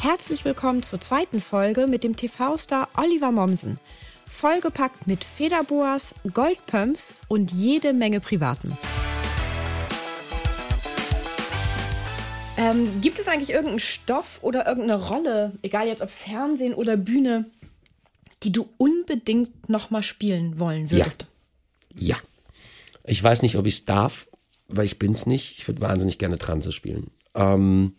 Herzlich 0.00 0.44
willkommen 0.44 0.84
zur 0.84 1.00
zweiten 1.00 1.40
Folge 1.40 1.88
mit 1.88 2.04
dem 2.04 2.14
TV-Star 2.14 2.88
Oliver 2.96 3.32
Mommsen. 3.32 3.80
Vollgepackt 4.30 5.08
mit 5.08 5.24
Federboas, 5.24 6.14
Goldpumps 6.32 7.16
und 7.26 7.50
jede 7.50 7.92
Menge 7.92 8.20
Privaten. 8.20 8.78
Ähm, 12.56 13.00
gibt 13.00 13.18
es 13.18 13.26
eigentlich 13.26 13.50
irgendeinen 13.50 13.80
Stoff 13.80 14.38
oder 14.42 14.68
irgendeine 14.68 15.04
Rolle, 15.04 15.54
egal 15.62 15.88
jetzt 15.88 16.00
ob 16.00 16.10
Fernsehen 16.10 16.74
oder 16.74 16.96
Bühne, 16.96 17.46
die 18.44 18.52
du 18.52 18.68
unbedingt 18.76 19.68
nochmal 19.68 20.04
spielen 20.04 20.60
wollen 20.60 20.92
würdest? 20.92 21.26
Ja. 21.96 22.14
ja. 22.14 22.16
Ich 23.02 23.20
weiß 23.20 23.42
nicht, 23.42 23.56
ob 23.56 23.66
ich 23.66 23.74
es 23.74 23.84
darf, 23.84 24.28
weil 24.68 24.84
ich 24.84 25.00
bin's 25.00 25.26
nicht. 25.26 25.58
Ich 25.58 25.66
würde 25.66 25.80
wahnsinnig 25.80 26.18
gerne 26.18 26.38
Transe 26.38 26.70
spielen. 26.70 27.10
Ähm, 27.34 27.96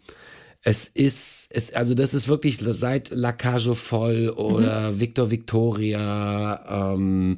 es 0.62 0.88
ist, 0.88 1.48
es, 1.52 1.74
also 1.74 1.94
das 1.94 2.14
ist 2.14 2.28
wirklich 2.28 2.60
seit 2.62 3.12
La 3.12 3.32
Cage 3.32 3.76
voll 3.76 4.30
oder 4.30 4.92
mhm. 4.92 5.00
Victor 5.00 5.32
Victoria, 5.32 6.94
ähm, 6.94 7.38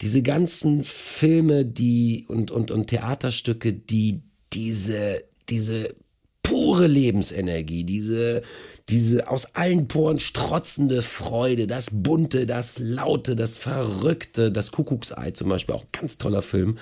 diese 0.00 0.22
ganzen 0.22 0.82
Filme, 0.82 1.64
die 1.64 2.26
und, 2.28 2.50
und, 2.50 2.70
und 2.70 2.88
Theaterstücke, 2.88 3.72
die 3.72 4.22
diese, 4.52 5.24
diese 5.48 5.94
pure 6.42 6.86
Lebensenergie, 6.86 7.84
diese, 7.84 8.42
diese 8.88 9.28
aus 9.28 9.54
allen 9.54 9.88
Poren 9.88 10.18
strotzende 10.18 11.02
Freude, 11.02 11.66
das 11.66 11.88
Bunte, 11.92 12.46
das 12.46 12.78
Laute, 12.78 13.34
das 13.34 13.56
Verrückte, 13.56 14.52
das 14.52 14.70
Kuckucksei 14.70 15.32
zum 15.32 15.48
Beispiel, 15.48 15.74
auch 15.74 15.86
ganz 15.92 16.18
toller 16.18 16.42
Film. 16.42 16.78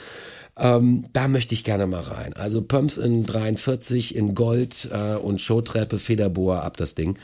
Ähm, 0.59 1.05
da 1.13 1.29
möchte 1.29 1.53
ich 1.53 1.65
gerne 1.65 1.87
mal 1.87 2.01
rein. 2.01 2.33
Also 2.33 2.63
Pumps 2.63 2.97
in 2.97 3.27
43 3.27 4.17
in 4.17 4.35
Gold 4.35 4.89
äh, 4.91 5.17
und 5.17 5.43
Showtreppe, 5.43 5.99
Federboa 5.99 6.61
ab 6.61 6.79
das 6.79 6.95
Ding. 6.95 7.19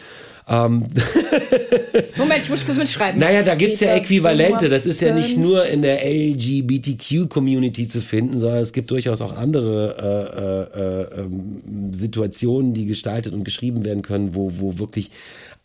Ähm. 0.48 0.88
Moment, 2.16 2.42
ich 2.42 2.50
muss 2.50 2.64
das 2.66 2.76
mitschreiben. 2.76 3.18
Naja, 3.18 3.42
da 3.42 3.54
gibt's 3.54 3.80
ja 3.80 3.94
Äquivalente. 3.94 4.68
Das 4.68 4.84
ist 4.84 5.00
ja 5.00 5.14
nicht 5.14 5.38
nur 5.38 5.64
in 5.64 5.80
der 5.80 6.04
LGBTQ-Community 6.04 7.88
zu 7.88 8.02
finden, 8.02 8.38
sondern 8.38 8.60
es 8.60 8.74
gibt 8.74 8.90
durchaus 8.90 9.22
auch 9.22 9.34
andere 9.34 11.08
äh, 11.16 11.20
äh, 11.20 11.22
äh, 11.22 11.28
Situationen, 11.92 12.74
die 12.74 12.84
gestaltet 12.84 13.32
und 13.32 13.44
geschrieben 13.44 13.84
werden 13.84 14.02
können, 14.02 14.34
wo, 14.34 14.50
wo 14.58 14.78
wirklich 14.78 15.10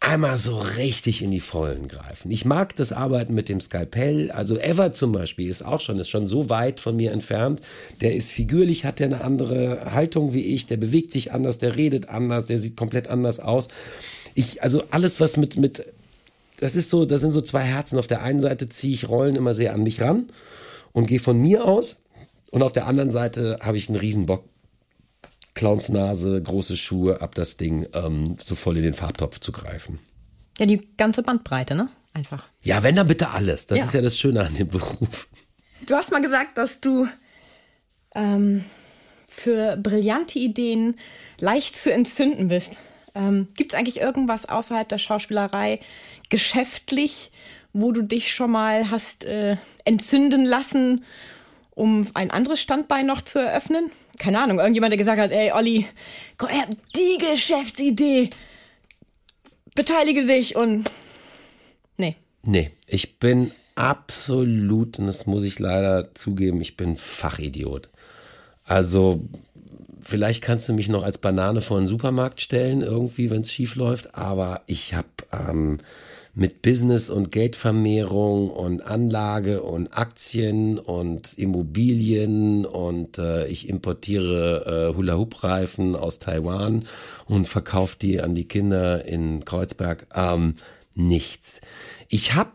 einmal 0.08 0.38
so 0.38 0.58
richtig 0.58 1.22
in 1.22 1.31
die 1.31 1.41
Vollen 1.41 1.88
greifen. 1.89 2.31
Ich 2.31 2.45
mag 2.45 2.75
das 2.75 2.94
Arbeiten 2.94 3.33
mit 3.33 3.50
dem 3.50 3.59
Skalpell. 3.59 4.31
Also 4.31 4.58
Ever 4.58 4.94
zum 4.94 5.11
Beispiel 5.11 5.49
ist 5.49 5.66
auch 5.66 5.81
schon, 5.81 5.99
ist 5.99 6.09
schon 6.09 6.27
so 6.27 6.49
weit 6.49 6.80
von 6.80 6.95
mir 6.95 7.11
entfernt. 7.11 7.61
Der 7.99 8.16
ist 8.16 8.31
figürlich, 8.31 8.86
hat 8.86 8.99
der 8.99 9.08
eine 9.08 9.22
andere 9.22 9.94
Haltung 9.94 10.33
wie 10.33 10.44
ich, 10.44 10.66
der 10.66 10.77
bewegt 10.77 11.11
sich 11.11 11.33
anders, 11.33 11.58
der 11.58 11.75
redet 11.75 12.08
anders, 12.08 12.45
der 12.45 12.58
sieht 12.58 12.77
komplett 12.77 13.09
anders 13.09 13.39
aus. 13.39 13.67
Ich, 14.33 14.64
also 14.64 14.83
alles, 14.92 15.20
was 15.20 15.36
mit, 15.36 15.58
mit, 15.58 15.86
das 16.60 16.76
ist 16.76 16.89
so, 16.89 17.04
das 17.04 17.21
sind 17.21 17.31
so 17.31 17.42
zwei 17.42 17.64
Herzen. 17.64 17.99
Auf 17.99 18.08
der 18.08 18.21
einen 18.21 18.39
Seite 18.39 18.70
ziehe 18.70 18.93
ich 18.93 19.10
Rollen 19.10 19.36
immer 19.36 19.54
sehr 19.54 19.73
an 19.73 19.83
mich 19.83 20.02
ran 20.02 20.27
und 20.93 21.08
gehe 21.08 21.20
von 21.20 21.37
mir 21.37 21.65
aus. 21.65 21.98
Und 22.49 22.64
auf 22.64 22.71
der 22.71 22.87
anderen 22.87 23.11
Seite 23.11 23.60
habe 23.61 23.76
ich 23.76 23.89
einen 23.89 23.99
Riesenbock 23.99 24.45
Clownsnase, 25.57 26.41
große 26.41 26.77
Schuhe, 26.77 27.21
ab 27.21 27.35
das 27.35 27.57
Ding, 27.57 27.87
ähm, 27.93 28.37
so 28.43 28.55
voll 28.55 28.77
in 28.77 28.83
den 28.83 28.93
Farbtopf 28.93 29.39
zu 29.39 29.51
greifen. 29.51 29.99
Ja, 30.59 30.65
die 30.65 30.81
ganze 30.97 31.23
Bandbreite, 31.23 31.75
ne? 31.75 31.89
Einfach. 32.13 32.47
Ja, 32.61 32.83
wenn 32.83 32.95
dann 32.95 33.07
bitte 33.07 33.29
alles. 33.29 33.67
Das 33.67 33.79
ja. 33.79 33.83
ist 33.85 33.93
ja 33.93 34.01
das 34.01 34.17
Schöne 34.17 34.45
an 34.45 34.53
dem 34.53 34.67
Beruf. 34.67 35.27
Du 35.85 35.95
hast 35.95 36.11
mal 36.11 36.21
gesagt, 36.21 36.57
dass 36.57 36.79
du 36.79 37.07
ähm, 38.15 38.65
für 39.27 39.77
brillante 39.77 40.39
Ideen 40.39 40.95
leicht 41.39 41.75
zu 41.75 41.91
entzünden 41.91 42.47
bist. 42.47 42.73
Ähm, 43.13 43.47
Gibt 43.55 43.73
es 43.73 43.79
eigentlich 43.79 43.99
irgendwas 43.99 44.47
außerhalb 44.47 44.87
der 44.87 44.97
Schauspielerei 44.99 45.79
geschäftlich, 46.29 47.31
wo 47.73 47.91
du 47.91 48.01
dich 48.01 48.33
schon 48.33 48.51
mal 48.51 48.89
hast 48.89 49.23
äh, 49.23 49.57
entzünden 49.85 50.45
lassen, 50.45 51.03
um 51.77 52.08
ein 52.14 52.32
anderes 52.32 52.60
Standbein 52.60 53.05
noch 53.05 53.21
zu 53.21 53.39
eröffnen? 53.39 53.92
keine 54.17 54.42
Ahnung, 54.42 54.60
irgendjemand, 54.60 54.92
der 54.92 54.98
gesagt 54.98 55.21
hat, 55.21 55.32
ey, 55.32 55.52
Olli, 55.52 55.86
komm 56.38 56.49
her, 56.49 56.67
die 56.95 57.17
Geschäftsidee, 57.17 58.30
beteilige 59.76 60.26
dich 60.26 60.55
und 60.55 60.89
nee. 61.98 62.16
Nee, 62.43 62.71
ich 62.87 63.20
bin 63.20 63.52
absolut, 63.76 64.99
und 64.99 65.08
das 65.08 65.26
muss 65.26 65.43
ich 65.43 65.60
leider 65.60 66.16
zugeben, 66.16 66.61
ich 66.61 66.77
bin 66.77 66.98
Fachidiot. 66.98 67.89
Also, 68.64 69.21
vielleicht 70.02 70.43
kannst 70.43 70.67
du 70.67 70.73
mich 70.73 70.89
noch 70.89 71.04
als 71.04 71.20
Banane 71.20 71.61
vor 71.61 71.77
den 71.77 71.87
Supermarkt 71.87 72.42
stellen, 72.42 72.82
irgendwie, 72.82 73.30
wenn 73.30 73.42
es 73.42 73.52
schief 73.52 73.76
läuft, 73.76 74.16
aber 74.16 74.61
ich 74.66 74.93
habe 74.93 75.08
ähm, 75.32 75.80
mit 76.37 76.61
Business 76.61 77.09
und 77.09 77.31
Geldvermehrung 77.31 78.52
und 78.52 78.86
Anlage 78.86 79.64
und 79.64 79.98
Aktien 79.98 80.77
und 80.77 81.36
Immobilien 81.36 82.64
und 82.64 83.17
äh, 83.17 83.48
ich 83.48 83.67
importiere 83.67 84.92
äh, 84.92 84.95
Hula-Hoop-Reifen 84.95 85.95
aus 85.95 86.20
Taiwan 86.20 86.86
und 87.25 87.48
verkaufe 87.48 87.98
die 87.99 88.21
an 88.21 88.36
die 88.36 88.48
Kinder 88.48 89.03
in 89.05 89.45
Kreuzberg. 89.45 90.05
Ähm, 90.14 90.58
nichts. 90.93 91.61
Ich 92.08 92.36
habe, 92.36 92.52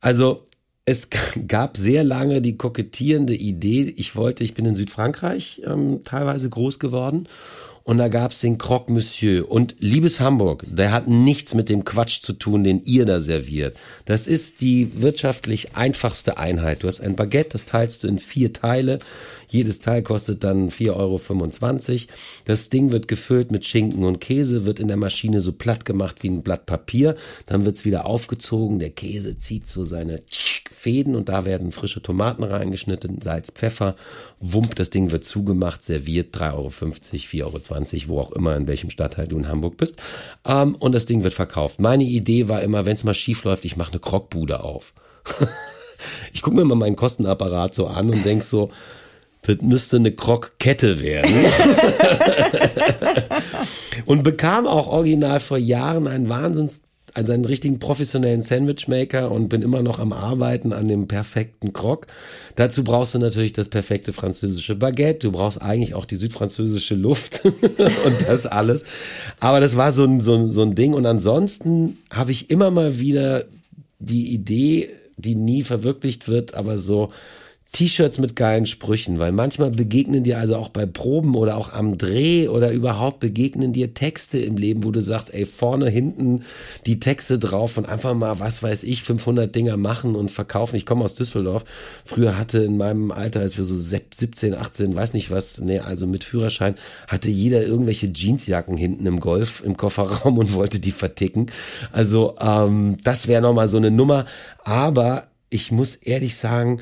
also 0.00 0.46
es 0.86 1.10
gab 1.48 1.76
sehr 1.76 2.04
lange 2.04 2.40
die 2.40 2.56
kokettierende 2.56 3.34
Idee, 3.34 3.92
ich 3.94 4.16
wollte, 4.16 4.42
ich 4.42 4.54
bin 4.54 4.64
in 4.64 4.74
Südfrankreich 4.74 5.60
ähm, 5.66 6.00
teilweise 6.02 6.48
groß 6.48 6.78
geworden 6.78 7.28
und 7.88 7.96
da 7.96 8.08
gab's 8.08 8.40
den 8.40 8.58
Croque 8.58 8.92
Monsieur. 8.92 9.50
Und 9.50 9.76
liebes 9.78 10.20
Hamburg, 10.20 10.62
der 10.68 10.92
hat 10.92 11.08
nichts 11.08 11.54
mit 11.54 11.70
dem 11.70 11.84
Quatsch 11.84 12.20
zu 12.20 12.34
tun, 12.34 12.62
den 12.62 12.82
ihr 12.84 13.06
da 13.06 13.18
serviert. 13.18 13.78
Das 14.04 14.26
ist 14.26 14.60
die 14.60 15.00
wirtschaftlich 15.00 15.74
einfachste 15.74 16.36
Einheit. 16.36 16.82
Du 16.82 16.86
hast 16.86 17.00
ein 17.00 17.16
Baguette, 17.16 17.48
das 17.52 17.64
teilst 17.64 18.04
du 18.04 18.08
in 18.08 18.18
vier 18.18 18.52
Teile. 18.52 18.98
Jedes 19.48 19.80
Teil 19.80 20.02
kostet 20.02 20.44
dann 20.44 20.70
4,25 20.70 20.92
Euro. 20.94 22.12
Das 22.44 22.68
Ding 22.68 22.92
wird 22.92 23.08
gefüllt 23.08 23.50
mit 23.50 23.64
Schinken 23.64 24.04
und 24.04 24.20
Käse, 24.20 24.66
wird 24.66 24.78
in 24.78 24.88
der 24.88 24.96
Maschine 24.96 25.40
so 25.40 25.52
platt 25.52 25.84
gemacht 25.84 26.22
wie 26.22 26.28
ein 26.28 26.42
Blatt 26.42 26.66
Papier. 26.66 27.16
Dann 27.46 27.64
wird's 27.64 27.84
wieder 27.84 28.06
aufgezogen. 28.06 28.78
Der 28.78 28.90
Käse 28.90 29.38
zieht 29.38 29.68
so 29.68 29.84
seine 29.84 30.22
Fäden 30.72 31.16
und 31.16 31.28
da 31.28 31.44
werden 31.44 31.72
frische 31.72 32.02
Tomaten 32.02 32.44
reingeschnitten, 32.44 33.20
Salz, 33.20 33.50
Pfeffer. 33.50 33.96
Wump, 34.40 34.74
das 34.76 34.90
Ding 34.90 35.10
wird 35.10 35.24
zugemacht, 35.24 35.82
serviert 35.82 36.36
3,50 36.36 36.54
Euro, 36.54 36.68
4,20 36.68 37.42
Euro, 37.44 38.08
wo 38.08 38.20
auch 38.20 38.32
immer, 38.32 38.54
in 38.54 38.68
welchem 38.68 38.90
Stadtteil 38.90 39.26
du 39.26 39.38
in 39.38 39.48
Hamburg 39.48 39.76
bist. 39.76 40.00
Ähm, 40.44 40.74
und 40.76 40.92
das 40.92 41.06
Ding 41.06 41.24
wird 41.24 41.34
verkauft. 41.34 41.80
Meine 41.80 42.04
Idee 42.04 42.48
war 42.48 42.62
immer, 42.62 42.86
wenn 42.86 42.94
es 42.94 43.04
mal 43.04 43.14
schief 43.14 43.44
läuft, 43.44 43.64
ich 43.64 43.76
mache 43.76 43.92
eine 43.92 44.00
Krockbude 44.00 44.62
auf. 44.62 44.92
ich 46.32 46.42
gucke 46.42 46.56
mir 46.56 46.64
mal 46.64 46.74
meinen 46.74 46.96
Kostenapparat 46.96 47.74
so 47.74 47.86
an 47.86 48.10
und 48.10 48.24
denk 48.24 48.42
so, 48.42 48.70
das 49.48 49.62
müsste 49.62 49.96
eine 49.96 50.12
Krockkette 50.12 51.00
werden. 51.00 51.34
und 54.04 54.22
bekam 54.22 54.66
auch 54.66 54.88
original 54.88 55.40
vor 55.40 55.56
Jahren 55.56 56.06
einen 56.06 56.28
Wahnsinns, 56.28 56.82
also 57.14 57.32
einen 57.32 57.46
richtigen 57.46 57.78
professionellen 57.78 58.42
Sandwichmaker 58.42 59.32
und 59.32 59.48
bin 59.48 59.62
immer 59.62 59.82
noch 59.82 59.98
am 59.98 60.12
Arbeiten 60.12 60.74
an 60.74 60.86
dem 60.86 61.08
perfekten 61.08 61.72
Krog. 61.72 62.06
Dazu 62.56 62.84
brauchst 62.84 63.14
du 63.14 63.18
natürlich 63.18 63.54
das 63.54 63.70
perfekte 63.70 64.12
französische 64.12 64.74
Baguette. 64.74 65.26
Du 65.26 65.32
brauchst 65.32 65.62
eigentlich 65.62 65.94
auch 65.94 66.04
die 66.04 66.16
südfranzösische 66.16 66.94
Luft 66.94 67.42
und 67.44 68.28
das 68.28 68.44
alles. 68.44 68.84
Aber 69.40 69.60
das 69.60 69.78
war 69.78 69.92
so 69.92 70.04
ein, 70.04 70.20
so 70.20 70.34
ein, 70.34 70.50
so 70.50 70.60
ein 70.60 70.74
Ding. 70.74 70.92
Und 70.92 71.06
ansonsten 71.06 71.96
habe 72.10 72.32
ich 72.32 72.50
immer 72.50 72.70
mal 72.70 72.98
wieder 72.98 73.46
die 73.98 74.34
Idee, 74.34 74.90
die 75.16 75.34
nie 75.34 75.62
verwirklicht 75.62 76.28
wird, 76.28 76.54
aber 76.54 76.76
so 76.76 77.10
T-Shirts 77.72 78.18
mit 78.18 78.34
geilen 78.34 78.64
Sprüchen, 78.64 79.18
weil 79.18 79.30
manchmal 79.30 79.70
begegnen 79.70 80.24
dir 80.24 80.38
also 80.38 80.56
auch 80.56 80.70
bei 80.70 80.86
Proben 80.86 81.34
oder 81.34 81.56
auch 81.56 81.70
am 81.70 81.98
Dreh 81.98 82.48
oder 82.48 82.72
überhaupt 82.72 83.20
begegnen 83.20 83.74
dir 83.74 83.92
Texte 83.92 84.38
im 84.38 84.56
Leben, 84.56 84.84
wo 84.84 84.90
du 84.90 85.02
sagst, 85.02 85.34
ey, 85.34 85.44
vorne, 85.44 85.90
hinten 85.90 86.44
die 86.86 86.98
Texte 86.98 87.38
drauf 87.38 87.76
und 87.76 87.86
einfach 87.86 88.14
mal, 88.14 88.40
was 88.40 88.62
weiß 88.62 88.84
ich, 88.84 89.02
500 89.02 89.54
Dinger 89.54 89.76
machen 89.76 90.16
und 90.16 90.30
verkaufen. 90.30 90.76
Ich 90.76 90.86
komme 90.86 91.04
aus 91.04 91.14
Düsseldorf. 91.14 91.66
Früher 92.06 92.38
hatte 92.38 92.60
in 92.60 92.78
meinem 92.78 93.10
Alter, 93.10 93.40
als 93.40 93.58
wir 93.58 93.64
so 93.64 93.76
17, 93.76 94.54
18, 94.54 94.96
weiß 94.96 95.12
nicht 95.12 95.30
was, 95.30 95.60
nee, 95.60 95.78
also 95.78 96.06
mit 96.06 96.24
Führerschein, 96.24 96.74
hatte 97.06 97.28
jeder 97.28 97.62
irgendwelche 97.62 98.10
Jeansjacken 98.10 98.78
hinten 98.78 99.04
im 99.04 99.20
Golf, 99.20 99.62
im 99.62 99.76
Kofferraum 99.76 100.38
und 100.38 100.54
wollte 100.54 100.80
die 100.80 100.92
verticken. 100.92 101.46
Also 101.92 102.34
ähm, 102.40 102.96
das 103.04 103.28
wäre 103.28 103.42
nochmal 103.42 103.68
so 103.68 103.76
eine 103.76 103.90
Nummer. 103.90 104.24
Aber 104.64 105.28
ich 105.50 105.70
muss 105.70 105.96
ehrlich 105.96 106.36
sagen, 106.36 106.80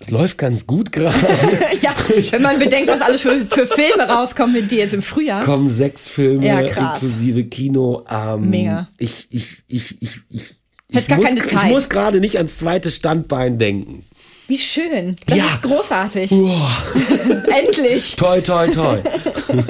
es 0.00 0.10
läuft 0.10 0.38
ganz 0.38 0.66
gut 0.66 0.92
gerade. 0.92 1.14
ja, 1.82 1.94
wenn 2.30 2.42
man 2.42 2.58
bedenkt, 2.58 2.88
was 2.88 3.00
alles 3.00 3.20
für, 3.20 3.44
für 3.46 3.66
Filme 3.66 4.02
rauskommen 4.08 4.52
mit 4.52 4.70
dir 4.70 4.78
jetzt 4.78 4.94
im 4.94 5.02
Frühjahr. 5.02 5.44
Kommen 5.44 5.70
sechs 5.70 6.08
Filme 6.08 6.46
ja, 6.46 6.60
inklusive 6.60 7.44
Kino. 7.44 8.04
Ähm, 8.10 8.50
Mega. 8.50 8.88
Ich, 8.98 9.26
ich, 9.30 9.58
ich, 9.68 10.02
ich, 10.02 10.20
ich, 10.30 10.42
ich 10.88 11.06
gar 11.08 11.18
muss, 11.18 11.32
ich 11.32 11.62
muss 11.64 11.88
gerade 11.88 12.20
nicht 12.20 12.36
ans 12.38 12.58
zweite 12.58 12.90
Standbein 12.90 13.58
denken. 13.58 14.04
Wie 14.48 14.58
schön. 14.58 15.16
Das 15.26 15.38
Ja. 15.38 15.46
ist 15.46 15.62
großartig. 15.62 16.30
Endlich. 17.56 18.16
Toi, 18.16 18.40
toi, 18.40 18.66
toi. 18.68 18.98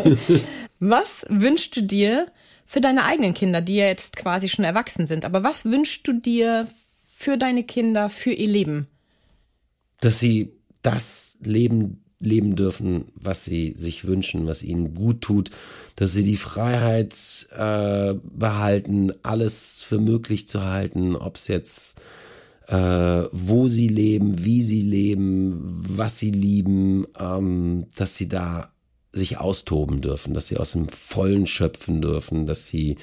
Was 0.80 1.24
wünschst 1.28 1.76
du 1.76 1.82
dir 1.82 2.26
für 2.66 2.80
deine 2.80 3.04
eigenen 3.04 3.34
Kinder, 3.34 3.60
die 3.60 3.76
ja 3.76 3.86
jetzt 3.86 4.16
quasi 4.16 4.48
schon 4.48 4.64
erwachsen 4.64 5.06
sind? 5.06 5.24
Aber 5.24 5.44
was 5.44 5.64
wünschst 5.66 6.06
du 6.08 6.12
dir 6.12 6.66
für 7.14 7.36
deine 7.38 7.62
Kinder, 7.62 8.10
für 8.10 8.32
ihr 8.32 8.48
Leben? 8.48 8.88
Dass 10.00 10.18
sie 10.18 10.52
das 10.82 11.38
Leben 11.42 12.04
leben 12.20 12.56
dürfen, 12.56 13.06
was 13.14 13.44
sie 13.44 13.74
sich 13.76 14.06
wünschen, 14.06 14.46
was 14.46 14.62
ihnen 14.62 14.94
gut 14.94 15.20
tut, 15.20 15.50
dass 15.96 16.12
sie 16.12 16.24
die 16.24 16.36
Freiheit 16.36 17.14
äh, 17.56 18.14
behalten, 18.14 19.12
alles 19.22 19.82
für 19.82 19.98
möglich 19.98 20.48
zu 20.48 20.64
halten, 20.64 21.16
ob 21.16 21.36
es 21.36 21.48
jetzt 21.48 22.00
äh, 22.66 23.24
wo 23.32 23.68
sie 23.68 23.88
leben, 23.88 24.44
wie 24.44 24.62
sie 24.62 24.80
leben, 24.80 25.82
was 25.86 26.18
sie 26.18 26.30
lieben, 26.30 27.06
ähm, 27.18 27.86
dass 27.94 28.16
sie 28.16 28.28
da 28.28 28.72
sich 29.12 29.38
austoben 29.38 30.00
dürfen, 30.00 30.34
dass 30.34 30.48
sie 30.48 30.56
aus 30.56 30.72
dem 30.72 30.88
Vollen 30.88 31.46
schöpfen 31.46 32.00
dürfen, 32.00 32.46
dass 32.46 32.66
sie, 32.66 32.96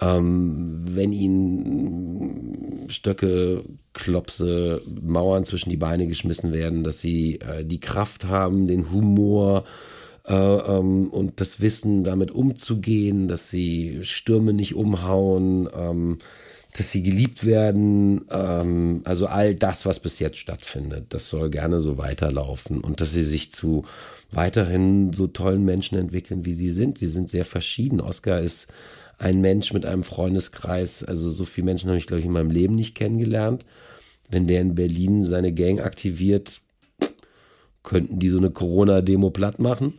ähm, 0.00 0.84
wenn 0.88 1.12
ihnen 1.12 2.86
Stöcke, 2.88 3.64
Klopse, 3.92 4.82
Mauern 5.00 5.44
zwischen 5.44 5.70
die 5.70 5.76
Beine 5.76 6.06
geschmissen 6.06 6.52
werden, 6.52 6.84
dass 6.84 7.00
sie 7.00 7.40
äh, 7.40 7.64
die 7.64 7.80
Kraft 7.80 8.26
haben, 8.26 8.66
den 8.66 8.92
Humor, 8.92 9.64
äh, 10.26 10.34
ähm, 10.34 11.08
und 11.08 11.40
das 11.40 11.60
Wissen, 11.60 12.02
damit 12.02 12.30
umzugehen, 12.30 13.28
dass 13.28 13.48
sie 13.48 14.00
Stürme 14.02 14.52
nicht 14.52 14.74
umhauen, 14.74 15.68
ähm, 15.72 16.18
dass 16.76 16.90
sie 16.90 17.02
geliebt 17.02 17.46
werden, 17.46 18.26
ähm, 18.30 19.02
also 19.04 19.26
all 19.26 19.54
das, 19.54 19.86
was 19.86 20.00
bis 20.00 20.18
jetzt 20.18 20.38
stattfindet, 20.38 21.06
das 21.10 21.30
soll 21.30 21.48
gerne 21.48 21.80
so 21.80 21.96
weiterlaufen 21.96 22.80
und 22.80 23.00
dass 23.00 23.12
sie 23.12 23.22
sich 23.22 23.52
zu 23.52 23.84
weiterhin 24.32 25.12
so 25.12 25.28
tollen 25.28 25.64
Menschen 25.64 25.96
entwickeln, 25.96 26.44
wie 26.44 26.54
sie 26.54 26.70
sind. 26.70 26.98
Sie 26.98 27.08
sind 27.08 27.28
sehr 27.28 27.44
verschieden. 27.44 28.00
Oscar 28.00 28.40
ist 28.40 28.66
ein 29.18 29.40
Mensch 29.40 29.72
mit 29.72 29.86
einem 29.86 30.02
Freundeskreis, 30.02 31.02
also 31.02 31.30
so 31.30 31.44
viele 31.44 31.66
Menschen 31.66 31.88
habe 31.88 31.98
ich, 31.98 32.06
glaube 32.06 32.20
ich, 32.20 32.26
in 32.26 32.32
meinem 32.32 32.50
Leben 32.50 32.74
nicht 32.74 32.94
kennengelernt. 32.94 33.64
Wenn 34.28 34.46
der 34.46 34.60
in 34.60 34.74
Berlin 34.74 35.24
seine 35.24 35.52
Gang 35.52 35.80
aktiviert, 35.80 36.60
könnten 37.82 38.18
die 38.18 38.28
so 38.28 38.38
eine 38.38 38.50
Corona-Demo 38.50 39.30
platt 39.30 39.58
machen. 39.58 39.94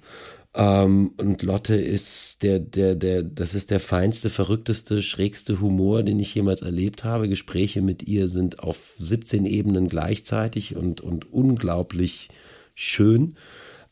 Ähm, 0.54 1.12
und 1.18 1.44
Lotte 1.44 1.76
ist 1.76 2.44
der, 2.44 2.60
der, 2.60 2.96
der, 2.96 3.24
das 3.24 3.56
ist 3.56 3.72
der 3.72 3.80
feinste, 3.80 4.30
verrückteste, 4.30 5.02
schrägste 5.02 5.62
Humor, 5.62 6.04
den 6.04 6.20
ich 6.20 6.34
jemals 6.36 6.62
erlebt 6.62 7.04
habe. 7.04 7.30
Gespräche 7.30 7.82
mit 7.82 8.08
ihr 8.08 8.28
sind 8.28 8.60
auf 8.60 8.94
17 9.00 9.46
Ebenen 9.46 9.88
gleichzeitig 9.88 10.76
und, 10.76 11.00
und 11.00 11.32
unglaublich 11.32 12.30
schön. 12.76 13.36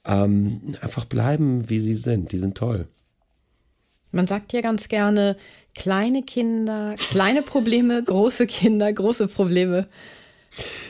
Ähm, 0.06 0.76
einfach 0.82 1.06
bleiben, 1.06 1.70
wie 1.70 1.80
sie 1.80 1.94
sind. 1.94 2.32
Die 2.32 2.40
sind 2.40 2.58
toll. 2.58 2.88
Man 4.16 4.28
sagt 4.28 4.54
ja 4.54 4.62
ganz 4.62 4.88
gerne, 4.88 5.36
kleine 5.76 6.24
Kinder, 6.24 6.96
kleine 7.12 7.42
Probleme, 7.42 8.02
große 8.06 8.48
Kinder, 8.48 8.92
große 8.92 9.28
Probleme. 9.28 9.88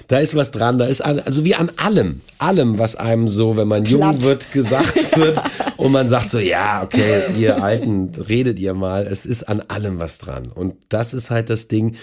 Da 0.08 0.20
ist 0.20 0.36
was 0.36 0.52
dran, 0.52 0.78
da 0.78 0.86
ist 0.86 1.02
an, 1.02 1.20
also 1.20 1.44
wie 1.44 1.56
an 1.56 1.72
allem, 1.78 2.22
allem, 2.38 2.78
was 2.78 2.96
einem 2.96 3.28
so, 3.28 3.58
wenn 3.58 3.68
man 3.68 3.82
Platt. 3.82 3.92
jung 3.92 4.22
wird, 4.22 4.52
gesagt 4.52 5.18
wird 5.18 5.42
und 5.78 5.92
man 5.92 6.08
sagt 6.08 6.30
so, 6.30 6.38
ja, 6.38 6.84
okay, 6.84 7.24
ihr 7.40 7.64
Alten, 7.64 8.12
redet 8.30 8.60
ihr 8.60 8.76
mal, 8.76 9.08
es 9.08 9.26
ist 9.26 9.50
an 9.50 9.62
allem 9.62 9.98
was 9.98 10.20
dran. 10.20 10.52
Und 10.54 10.76
das 10.90 11.16
ist 11.16 11.32
halt 11.32 11.50
das 11.50 11.68
Ding. 11.68 11.96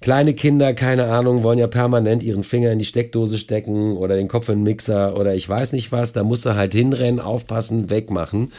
Kleine 0.00 0.32
Kinder, 0.32 0.72
keine 0.72 1.08
Ahnung, 1.08 1.42
wollen 1.42 1.58
ja 1.58 1.66
permanent 1.66 2.22
ihren 2.22 2.42
Finger 2.42 2.72
in 2.72 2.78
die 2.78 2.86
Steckdose 2.86 3.36
stecken 3.36 3.98
oder 3.98 4.16
den 4.16 4.28
Kopf 4.28 4.48
in 4.48 4.60
den 4.60 4.62
Mixer 4.62 5.14
oder 5.14 5.34
ich 5.34 5.46
weiß 5.46 5.72
nicht 5.72 5.92
was, 5.92 6.14
da 6.14 6.24
musst 6.24 6.46
du 6.46 6.54
halt 6.54 6.72
hinrennen, 6.72 7.20
aufpassen, 7.20 7.90
wegmachen. 7.90 8.50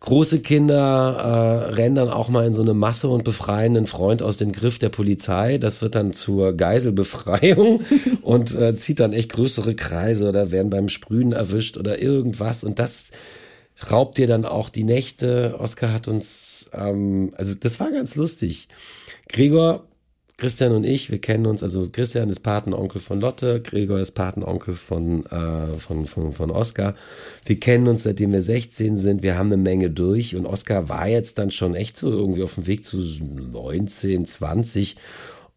Große 0.00 0.40
Kinder 0.40 1.66
äh, 1.66 1.74
rennen 1.74 1.96
dann 1.96 2.08
auch 2.08 2.28
mal 2.28 2.46
in 2.46 2.54
so 2.54 2.62
eine 2.62 2.74
Masse 2.74 3.08
und 3.08 3.24
befreien 3.24 3.76
einen 3.76 3.88
Freund 3.88 4.22
aus 4.22 4.36
dem 4.36 4.52
Griff 4.52 4.78
der 4.78 4.90
Polizei. 4.90 5.58
Das 5.58 5.82
wird 5.82 5.96
dann 5.96 6.12
zur 6.12 6.52
Geiselbefreiung 6.52 7.80
und 8.22 8.54
äh, 8.54 8.76
zieht 8.76 9.00
dann 9.00 9.12
echt 9.12 9.30
größere 9.30 9.74
Kreise 9.74 10.28
oder 10.28 10.52
werden 10.52 10.70
beim 10.70 10.88
Sprühen 10.88 11.32
erwischt 11.32 11.76
oder 11.76 12.00
irgendwas. 12.00 12.62
Und 12.62 12.78
das 12.78 13.10
raubt 13.90 14.18
dir 14.18 14.28
dann 14.28 14.44
auch 14.44 14.68
die 14.68 14.84
Nächte. 14.84 15.56
Oskar 15.58 15.92
hat 15.92 16.06
uns, 16.06 16.70
ähm, 16.72 17.32
also 17.36 17.54
das 17.54 17.80
war 17.80 17.90
ganz 17.90 18.14
lustig. 18.14 18.68
Gregor 19.28 19.87
Christian 20.38 20.70
und 20.70 20.84
ich, 20.84 21.10
wir 21.10 21.20
kennen 21.20 21.46
uns, 21.46 21.64
also 21.64 21.88
Christian 21.90 22.30
ist 22.30 22.44
Patenonkel 22.44 23.00
von 23.00 23.20
Lotte, 23.20 23.60
Gregor 23.60 23.98
ist 23.98 24.12
Patenonkel 24.12 24.74
von, 24.74 25.26
äh, 25.26 25.76
von, 25.76 26.06
von, 26.06 26.32
von 26.32 26.52
Oskar. 26.52 26.94
Wir 27.44 27.58
kennen 27.58 27.88
uns, 27.88 28.04
seitdem 28.04 28.30
wir 28.30 28.40
16 28.40 28.96
sind, 28.96 29.24
wir 29.24 29.36
haben 29.36 29.48
eine 29.48 29.56
Menge 29.56 29.90
durch 29.90 30.36
und 30.36 30.46
Oskar 30.46 30.88
war 30.88 31.08
jetzt 31.08 31.38
dann 31.38 31.50
schon 31.50 31.74
echt 31.74 31.96
so 31.96 32.12
irgendwie 32.12 32.44
auf 32.44 32.54
dem 32.54 32.68
Weg 32.68 32.84
zu 32.84 32.98
19, 32.98 34.26
20 34.26 34.96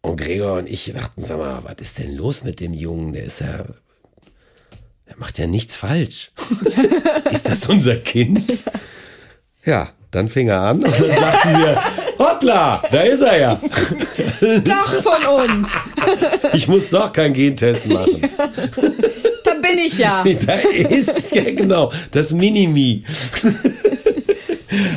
und 0.00 0.16
Gregor 0.16 0.58
und 0.58 0.68
ich 0.68 0.92
dachten, 0.92 1.22
sag 1.22 1.38
mal, 1.38 1.62
was 1.62 1.76
ist 1.78 2.00
denn 2.00 2.16
los 2.16 2.42
mit 2.42 2.58
dem 2.58 2.74
Jungen? 2.74 3.12
Der 3.12 3.24
ist 3.24 3.40
ja, 3.40 3.64
der 5.08 5.16
macht 5.16 5.38
ja 5.38 5.46
nichts 5.46 5.76
falsch. 5.76 6.32
ist 7.30 7.48
das 7.48 7.68
unser 7.68 7.98
Kind? 7.98 8.64
Ja, 9.64 9.92
dann 10.10 10.26
fing 10.28 10.48
er 10.48 10.62
an 10.62 10.78
und 10.82 11.00
dann 11.00 11.16
sagten 11.16 11.56
wir, 11.56 11.80
hoppla, 12.22 12.82
da 12.90 13.00
ist 13.02 13.20
er 13.20 13.38
ja. 13.38 13.60
Doch 14.64 15.02
von 15.02 15.50
uns. 15.50 15.68
Ich 16.54 16.68
muss 16.68 16.88
doch 16.88 17.12
keinen 17.12 17.32
Gentest 17.32 17.86
machen. 17.86 18.28
Da 19.44 19.54
bin 19.54 19.78
ich 19.78 19.98
ja. 19.98 20.22
Da 20.46 20.54
ist, 20.54 21.34
ja 21.34 21.44
genau, 21.44 21.90
das 22.10 22.32
Minimi. 22.32 23.02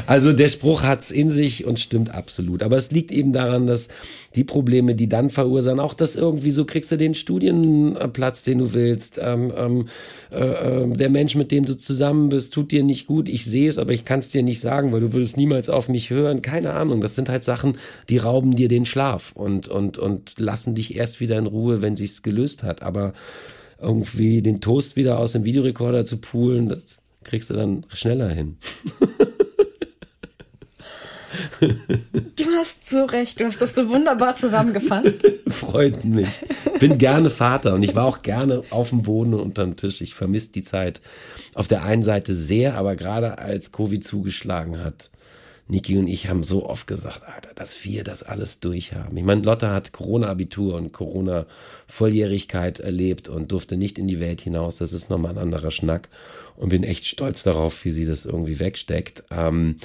Also 0.08 0.34
der 0.34 0.50
Spruch 0.50 0.84
hat's 0.84 1.12
in 1.12 1.29
sich 1.29 1.65
und 1.65 1.79
stimmt 1.79 2.13
absolut. 2.13 2.63
Aber 2.63 2.77
es 2.77 2.91
liegt 2.91 3.12
eben 3.12 3.34
daran, 3.34 3.67
dass 3.67 3.89
die 4.36 4.44
Probleme, 4.44 4.96
die 4.96 5.10
dann 5.10 5.29
verursachen, 5.29 5.79
auch 5.79 5.94
das 5.94 6.15
irgendwie 6.15 6.51
so 6.51 6.65
kriegst 6.65 6.91
du 6.91 6.98
den 6.98 7.15
Studienplatz, 7.15 8.44
den 8.44 8.60
du 8.60 8.74
willst. 8.74 9.20
Ähm, 9.22 9.53
ähm, 9.55 9.88
äh, 10.32 10.84
äh, 10.84 10.88
der 10.88 11.10
Mensch, 11.10 11.36
mit 11.36 11.51
dem 11.51 11.65
du 11.65 11.77
zusammen 11.77 12.29
bist, 12.29 12.53
tut 12.53 12.72
dir 12.72 12.84
nicht 12.84 13.08
gut. 13.08 13.29
Ich 13.29 13.46
sehe 13.46 13.70
es, 13.70 13.77
aber 13.77 13.94
ich 13.94 14.05
kann 14.05 14.20
es 14.20 14.29
dir 14.29 14.44
nicht 14.44 14.60
sagen, 14.60 14.91
weil 14.91 15.01
du 15.01 15.13
würdest 15.13 15.38
niemals 15.38 15.70
auf 15.70 15.89
mich 15.89 16.10
hören. 16.10 16.41
Keine 16.41 16.74
Ahnung. 16.74 17.01
Das 17.01 17.15
sind 17.15 17.29
halt 17.29 17.44
Sachen, 17.44 17.77
die 18.10 18.17
rauben 18.17 18.55
dir 18.55 18.67
den 18.67 18.86
Schlaf 18.86 19.32
und, 19.34 19.67
und, 19.67 19.98
und 19.98 20.34
lassen 20.38 20.75
dich 20.75 20.96
erst 20.96 21.20
wieder 21.20 21.38
in 21.38 21.48
Ruhe, 21.48 21.82
wenn 21.82 21.96
sich's 21.96 22.24
gelöst 22.24 22.63
hat. 22.63 22.82
Aber 22.82 23.13
irgendwie 23.79 24.41
den 24.41 24.62
Toast 24.62 24.96
wieder 24.96 25.20
aus 25.20 25.34
dem 25.34 25.44
Videorekorder 25.44 26.05
zu 26.05 26.17
poolen, 26.17 26.70
das 26.70 26.98
kriegst 27.24 27.50
du 27.50 27.53
dann 27.53 27.86
schneller 27.94 28.29
hin. 28.29 28.58
Du 32.36 32.46
hast 32.58 32.89
so 32.89 33.06
recht, 33.06 33.39
du 33.39 33.46
hast 33.46 33.62
das 33.62 33.75
so 33.75 33.88
wunderbar 33.89 34.36
zusammengefasst. 34.36 35.13
Freut 35.48 36.04
mich. 36.04 36.27
Bin 36.80 36.98
gerne 36.98 37.30
Vater 37.30 37.74
und 37.74 37.84
ich 37.84 37.96
war 37.96 38.06
auch 38.06 38.22
gerne 38.22 38.62
auf 38.70 38.89
dem 38.89 39.04
Boden 39.04 39.34
und 39.34 39.39
unterm 39.39 39.75
Tisch. 39.75 40.01
Ich 40.01 40.13
vermisse 40.15 40.51
die 40.51 40.63
Zeit 40.63 41.01
auf 41.54 41.68
der 41.68 41.84
einen 41.84 42.04
Seite 42.04 42.34
sehr, 42.34 42.75
aber 42.75 42.96
gerade 42.96 43.39
als 43.39 43.72
Covid 43.72 44.06
zugeschlagen 44.06 44.84
hat, 44.84 45.10
Niki 45.68 45.98
und 45.98 46.08
ich 46.08 46.30
haben 46.30 46.44
so 46.44 46.70
oft 46.70 46.86
gesagt, 46.86 47.24
Alter, 47.24 47.54
dass 47.56 47.84
wir 47.84 48.04
das 48.04 48.22
alles 48.22 48.60
durchhaben. 48.60 49.18
Ich 49.18 49.24
meine, 49.24 49.42
Lotte 49.42 49.70
hat 49.70 49.94
Corona-Abitur 49.94 50.75
und 50.75 50.94
Corona-Volljährigkeit 50.94 52.80
erlebt 52.80 53.30
und 53.30 53.51
durfte 53.51 53.75
nicht 53.75 53.98
in 53.98 54.08
die 54.08 54.20
Welt 54.20 54.42
hinaus. 54.42 54.77
Das 54.77 54.94
ist 54.94 55.10
nochmal 55.10 55.32
ein 55.32 55.39
anderer 55.39 55.72
Schnack 55.72 56.10
und 56.56 56.70
bin 56.70 56.84
echt 56.84 57.08
stolz 57.08 57.42
darauf, 57.42 57.84
wie 57.84 57.89
sie 57.89 58.06
das 58.06 58.25
irgendwie 58.25 58.60
wegsteckt. 58.60 59.24
Ähm, 59.32 59.77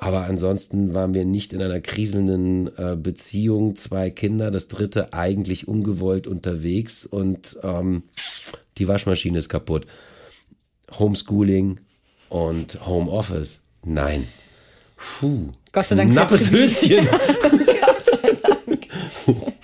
Aber 0.00 0.24
ansonsten 0.24 0.94
waren 0.94 1.12
wir 1.12 1.24
nicht 1.24 1.52
in 1.52 1.60
einer 1.60 1.80
kriselnden 1.80 2.70
äh, 2.78 2.96
Beziehung, 2.96 3.74
zwei 3.74 4.10
Kinder, 4.10 4.52
das 4.52 4.68
dritte 4.68 5.12
eigentlich 5.12 5.66
ungewollt 5.66 6.28
unterwegs 6.28 7.04
und 7.04 7.58
ähm, 7.64 8.04
die 8.78 8.86
Waschmaschine 8.86 9.38
ist 9.38 9.48
kaputt. 9.48 9.86
Homeschooling 10.96 11.80
und 12.28 12.86
Homeoffice. 12.86 13.62
Nein. 13.84 14.28
Puh. 14.96 15.48
Gott 15.72 15.86
sei 15.86 15.96
Dank. 15.96 16.12
Knappes 16.12 16.50
Höschen. 16.50 17.08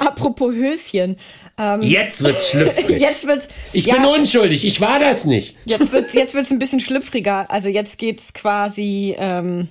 Apropos 0.00 0.54
Höschen. 0.54 1.16
Ähm, 1.58 1.82
Jetzt 1.82 2.22
wird's 2.24 2.48
schlüpfrig. 2.48 3.00
jetzt 3.00 3.26
wird's. 3.26 3.48
Ich 3.74 3.84
ja, 3.84 3.96
bin 3.96 4.06
unschuldig, 4.06 4.64
ich 4.64 4.80
war 4.80 4.98
das 4.98 5.26
nicht. 5.26 5.56
Jetzt 5.66 5.92
wird's, 5.92 6.14
jetzt 6.14 6.32
wird's 6.32 6.50
ein 6.50 6.58
bisschen 6.58 6.80
schlüpfriger. 6.80 7.50
Also 7.50 7.68
jetzt 7.68 7.98
geht's 7.98 8.32
quasi 8.32 9.14
ähm, 9.18 9.68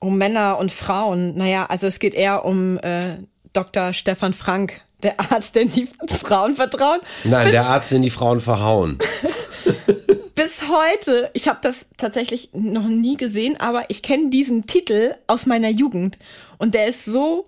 um 0.00 0.18
Männer 0.18 0.58
und 0.58 0.70
Frauen. 0.70 1.34
Naja, 1.34 1.64
also 1.64 1.86
es 1.86 1.98
geht 1.98 2.12
eher 2.12 2.44
um 2.44 2.78
äh, 2.80 3.16
Dr. 3.54 3.94
Stefan 3.94 4.34
Frank, 4.34 4.82
der 5.02 5.18
Arzt, 5.18 5.54
der 5.54 5.62
in 5.62 5.72
die 5.72 5.88
Frauen 6.08 6.54
vertraut. 6.54 7.00
Nein, 7.24 7.44
bis, 7.44 7.52
der 7.52 7.66
Arzt 7.66 7.90
in 7.92 8.02
die 8.02 8.10
Frauen 8.10 8.40
verhauen. 8.40 8.98
bis 10.34 10.62
heute, 10.68 11.30
ich 11.32 11.48
habe 11.48 11.60
das 11.62 11.86
tatsächlich 11.96 12.50
noch 12.52 12.86
nie 12.86 13.16
gesehen, 13.16 13.58
aber 13.58 13.86
ich 13.88 14.02
kenne 14.02 14.28
diesen 14.28 14.66
Titel 14.66 15.14
aus 15.26 15.46
meiner 15.46 15.70
Jugend. 15.70 16.18
Und 16.58 16.74
der 16.74 16.86
ist 16.86 17.06
so, 17.06 17.44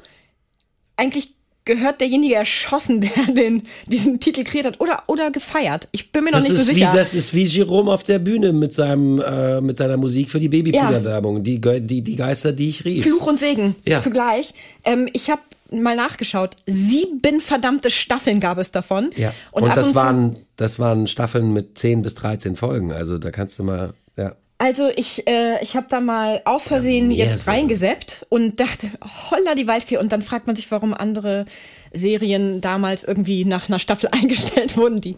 eigentlich 0.97 1.34
gehört 1.65 2.01
derjenige 2.01 2.35
erschossen, 2.35 3.01
der 3.01 3.11
den, 3.35 3.63
diesen 3.87 4.21
Titel 4.21 4.45
kreiert 4.45 4.67
hat 4.67 4.81
oder, 4.81 5.03
oder 5.07 5.31
gefeiert. 5.31 5.89
Ich 5.93 6.13
bin 6.13 6.25
mir 6.25 6.31
noch 6.31 6.39
Das 6.39 6.49
nicht 6.49 6.57
so 6.57 6.63
ist, 6.63 6.69
wie, 6.71 6.75
sicher. 6.81 6.91
das 6.95 7.15
ist 7.15 7.33
wie 7.35 7.45
Jerome 7.45 7.91
auf 7.93 8.05
der 8.05 8.19
Bühne 8.19 8.53
mit, 8.53 8.75
seinem, 8.75 9.21
äh, 9.21 9.61
mit 9.61 9.79
seiner 9.79 9.97
Musik 9.97 10.31
für 10.31 10.41
die 10.41 10.49
Babypuder-Werbung. 10.49 11.43
Die, 11.43 11.61
die, 11.61 12.03
die 12.03 12.17
Geister, 12.17 12.53
die 12.53 12.69
ich 12.69 12.85
rief. 12.85 13.05
Fluch 13.05 13.27
und 13.27 13.39
Segen 13.39 13.75
Ja. 13.87 14.01
zugleich. 14.01 14.53
Ähm, 14.85 15.09
ich 15.13 15.31
habe 15.31 15.43
mal 15.71 15.97
nachgeschaut. 15.97 16.57
Sieben 16.67 17.41
verdammte 17.41 17.91
Staffeln 17.91 18.39
gab 18.41 18.59
es 18.59 18.71
davon. 18.71 19.11
Ja. 19.17 19.33
Und, 19.51 19.65
Und, 19.65 19.77
das, 19.77 19.89
und 19.89 19.95
waren, 19.95 20.37
das 20.57 20.79
waren 20.79 21.07
Staffeln 21.07 21.53
mit 21.53 21.79
10 21.79 22.03
bis 22.03 22.15
13 22.15 22.55
Folgen. 22.57 22.93
Also 22.93 23.19
da 23.19 23.31
kannst 23.31 23.59
du 23.59 23.63
mal, 23.65 23.95
ja. 24.17 24.37
Also 24.65 24.91
ich, 24.97 25.27
äh, 25.27 25.63
ich 25.63 25.77
habe 25.77 25.89
da 25.91 26.01
mal 26.01 26.41
aus 26.47 26.69
Versehen 26.69 27.09
mehr 27.09 27.19
jetzt 27.19 27.45
so. 27.45 27.51
reingeseppt 27.51 28.25
und 28.31 28.61
dachte, 28.61 28.91
holla 29.31 29.55
die 29.55 29.67
Waldfee. 29.67 29.99
Und 29.99 30.11
dann 30.11 30.23
fragt 30.23 30.47
man 30.47 30.57
sich, 30.57 30.71
warum 30.71 30.95
andere 30.95 31.45
Serien 31.93 32.63
damals 32.63 33.05
irgendwie 33.05 33.45
nach 33.45 33.69
einer 33.69 33.79
Staffel 33.79 34.09
eingestellt 34.13 34.79
wurden. 34.79 35.03
Die, 35.03 35.17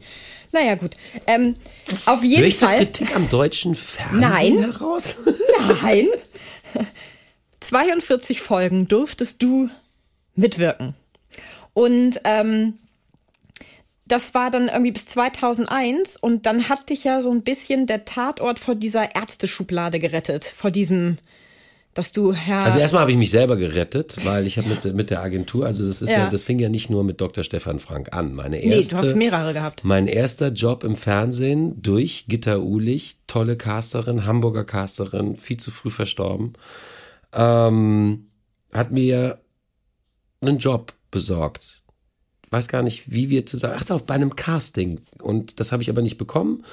naja 0.50 0.74
gut. 0.74 0.94
Ähm, 1.28 1.54
auf 2.06 2.24
jeden 2.24 2.40
Höre 2.40 2.48
ich 2.48 2.56
Fall. 2.56 2.78
Kritik 2.78 3.14
am 3.14 3.30
deutschen 3.30 3.76
Fernsehen 3.76 4.20
Nein. 4.20 4.58
heraus? 4.58 5.14
Nein. 5.80 6.08
42 7.60 8.40
Folgen 8.40 8.88
durftest 8.88 9.40
du 9.40 9.70
mitwirken. 10.34 10.94
Und 11.72 12.20
ähm, 12.24 12.78
das 14.06 14.34
war 14.34 14.50
dann 14.50 14.68
irgendwie 14.68 14.92
bis 14.92 15.06
2001 15.06 16.16
und 16.16 16.46
dann 16.46 16.68
hat 16.68 16.90
dich 16.90 17.04
ja 17.04 17.20
so 17.20 17.30
ein 17.30 17.42
bisschen 17.42 17.86
der 17.86 18.04
Tatort 18.04 18.58
vor 18.58 18.75
dieser 18.76 19.16
Ärzteschublade 19.16 19.98
gerettet, 19.98 20.44
vor 20.44 20.70
diesem, 20.70 21.18
dass 21.92 22.12
du 22.12 22.32
Herr. 22.32 22.62
Also 22.62 22.78
erstmal 22.78 23.02
habe 23.02 23.10
ich 23.10 23.16
mich 23.16 23.30
selber 23.30 23.56
gerettet, 23.56 24.25
weil 24.25 24.46
ich 24.46 24.58
habe 24.58 24.68
mit, 24.68 24.94
mit 24.94 25.10
der 25.10 25.22
Agentur, 25.22 25.66
also 25.66 25.84
das 25.84 26.02
ist 26.02 26.08
ja. 26.08 26.18
Ja. 26.18 26.30
das 26.30 26.44
fing 26.44 26.60
ja 26.60 26.68
nicht 26.68 26.88
nur 26.88 27.02
mit 27.02 27.20
Dr. 27.20 27.42
Stefan 27.42 27.80
Frank 27.80 28.12
an. 28.12 28.32
Meine 28.32 28.58
nee, 28.58 28.76
erste, 28.76 28.94
du 28.94 28.98
hast 28.98 29.16
mehrere 29.16 29.52
gehabt. 29.52 29.82
Mein 29.82 30.06
erster 30.06 30.48
Job 30.52 30.84
im 30.84 30.94
Fernsehen 30.94 31.82
durch 31.82 32.26
Gitta 32.28 32.58
Ulich, 32.58 33.16
tolle 33.26 33.56
Casterin, 33.56 34.25
Hamburger 34.25 34.64
Casterin, 34.64 35.34
viel 35.34 35.56
zu 35.56 35.72
früh 35.72 35.90
verstorben, 35.90 36.52
ähm, 37.32 38.26
hat 38.72 38.92
mir 38.92 39.40
einen 40.40 40.58
Job 40.58 40.92
besorgt. 41.10 41.82
Weiß 42.50 42.68
gar 42.68 42.82
nicht, 42.82 43.10
wie 43.10 43.28
wir 43.28 43.44
zusammen. 43.44 43.74
Ach 43.76 43.84
doch, 43.84 44.00
bei 44.02 44.14
einem 44.14 44.36
Casting. 44.36 45.00
Und 45.20 45.58
das 45.58 45.72
habe 45.72 45.82
ich 45.82 45.90
aber 45.90 46.02
nicht 46.02 46.18
bekommen. 46.18 46.64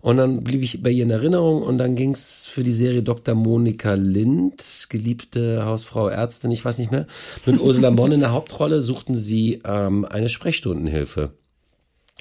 Und 0.00 0.16
dann 0.16 0.42
blieb 0.42 0.62
ich 0.62 0.82
bei 0.82 0.90
ihr 0.90 1.04
in 1.04 1.10
Erinnerung 1.10 1.62
und 1.62 1.76
dann 1.76 1.94
ging 1.94 2.12
es 2.12 2.46
für 2.46 2.62
die 2.62 2.72
Serie 2.72 3.02
Dr. 3.02 3.34
Monika 3.34 3.94
Lind, 3.94 4.86
geliebte 4.88 5.66
Hausfrau 5.66 6.08
Ärztin, 6.08 6.50
ich 6.50 6.64
weiß 6.64 6.78
nicht 6.78 6.90
mehr, 6.90 7.06
mit 7.44 7.60
Ursula 7.60 7.90
Bonn 7.90 8.12
in 8.12 8.20
der 8.20 8.32
Hauptrolle 8.32 8.80
suchten 8.80 9.14
sie 9.14 9.60
ähm, 9.64 10.06
eine 10.06 10.30
Sprechstundenhilfe. 10.30 11.32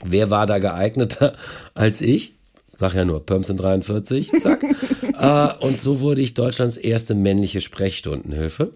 Wer 0.04 0.30
war 0.30 0.46
da 0.46 0.60
geeigneter 0.60 1.36
als 1.74 2.02
ich? 2.02 2.34
Sag 2.76 2.96
ja 2.96 3.06
nur, 3.06 3.24
in 3.30 3.58
43, 3.58 4.32
zack. 4.40 4.64
äh, 5.18 5.66
und 5.66 5.80
so 5.80 6.00
wurde 6.00 6.22
ich 6.22 6.34
Deutschlands 6.34 6.78
erste 6.78 7.16
männliche 7.16 7.62
Sprechstundenhilfe. 7.62 8.74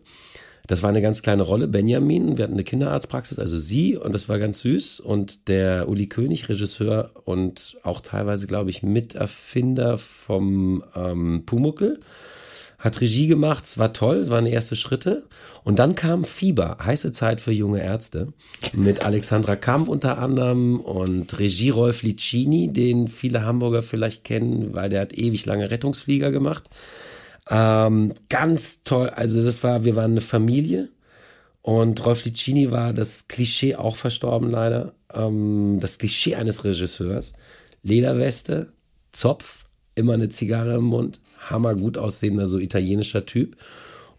Das 0.65 0.81
war 0.81 0.89
eine 0.89 1.01
ganz 1.01 1.21
kleine 1.21 1.43
Rolle, 1.43 1.67
Benjamin. 1.67 2.37
Wir 2.37 2.45
hatten 2.45 2.53
eine 2.53 2.63
Kinderarztpraxis, 2.63 3.37
also 3.37 3.59
sie, 3.59 3.97
und 3.97 4.13
das 4.13 4.29
war 4.29 4.39
ganz 4.39 4.59
süß. 4.59 5.01
Und 5.01 5.49
der 5.49 5.89
Uli 5.89 6.07
König, 6.07 6.47
Regisseur 6.47 7.11
und 7.25 7.77
auch 7.83 7.99
teilweise, 7.99 8.47
glaube 8.47 8.69
ich, 8.69 8.81
Miterfinder 8.81 9.97
vom 9.97 10.83
ähm, 10.95 11.43
Pumuckel, 11.45 11.99
hat 12.79 13.01
Regie 13.01 13.27
gemacht. 13.27 13.65
Es 13.65 13.77
war 13.77 13.91
toll, 13.91 14.17
es 14.17 14.29
waren 14.29 14.45
erste 14.45 14.77
Schritte. 14.77 15.23
Und 15.65 15.79
dann 15.79 15.95
kam 15.95 16.23
Fieber, 16.23 16.77
heiße 16.83 17.11
Zeit 17.11 17.41
für 17.41 17.51
junge 17.51 17.81
Ärzte, 17.81 18.29
mit 18.71 19.05
Alexandra 19.05 19.57
Kamp 19.57 19.89
unter 19.89 20.17
anderem 20.17 20.79
und 20.79 21.39
Regie 21.39 21.71
Rolf 21.71 22.03
Licini, 22.03 22.71
den 22.71 23.09
viele 23.09 23.45
Hamburger 23.45 23.83
vielleicht 23.83 24.23
kennen, 24.23 24.73
weil 24.73 24.89
der 24.89 25.01
hat 25.01 25.13
ewig 25.13 25.45
lange 25.45 25.71
Rettungsflieger 25.71 26.31
gemacht. 26.31 26.69
Ähm, 27.49 28.13
ganz 28.29 28.83
toll. 28.83 29.09
Also 29.09 29.43
das 29.43 29.63
war, 29.63 29.83
wir 29.83 29.95
waren 29.95 30.11
eine 30.11 30.21
Familie 30.21 30.89
und 31.61 32.05
Rolf 32.05 32.25
Licini 32.25 32.71
war 32.71 32.93
das 32.93 33.27
Klischee 33.27 33.75
auch 33.75 33.95
verstorben 33.95 34.49
leider. 34.49 34.93
Ähm, 35.13 35.77
das 35.79 35.97
Klischee 35.97 36.35
eines 36.35 36.63
Regisseurs. 36.63 37.33
Lederweste, 37.83 38.71
Zopf, 39.11 39.65
immer 39.95 40.13
eine 40.13 40.29
Zigarre 40.29 40.75
im 40.75 40.85
Mund, 40.85 41.19
hammergut 41.49 41.97
aussehender, 41.97 42.47
so 42.47 42.59
italienischer 42.59 43.25
Typ. 43.25 43.57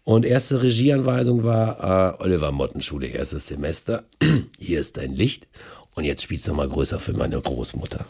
Und 0.03 0.23
erste 0.25 0.61
Regieanweisung 0.61 1.43
war, 1.43 2.17
äh, 2.19 2.23
Oliver 2.23 2.51
Mottenschule, 2.51 3.07
erstes 3.07 3.47
Semester, 3.47 4.03
hier 4.59 4.79
ist 4.79 4.97
dein 4.97 5.11
Licht 5.11 5.47
und 5.95 6.03
jetzt 6.03 6.21
spielst 6.21 6.47
du 6.47 6.53
mal 6.53 6.69
größer 6.69 6.99
für 6.99 7.13
meine 7.13 7.39
Großmutter. 7.41 8.05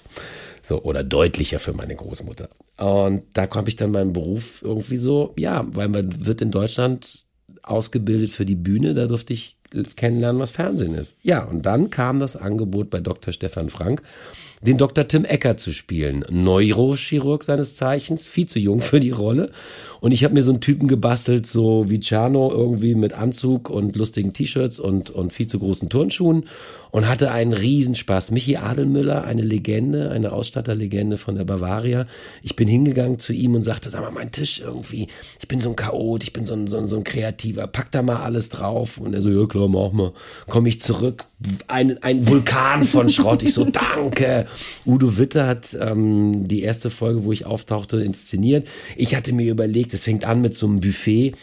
So, 0.65 0.81
oder 0.81 1.03
deutlicher 1.03 1.59
für 1.59 1.73
meine 1.73 1.95
Großmutter. 1.95 2.49
Und 2.77 3.23
da 3.33 3.47
habe 3.53 3.69
ich 3.69 3.75
dann 3.75 3.91
meinen 3.91 4.13
Beruf 4.13 4.63
irgendwie 4.63 4.97
so, 4.97 5.33
ja, 5.37 5.63
weil 5.67 5.89
man 5.89 6.25
wird 6.25 6.41
in 6.41 6.49
Deutschland 6.49 7.25
ausgebildet 7.61 8.31
für 8.31 8.45
die 8.45 8.55
Bühne, 8.55 8.95
da 8.95 9.05
durfte 9.05 9.33
ich 9.33 9.57
kennenlernen, 9.95 10.41
was 10.41 10.49
Fernsehen 10.51 10.95
ist. 10.95 11.17
Ja, 11.21 11.43
und 11.43 11.65
dann 11.67 11.91
kam 11.91 12.19
das 12.19 12.35
Angebot 12.35 12.89
bei 12.89 12.99
Dr. 12.99 13.31
Stefan 13.31 13.69
Frank, 13.69 14.01
den 14.65 14.77
Dr. 14.77 15.07
Tim 15.07 15.25
Ecker 15.25 15.57
zu 15.57 15.71
spielen. 15.71 16.25
Neurochirurg 16.29 17.43
seines 17.43 17.75
Zeichens, 17.75 18.25
viel 18.25 18.47
zu 18.47 18.59
jung 18.59 18.81
für 18.81 18.99
die 18.99 19.11
Rolle. 19.11 19.51
Und 20.01 20.11
ich 20.11 20.23
habe 20.23 20.33
mir 20.33 20.43
so 20.43 20.51
einen 20.51 20.61
Typen 20.61 20.87
gebastelt, 20.87 21.47
so 21.47 21.89
wie 21.89 21.99
Ciano, 21.99 22.51
irgendwie 22.51 22.95
mit 22.95 23.13
Anzug 23.13 23.69
und 23.69 23.95
lustigen 23.95 24.33
T-Shirts 24.33 24.77
und, 24.77 25.09
und 25.09 25.33
viel 25.33 25.47
zu 25.47 25.57
großen 25.57 25.89
Turnschuhen 25.89 26.45
und 26.91 27.09
hatte 27.09 27.31
einen 27.31 27.53
Riesenspaß. 27.53 28.31
Michi 28.31 28.55
Adelmüller, 28.55 29.23
eine 29.23 29.41
Legende, 29.41 30.11
eine 30.11 30.31
Ausstatterlegende 30.31 31.17
von 31.17 31.35
der 31.35 31.43
Bavaria. 31.43 32.05
Ich 32.41 32.55
bin 32.55 32.67
hingegangen 32.67 33.19
zu 33.19 33.33
ihm 33.33 33.55
und 33.55 33.63
sagte, 33.63 33.89
sag 33.89 34.01
mal, 34.01 34.11
mein 34.11 34.31
Tisch 34.31 34.61
irgendwie, 34.61 35.07
ich 35.39 35.47
bin 35.47 35.59
so 35.59 35.69
ein 35.69 35.75
Chaot, 35.75 36.23
ich 36.23 36.33
bin 36.33 36.45
so 36.45 36.53
ein, 36.53 36.67
so 36.67 36.77
ein, 36.77 36.87
so 36.87 36.97
ein 36.97 37.03
Kreativer, 37.03 37.67
pack 37.67 37.91
da 37.91 38.01
mal 38.01 38.17
alles 38.17 38.49
drauf. 38.49 38.97
Und 38.97 39.13
er 39.13 39.21
so, 39.21 39.29
ja 39.29 39.47
klar, 39.47 39.67
mach 39.67 39.91
mal. 39.91 40.13
Komme 40.47 40.69
ich 40.69 40.79
zurück, 40.79 41.25
ein, 41.67 42.01
ein 42.01 42.27
Vulkan 42.27 42.83
von 42.83 43.09
Schrott. 43.09 43.43
Ich 43.43 43.55
so, 43.55 43.65
danke. 43.65 44.45
Udo 44.85 45.17
Witte 45.17 45.45
hat 45.45 45.75
ähm, 45.79 46.47
die 46.47 46.61
erste 46.61 46.89
Folge, 46.89 47.23
wo 47.23 47.31
ich 47.31 47.45
auftauchte, 47.45 48.01
inszeniert. 48.01 48.67
Ich 48.95 49.15
hatte 49.15 49.33
mir 49.33 49.51
überlegt, 49.51 49.93
es 49.93 50.03
fängt 50.03 50.25
an 50.25 50.41
mit 50.41 50.55
so 50.55 50.65
einem 50.65 50.79
Buffet. 50.79 51.33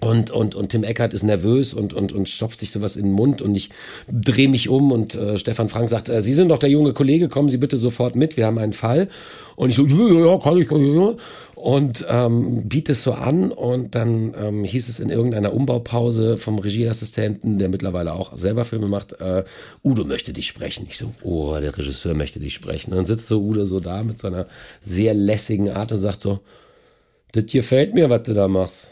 Und, 0.00 0.32
und, 0.32 0.56
und 0.56 0.70
Tim 0.70 0.82
Eckert 0.82 1.14
ist 1.14 1.22
nervös 1.22 1.74
und, 1.74 1.94
und, 1.94 2.12
und 2.12 2.28
stopft 2.28 2.58
sich 2.58 2.72
sowas 2.72 2.96
in 2.96 3.04
den 3.04 3.12
Mund 3.12 3.40
und 3.40 3.54
ich 3.54 3.70
drehe 4.10 4.48
mich 4.48 4.68
um 4.68 4.90
und 4.90 5.14
äh, 5.14 5.38
Stefan 5.38 5.68
Frank 5.68 5.88
sagt, 5.90 6.08
äh, 6.08 6.20
Sie 6.20 6.32
sind 6.32 6.48
doch 6.48 6.58
der 6.58 6.70
junge 6.70 6.92
Kollege, 6.92 7.28
kommen 7.28 7.48
Sie 7.48 7.56
bitte 7.56 7.78
sofort 7.78 8.16
mit, 8.16 8.36
wir 8.36 8.46
haben 8.46 8.58
einen 8.58 8.72
Fall. 8.72 9.06
Und 9.54 9.70
ich 9.70 9.76
so, 9.76 9.86
ja, 9.86 10.26
ja, 10.26 10.38
kann 10.38 10.58
ich, 10.58 10.66
kann 10.66 10.84
ich, 10.84 10.92
ja. 10.92 11.14
Und 11.62 12.04
ähm, 12.08 12.68
biete 12.68 12.90
es 12.90 13.04
so 13.04 13.12
an 13.12 13.52
und 13.52 13.94
dann 13.94 14.34
ähm, 14.36 14.64
hieß 14.64 14.88
es 14.88 14.98
in 14.98 15.10
irgendeiner 15.10 15.54
Umbaupause 15.54 16.36
vom 16.36 16.58
Regieassistenten, 16.58 17.60
der 17.60 17.68
mittlerweile 17.68 18.14
auch 18.14 18.36
selber 18.36 18.64
Filme 18.64 18.88
macht, 18.88 19.12
äh, 19.20 19.44
Udo 19.84 20.04
möchte 20.04 20.32
dich 20.32 20.48
sprechen. 20.48 20.86
Ich 20.88 20.98
so, 20.98 21.12
oh, 21.22 21.56
der 21.60 21.78
Regisseur 21.78 22.14
möchte 22.14 22.40
dich 22.40 22.52
sprechen. 22.52 22.90
Und 22.90 22.96
dann 22.96 23.06
sitzt 23.06 23.28
so 23.28 23.40
Udo 23.40 23.64
so 23.64 23.78
da 23.78 24.02
mit 24.02 24.18
seiner 24.18 24.48
sehr 24.80 25.14
lässigen 25.14 25.68
Art 25.68 25.92
und 25.92 25.98
sagt 25.98 26.20
so, 26.20 26.40
das 27.30 27.46
gefällt 27.46 27.94
mir, 27.94 28.10
was 28.10 28.24
du 28.24 28.34
da 28.34 28.48
machst. 28.48 28.90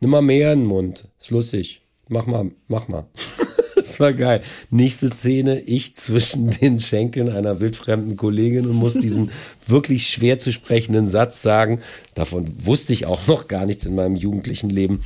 Nimm 0.00 0.10
mal 0.10 0.20
mehr 0.20 0.52
in 0.52 0.60
den 0.60 0.68
Mund. 0.68 1.08
Ist 1.18 1.30
lustig. 1.30 1.80
Mach 2.08 2.26
mal, 2.26 2.50
mach 2.68 2.88
mal. 2.88 3.06
Das 3.82 3.98
war 3.98 4.12
geil. 4.12 4.42
Nächste 4.70 5.08
Szene, 5.08 5.60
ich 5.60 5.96
zwischen 5.96 6.50
den 6.60 6.78
Schenkeln 6.78 7.28
einer 7.28 7.60
wildfremden 7.60 8.16
Kollegin 8.16 8.66
und 8.66 8.76
muss 8.76 8.94
diesen 8.94 9.30
wirklich 9.66 10.08
schwer 10.08 10.38
zu 10.38 10.52
sprechenden 10.52 11.08
Satz 11.08 11.42
sagen. 11.42 11.80
Davon 12.14 12.46
wusste 12.64 12.92
ich 12.92 13.06
auch 13.06 13.26
noch 13.26 13.48
gar 13.48 13.66
nichts 13.66 13.84
in 13.84 13.94
meinem 13.94 14.16
jugendlichen 14.16 14.70
Leben. 14.70 15.02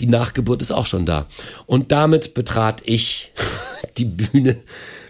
Die 0.00 0.06
Nachgeburt 0.06 0.62
ist 0.62 0.72
auch 0.72 0.86
schon 0.86 1.06
da. 1.06 1.26
Und 1.66 1.92
damit 1.92 2.34
betrat 2.34 2.82
ich 2.84 3.32
die 3.96 4.04
Bühne 4.04 4.56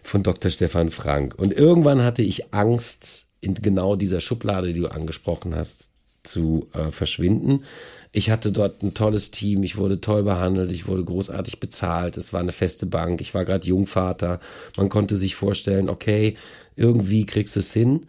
von 0.03 0.23
Dr. 0.23 0.51
Stefan 0.51 0.91
Frank. 0.91 1.35
Und 1.37 1.53
irgendwann 1.53 2.03
hatte 2.03 2.23
ich 2.23 2.55
Angst, 2.55 3.27
in 3.41 3.55
genau 3.55 3.97
dieser 3.97 4.21
Schublade, 4.21 4.73
die 4.73 4.81
du 4.81 4.89
angesprochen 4.89 5.55
hast, 5.55 5.90
zu 6.23 6.69
äh, 6.73 6.91
verschwinden. 6.91 7.65
Ich 8.13 8.31
hatte 8.31 8.51
dort 8.51 8.83
ein 8.83 8.95
tolles 8.95 9.31
Team, 9.31 9.63
ich 9.63 9.77
wurde 9.77 10.01
toll 10.01 10.25
behandelt, 10.25 10.73
ich 10.73 10.89
wurde 10.89 11.05
großartig 11.05 11.61
bezahlt, 11.61 12.17
es 12.17 12.33
war 12.33 12.41
eine 12.41 12.53
feste 12.53 12.87
Bank, 12.87 13.21
ich 13.21 13.35
war 13.35 13.45
gerade 13.45 13.67
Jungvater. 13.67 14.41
Man 14.77 14.89
konnte 14.89 15.17
sich 15.17 15.37
vorstellen, 15.37 15.89
okay, 15.89 16.37
irgendwie 16.75 17.25
kriegst 17.25 17.55
du 17.55 17.61
es 17.61 17.73
hin. 17.73 18.07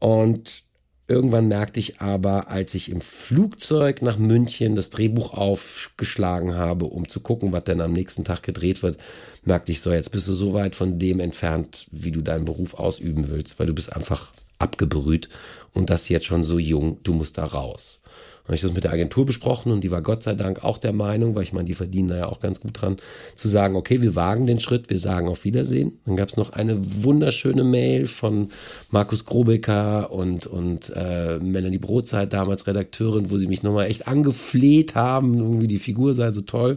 Und 0.00 0.64
irgendwann 1.06 1.48
merkte 1.48 1.78
ich 1.78 2.00
aber, 2.00 2.48
als 2.48 2.74
ich 2.74 2.90
im 2.90 3.00
Flugzeug 3.00 4.02
nach 4.02 4.18
München 4.18 4.74
das 4.74 4.90
Drehbuch 4.90 5.32
aufgeschlagen 5.34 6.54
habe, 6.54 6.86
um 6.86 7.08
zu 7.08 7.20
gucken, 7.20 7.52
was 7.52 7.64
denn 7.64 7.80
am 7.80 7.92
nächsten 7.92 8.24
Tag 8.24 8.42
gedreht 8.42 8.82
wird, 8.82 8.98
merkte 9.44 9.72
ich 9.72 9.80
so, 9.80 9.92
jetzt 9.92 10.10
bist 10.10 10.26
du 10.26 10.32
so 10.32 10.52
weit 10.54 10.74
von 10.74 10.98
dem 10.98 11.20
entfernt, 11.20 11.86
wie 11.90 12.10
du 12.10 12.22
deinen 12.22 12.44
Beruf 12.44 12.74
ausüben 12.74 13.28
willst, 13.28 13.58
weil 13.58 13.66
du 13.66 13.74
bist 13.74 13.92
einfach 13.92 14.32
abgebrüht 14.64 15.28
und 15.72 15.90
das 15.90 16.08
jetzt 16.08 16.26
schon 16.26 16.42
so 16.42 16.58
jung, 16.58 16.98
du 17.04 17.14
musst 17.14 17.38
da 17.38 17.44
raus 17.44 18.00
habe 18.44 18.56
ich 18.56 18.60
das 18.60 18.74
mit 18.74 18.84
der 18.84 18.92
Agentur 18.92 19.24
besprochen 19.24 19.72
und 19.72 19.82
die 19.82 19.90
war 19.90 20.02
Gott 20.02 20.22
sei 20.22 20.34
Dank 20.34 20.62
auch 20.64 20.76
der 20.76 20.92
Meinung, 20.92 21.34
weil 21.34 21.44
ich 21.44 21.54
meine, 21.54 21.64
die 21.64 21.74
verdienen 21.74 22.08
da 22.08 22.16
ja 22.16 22.26
auch 22.26 22.40
ganz 22.40 22.60
gut 22.60 22.80
dran, 22.80 22.98
zu 23.34 23.48
sagen, 23.48 23.74
okay, 23.74 24.02
wir 24.02 24.14
wagen 24.14 24.46
den 24.46 24.60
Schritt, 24.60 24.90
wir 24.90 24.98
sagen 24.98 25.28
auf 25.28 25.44
Wiedersehen. 25.44 25.98
Dann 26.04 26.16
gab 26.16 26.28
es 26.28 26.36
noch 26.36 26.52
eine 26.52 26.78
wunderschöne 27.02 27.64
Mail 27.64 28.06
von 28.06 28.50
Markus 28.90 29.24
Grobecker 29.24 30.12
und, 30.12 30.46
und 30.46 30.92
äh, 30.94 31.38
Melanie 31.38 31.78
Brotzeit, 31.78 32.34
damals 32.34 32.66
Redakteurin, 32.66 33.30
wo 33.30 33.38
sie 33.38 33.46
mich 33.46 33.62
nochmal 33.62 33.86
echt 33.86 34.06
angefleht 34.06 34.94
haben, 34.94 35.38
irgendwie 35.38 35.68
die 35.68 35.78
Figur 35.78 36.12
sei 36.12 36.30
so 36.30 36.42
toll. 36.42 36.76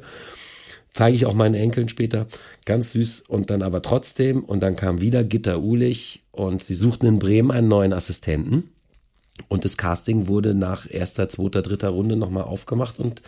Zeige 0.94 1.18
ich 1.18 1.26
auch 1.26 1.34
meinen 1.34 1.54
Enkeln 1.54 1.90
später. 1.90 2.28
Ganz 2.68 2.92
süß. 2.92 3.24
Und 3.30 3.50
dann 3.50 3.62
aber 3.62 3.82
trotzdem. 3.82 4.44
Und 4.44 4.60
dann 4.60 4.76
kam 4.76 5.00
wieder 5.00 5.24
Gitter 5.24 5.64
Ulich 5.64 6.22
und 6.32 6.62
sie 6.62 6.76
suchten 6.76 7.08
in 7.08 7.18
Bremen 7.18 7.50
einen 7.50 7.70
neuen 7.70 7.94
Assistenten. 7.94 8.70
Und 9.48 9.64
das 9.64 9.78
Casting 9.78 10.28
wurde 10.28 10.54
nach 10.54 10.86
erster, 10.90 11.30
zweiter, 11.30 11.62
dritter 11.62 11.88
Runde 11.88 12.18
nochmal 12.18 12.44
aufgemacht 12.44 13.00
und 13.00 13.22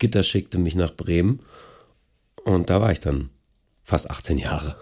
Gitter 0.00 0.24
schickte 0.24 0.58
mich 0.58 0.74
nach 0.74 0.92
Bremen. 0.92 1.40
Und 2.44 2.70
da 2.70 2.80
war 2.80 2.90
ich 2.90 2.98
dann 2.98 3.30
fast 3.84 4.10
18 4.10 4.38
Jahre. 4.38 4.76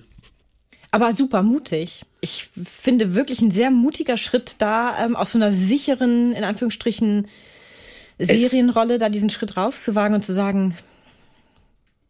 Aber 0.90 1.14
super 1.14 1.44
mutig. 1.44 2.04
Ich 2.20 2.50
finde 2.64 3.14
wirklich 3.14 3.40
ein 3.40 3.52
sehr 3.52 3.70
mutiger 3.70 4.16
Schritt 4.16 4.56
da, 4.58 5.04
ähm, 5.04 5.14
aus 5.14 5.32
so 5.32 5.38
einer 5.38 5.52
sicheren, 5.52 6.32
in 6.32 6.42
Anführungsstrichen, 6.42 7.28
Serienrolle, 8.18 8.98
da 8.98 9.08
diesen 9.08 9.30
Schritt 9.30 9.56
rauszuwagen 9.56 10.16
und 10.16 10.24
zu 10.24 10.32
sagen, 10.32 10.76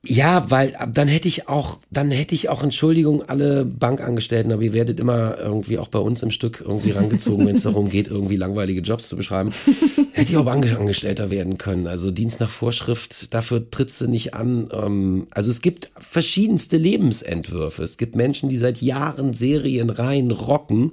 ja, 0.06 0.50
weil 0.50 0.76
dann 0.92 1.08
hätte 1.08 1.28
ich 1.28 1.48
auch, 1.48 1.78
dann 1.90 2.10
hätte 2.10 2.34
ich 2.34 2.48
auch 2.48 2.62
Entschuldigung 2.62 3.22
alle 3.22 3.64
Bankangestellten, 3.64 4.52
aber 4.52 4.62
ihr 4.62 4.72
werdet 4.72 5.00
immer 5.00 5.38
irgendwie 5.38 5.78
auch 5.78 5.88
bei 5.88 5.98
uns 5.98 6.22
im 6.22 6.30
Stück 6.30 6.62
irgendwie 6.64 6.90
rangezogen, 6.90 7.46
wenn 7.46 7.54
es 7.54 7.62
darum 7.62 7.88
geht, 7.88 8.08
irgendwie 8.08 8.36
langweilige 8.36 8.80
Jobs 8.80 9.08
zu 9.08 9.16
beschreiben. 9.16 9.50
hätte 10.12 10.30
ich 10.30 10.36
auch 10.36 10.46
Angestellter 10.46 11.30
werden 11.30 11.58
können. 11.58 11.86
Also 11.86 12.10
Dienst 12.10 12.40
nach 12.40 12.48
Vorschrift, 12.48 13.34
dafür 13.34 13.68
trittst 13.70 14.00
du 14.00 14.06
nicht 14.06 14.34
an. 14.34 14.68
Ähm, 14.72 15.26
also 15.30 15.50
es 15.50 15.60
gibt 15.60 15.90
verschiedenste 15.98 16.76
Lebensentwürfe. 16.76 17.82
Es 17.82 17.96
gibt 17.96 18.14
Menschen, 18.14 18.48
die 18.48 18.56
seit 18.56 18.80
Jahren 18.80 19.32
Serien 19.32 19.90
rein 19.90 20.30
rocken 20.30 20.92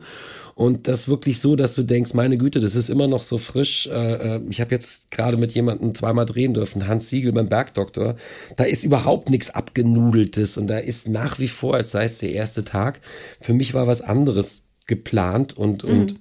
und 0.62 0.88
das 0.88 1.08
wirklich 1.08 1.39
so, 1.39 1.56
dass 1.56 1.74
du 1.74 1.82
denkst, 1.82 2.13
meine 2.13 2.38
Güte, 2.38 2.60
das 2.60 2.75
ist 2.75 2.91
immer 2.91 3.08
noch 3.08 3.24
so 3.24 3.39
frisch. 3.39 3.88
Äh, 3.88 4.36
äh, 4.36 4.41
ich 4.48 4.62
habe 4.62 4.75
jetzt 4.75 5.10
gerade 5.10 5.36
mit 5.36 5.53
jemandem 5.53 5.96
zweimal 5.96 6.27
drehen 6.27 6.53
dürfen, 6.53 6.88
Hans 6.88 7.10
Siegel 7.10 7.32
beim 7.32 7.50
Bergdoktor. 7.50 8.15
Da 8.58 8.65
ist 8.65 8.84
überhaupt 8.84 9.32
nichts 9.32 9.50
abgenudeltes 9.50 10.58
und 10.58 10.68
da 10.68 10.77
ist 10.77 11.10
nach 11.10 11.39
wie 11.39 11.48
vor, 11.48 11.74
als 11.74 11.89
sei 11.89 12.03
es 12.03 12.20
der 12.20 12.34
erste 12.34 12.63
Tag. 12.63 13.01
Für 13.39 13.56
mich 13.56 13.74
war 13.74 13.88
was 13.88 14.01
anderes 14.01 14.62
geplant 14.86 15.58
und, 15.58 15.84
mhm. 15.84 15.89
und 15.89 16.20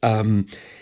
ähm, 0.00 0.46
ich 0.48 0.75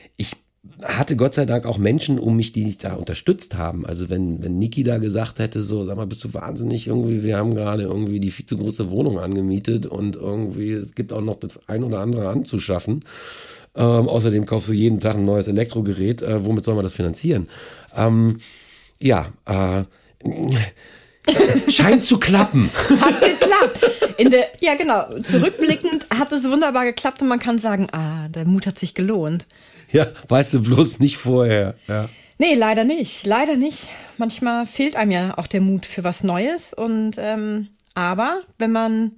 hatte 0.82 1.16
Gott 1.16 1.34
sei 1.34 1.44
Dank 1.44 1.66
auch 1.66 1.78
Menschen 1.78 2.18
um 2.18 2.36
mich, 2.36 2.52
die 2.52 2.64
mich 2.64 2.78
da 2.78 2.94
unterstützt 2.94 3.56
haben. 3.56 3.86
Also 3.86 4.10
wenn, 4.10 4.42
wenn 4.42 4.58
Niki 4.58 4.82
da 4.82 4.98
gesagt 4.98 5.38
hätte, 5.38 5.60
so, 5.60 5.84
sag 5.84 5.96
mal, 5.96 6.06
bist 6.06 6.24
du 6.24 6.34
wahnsinnig 6.34 6.86
irgendwie, 6.86 7.22
wir 7.22 7.36
haben 7.36 7.54
gerade 7.54 7.84
irgendwie 7.84 8.20
die 8.20 8.30
viel 8.30 8.46
zu 8.46 8.56
große 8.56 8.90
Wohnung 8.90 9.18
angemietet 9.18 9.86
und 9.86 10.16
irgendwie, 10.16 10.72
es 10.72 10.94
gibt 10.94 11.12
auch 11.12 11.20
noch 11.20 11.36
das 11.36 11.68
ein 11.68 11.84
oder 11.84 12.00
andere 12.00 12.28
anzuschaffen. 12.28 13.04
Ähm, 13.76 14.08
außerdem 14.08 14.46
kaufst 14.46 14.68
du 14.68 14.72
jeden 14.72 15.00
Tag 15.00 15.16
ein 15.16 15.24
neues 15.24 15.48
Elektrogerät. 15.48 16.22
Äh, 16.22 16.44
womit 16.44 16.64
soll 16.64 16.74
man 16.74 16.84
das 16.84 16.94
finanzieren? 16.94 17.48
Ähm, 17.96 18.38
ja, 19.00 19.32
äh, 19.46 19.84
scheint 21.70 22.04
zu 22.04 22.18
klappen. 22.18 22.70
Hat 23.00 23.20
geklappt. 23.20 23.80
In 24.18 24.30
der, 24.30 24.48
ja, 24.60 24.74
genau. 24.74 25.20
Zurückblickend 25.22 26.06
hat 26.10 26.30
es 26.32 26.44
wunderbar 26.44 26.84
geklappt 26.84 27.22
und 27.22 27.28
man 27.28 27.40
kann 27.40 27.58
sagen, 27.58 27.88
ah, 27.92 28.28
der 28.28 28.44
Mut 28.44 28.66
hat 28.66 28.78
sich 28.78 28.94
gelohnt. 28.94 29.46
Ja, 29.94 30.08
weißt 30.28 30.54
du 30.54 30.62
bloß 30.62 30.98
nicht 30.98 31.16
vorher. 31.16 31.76
Ja. 31.86 32.08
Nee, 32.38 32.54
leider 32.54 32.82
nicht. 32.82 33.24
Leider 33.24 33.56
nicht. 33.56 33.86
Manchmal 34.18 34.66
fehlt 34.66 34.96
einem 34.96 35.10
ja 35.12 35.38
auch 35.38 35.46
der 35.46 35.60
Mut 35.60 35.86
für 35.86 36.02
was 36.02 36.24
Neues. 36.24 36.74
Und 36.74 37.12
ähm, 37.18 37.68
aber 37.94 38.42
wenn 38.58 38.72
man 38.72 39.12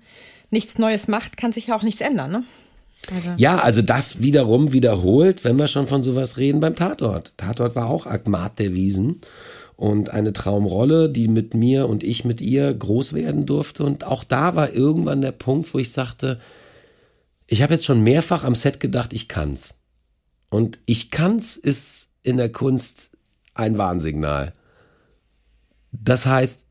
nichts 0.50 0.78
Neues 0.78 1.08
macht, 1.08 1.38
kann 1.38 1.50
sich 1.50 1.68
ja 1.68 1.76
auch 1.76 1.82
nichts 1.82 2.02
ändern, 2.02 2.30
ne? 2.30 2.44
Also. 3.14 3.30
Ja, 3.36 3.60
also 3.60 3.82
das 3.82 4.20
wiederum 4.20 4.72
wiederholt, 4.72 5.44
wenn 5.44 5.58
wir 5.58 5.68
schon 5.68 5.86
von 5.86 6.02
sowas 6.02 6.36
reden, 6.36 6.60
beim 6.60 6.74
Tatort. 6.74 7.32
Tatort 7.36 7.76
war 7.76 7.88
auch 7.88 8.06
Agmat 8.06 8.58
der 8.58 8.74
Wiesen 8.74 9.20
und 9.76 10.10
eine 10.10 10.32
Traumrolle, 10.32 11.08
die 11.08 11.28
mit 11.28 11.54
mir 11.54 11.88
und 11.88 12.02
ich 12.02 12.24
mit 12.24 12.40
ihr 12.40 12.74
groß 12.74 13.12
werden 13.12 13.46
durfte. 13.46 13.84
Und 13.84 14.04
auch 14.04 14.24
da 14.24 14.56
war 14.56 14.72
irgendwann 14.72 15.20
der 15.20 15.32
Punkt, 15.32 15.72
wo 15.72 15.78
ich 15.78 15.92
sagte, 15.92 16.40
ich 17.46 17.62
habe 17.62 17.74
jetzt 17.74 17.84
schon 17.84 18.02
mehrfach 18.02 18.42
am 18.42 18.56
Set 18.56 18.80
gedacht, 18.80 19.12
ich 19.12 19.28
kann's. 19.28 19.75
Und 20.50 20.78
ich 20.86 21.10
kann's 21.10 21.56
ist 21.56 22.08
in 22.22 22.36
der 22.36 22.50
Kunst 22.50 23.10
ein 23.54 23.78
Warnsignal. 23.78 24.52
Das 25.92 26.26
heißt, 26.26 26.66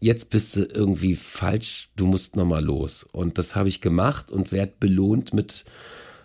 jetzt 0.00 0.30
bist 0.30 0.56
du 0.56 0.64
irgendwie 0.64 1.16
falsch, 1.16 1.90
du 1.96 2.06
musst 2.06 2.36
nochmal 2.36 2.64
los. 2.64 3.04
Und 3.04 3.38
das 3.38 3.54
habe 3.54 3.68
ich 3.68 3.80
gemacht 3.80 4.30
und 4.30 4.52
werde 4.52 4.72
belohnt 4.78 5.32
mit, 5.32 5.64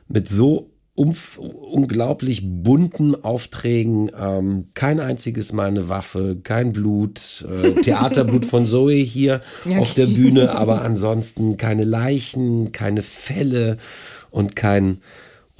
mit 0.07 0.29
so 0.29 0.73
unglaublich 0.95 2.41
bunten 2.43 3.15
Aufträgen. 3.23 4.11
Ähm, 4.15 4.67
kein 4.75 4.99
einziges 4.99 5.51
Mal 5.51 5.69
eine 5.69 5.89
Waffe, 5.89 6.37
kein 6.43 6.71
Blut, 6.71 7.45
äh, 7.49 7.81
Theaterblut 7.81 8.45
von 8.45 8.67
Zoe 8.67 8.93
hier 8.93 9.41
ja, 9.65 9.79
auf 9.79 9.95
der 9.95 10.05
Bühne, 10.05 10.53
aber 10.55 10.83
ansonsten 10.83 11.57
keine 11.57 11.83
Leichen, 11.83 12.71
keine 12.71 13.01
Fälle 13.01 13.77
und 14.29 14.55
kein 14.55 14.99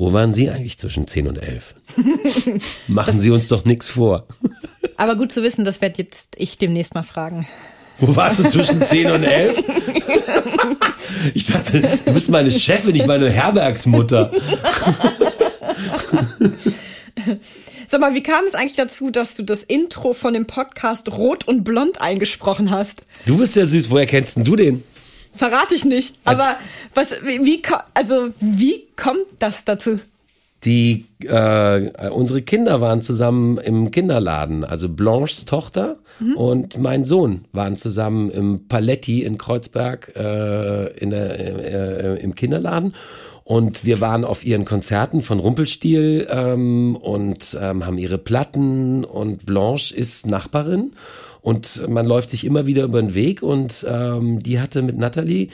wo 0.04 0.12
waren 0.12 0.34
Sie 0.34 0.50
eigentlich 0.50 0.78
zwischen 0.78 1.08
10 1.08 1.30
und 1.30 1.38
11? 1.38 1.76
Machen 2.90 3.22
Sie 3.22 3.30
uns 3.30 3.48
doch 3.48 3.64
nichts 3.64 3.88
vor. 3.88 4.28
Aber 4.98 5.16
gut 5.16 5.32
zu 5.32 5.44
wissen, 5.44 5.64
das 5.64 5.80
werde 5.80 6.02
jetzt 6.02 6.36
ich 6.36 6.58
demnächst 6.58 6.94
mal 6.94 7.04
fragen. 7.04 7.48
Wo 8.00 8.14
warst 8.14 8.40
du 8.40 8.50
zwischen 8.50 8.82
10 8.82 9.12
und 9.12 9.24
11? 9.24 9.64
Ich 11.34 11.46
dachte, 11.46 11.82
du 12.06 12.14
bist 12.14 12.30
meine 12.30 12.52
Chefin, 12.52 12.92
nicht 12.92 13.08
meine 13.08 13.30
Herbergsmutter. 13.30 14.32
Sag 17.88 18.02
mal, 18.02 18.14
wie 18.14 18.24
kam 18.24 18.46
es 18.46 18.56
eigentlich 18.56 18.76
dazu, 18.76 19.10
dass 19.10 19.36
du 19.36 19.44
das 19.44 19.64
Intro 19.64 20.14
von 20.14 20.34
dem 20.34 20.48
Podcast 20.48 21.10
Rot 21.10 21.48
und 21.48 21.64
Blond 21.64 22.02
eingesprochen 22.02 22.72
hast? 22.72 23.04
Du 23.26 23.38
bist 23.38 23.56
ja 23.56 23.66
süß, 23.66 23.90
woher 23.90 24.06
kennst 24.06 24.36
denn 24.36 24.44
du 24.44 24.56
den? 24.56 24.84
Verrate 25.36 25.76
ich 25.76 25.86
nicht. 25.86 26.18
Aber 26.24 26.56
was, 26.94 27.12
wie, 27.24 27.62
also, 27.94 28.30
wie 28.40 28.88
kommt 28.96 29.26
das 29.40 29.66
dazu? 29.66 30.00
Die, 30.64 31.08
äh, 31.26 32.10
unsere 32.10 32.42
Kinder 32.42 32.80
waren 32.80 33.02
zusammen 33.02 33.58
im 33.58 33.92
Kinderladen. 33.92 34.64
Also 34.64 34.88
Blanches 34.88 35.46
Tochter 35.46 35.98
mhm. 36.20 36.38
und 36.38 36.78
mein 36.78 37.04
Sohn 37.04 37.46
waren 37.52 37.76
zusammen 37.76 38.30
im 38.30 38.68
Paletti 38.68 39.24
in 39.24 39.38
Kreuzberg 39.38 40.14
äh, 40.16 40.88
in 40.98 41.10
der, 41.10 41.40
äh, 41.40 42.24
im 42.24 42.34
Kinderladen. 42.34 42.94
Und 43.44 43.84
wir 43.84 44.00
waren 44.00 44.24
auf 44.24 44.46
ihren 44.46 44.64
Konzerten 44.64 45.22
von 45.22 45.40
Rumpelstiel 45.40 46.28
ähm, 46.30 46.96
und 46.96 47.58
ähm, 47.60 47.86
haben 47.86 47.98
ihre 47.98 48.18
Platten 48.18 49.04
und 49.04 49.46
Blanche 49.46 49.94
ist 49.94 50.28
Nachbarin 50.28 50.94
und 51.44 51.88
man 51.90 52.06
läuft 52.06 52.30
sich 52.30 52.46
immer 52.46 52.68
wieder 52.68 52.84
über 52.84 53.02
den 53.02 53.16
Weg 53.16 53.44
und 53.44 53.86
ähm, 53.88 54.42
die 54.42 54.62
hatte 54.62 54.82
mit 54.82 54.98
Natalie 54.98 55.50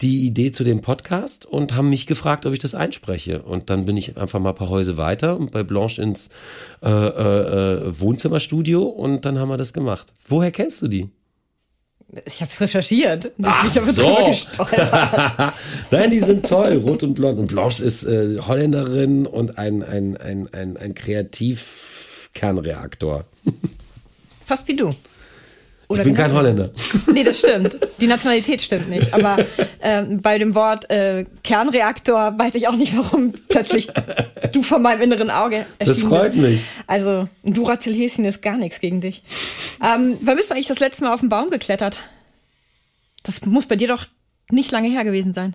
die 0.00 0.26
Idee 0.26 0.52
zu 0.52 0.64
dem 0.64 0.80
Podcast 0.80 1.44
und 1.44 1.76
haben 1.76 1.90
mich 1.90 2.06
gefragt, 2.06 2.46
ob 2.46 2.54
ich 2.54 2.60
das 2.60 2.74
einspreche. 2.74 3.42
Und 3.42 3.68
dann 3.68 3.84
bin 3.84 3.98
ich 3.98 4.16
einfach 4.16 4.40
mal 4.40 4.48
ein 4.50 4.54
paar 4.54 4.70
Häuser 4.70 4.96
weiter 4.96 5.38
und 5.38 5.50
bei 5.50 5.62
Blanche 5.62 6.00
ins 6.00 6.30
äh, 6.82 6.88
äh, 6.88 6.90
äh 6.90 8.00
Wohnzimmerstudio 8.00 8.84
und 8.84 9.26
dann 9.26 9.38
haben 9.38 9.50
wir 9.50 9.58
das 9.58 9.74
gemacht. 9.74 10.14
Woher 10.26 10.50
kennst 10.50 10.80
du 10.80 10.88
die? 10.88 11.10
Ich 12.24 12.40
habe 12.40 12.50
es 12.50 12.58
recherchiert. 12.60 13.32
Ach 13.42 13.68
so. 13.68 14.02
Nein, 15.90 16.10
die 16.10 16.20
sind 16.20 16.48
toll. 16.48 16.76
Rot 16.76 17.02
und 17.02 17.12
Blond. 17.12 17.38
Und 17.38 17.48
Blanche 17.48 17.84
ist 17.84 18.04
äh, 18.04 18.38
Holländerin 18.38 19.26
und 19.26 19.58
ein, 19.58 19.82
ein, 19.82 20.16
ein, 20.16 20.48
ein, 20.54 20.78
ein 20.78 20.94
Kreativkernreaktor. 20.94 23.26
Fast 24.46 24.68
wie 24.68 24.76
du. 24.76 24.94
Oder 25.88 26.00
Ich 26.00 26.04
bin 26.04 26.14
wie 26.14 26.16
kein 26.20 26.32
Holländer. 26.32 26.70
Nee, 27.12 27.24
das 27.24 27.38
stimmt. 27.40 27.76
Die 28.00 28.06
Nationalität 28.06 28.62
stimmt 28.62 28.88
nicht. 28.88 29.12
Aber 29.12 29.44
ähm, 29.80 30.22
bei 30.22 30.38
dem 30.38 30.54
Wort 30.54 30.90
äh, 30.90 31.26
Kernreaktor 31.42 32.38
weiß 32.38 32.54
ich 32.54 32.68
auch 32.68 32.76
nicht, 32.76 32.96
warum 32.96 33.32
plötzlich 33.48 33.88
du 34.52 34.62
vor 34.62 34.78
meinem 34.78 35.02
inneren 35.02 35.30
Auge 35.30 35.66
erschienen 35.78 36.00
Das 36.00 36.08
freut 36.08 36.32
bist. 36.32 36.42
mich. 36.42 36.60
Also 36.86 37.28
ein 37.44 37.54
Duracell-Häschen 37.54 38.24
ist 38.24 38.40
gar 38.42 38.56
nichts 38.56 38.80
gegen 38.80 39.00
dich. 39.00 39.22
Ähm, 39.82 40.16
wann 40.22 40.36
bist 40.36 40.50
du 40.50 40.54
eigentlich 40.54 40.68
das 40.68 40.80
letzte 40.80 41.04
Mal 41.04 41.12
auf 41.12 41.20
den 41.20 41.28
Baum 41.28 41.50
geklettert? 41.50 41.98
Das 43.22 43.44
muss 43.44 43.66
bei 43.66 43.76
dir 43.76 43.88
doch 43.88 44.06
nicht 44.50 44.70
lange 44.72 44.88
her 44.88 45.04
gewesen 45.04 45.34
sein. 45.34 45.54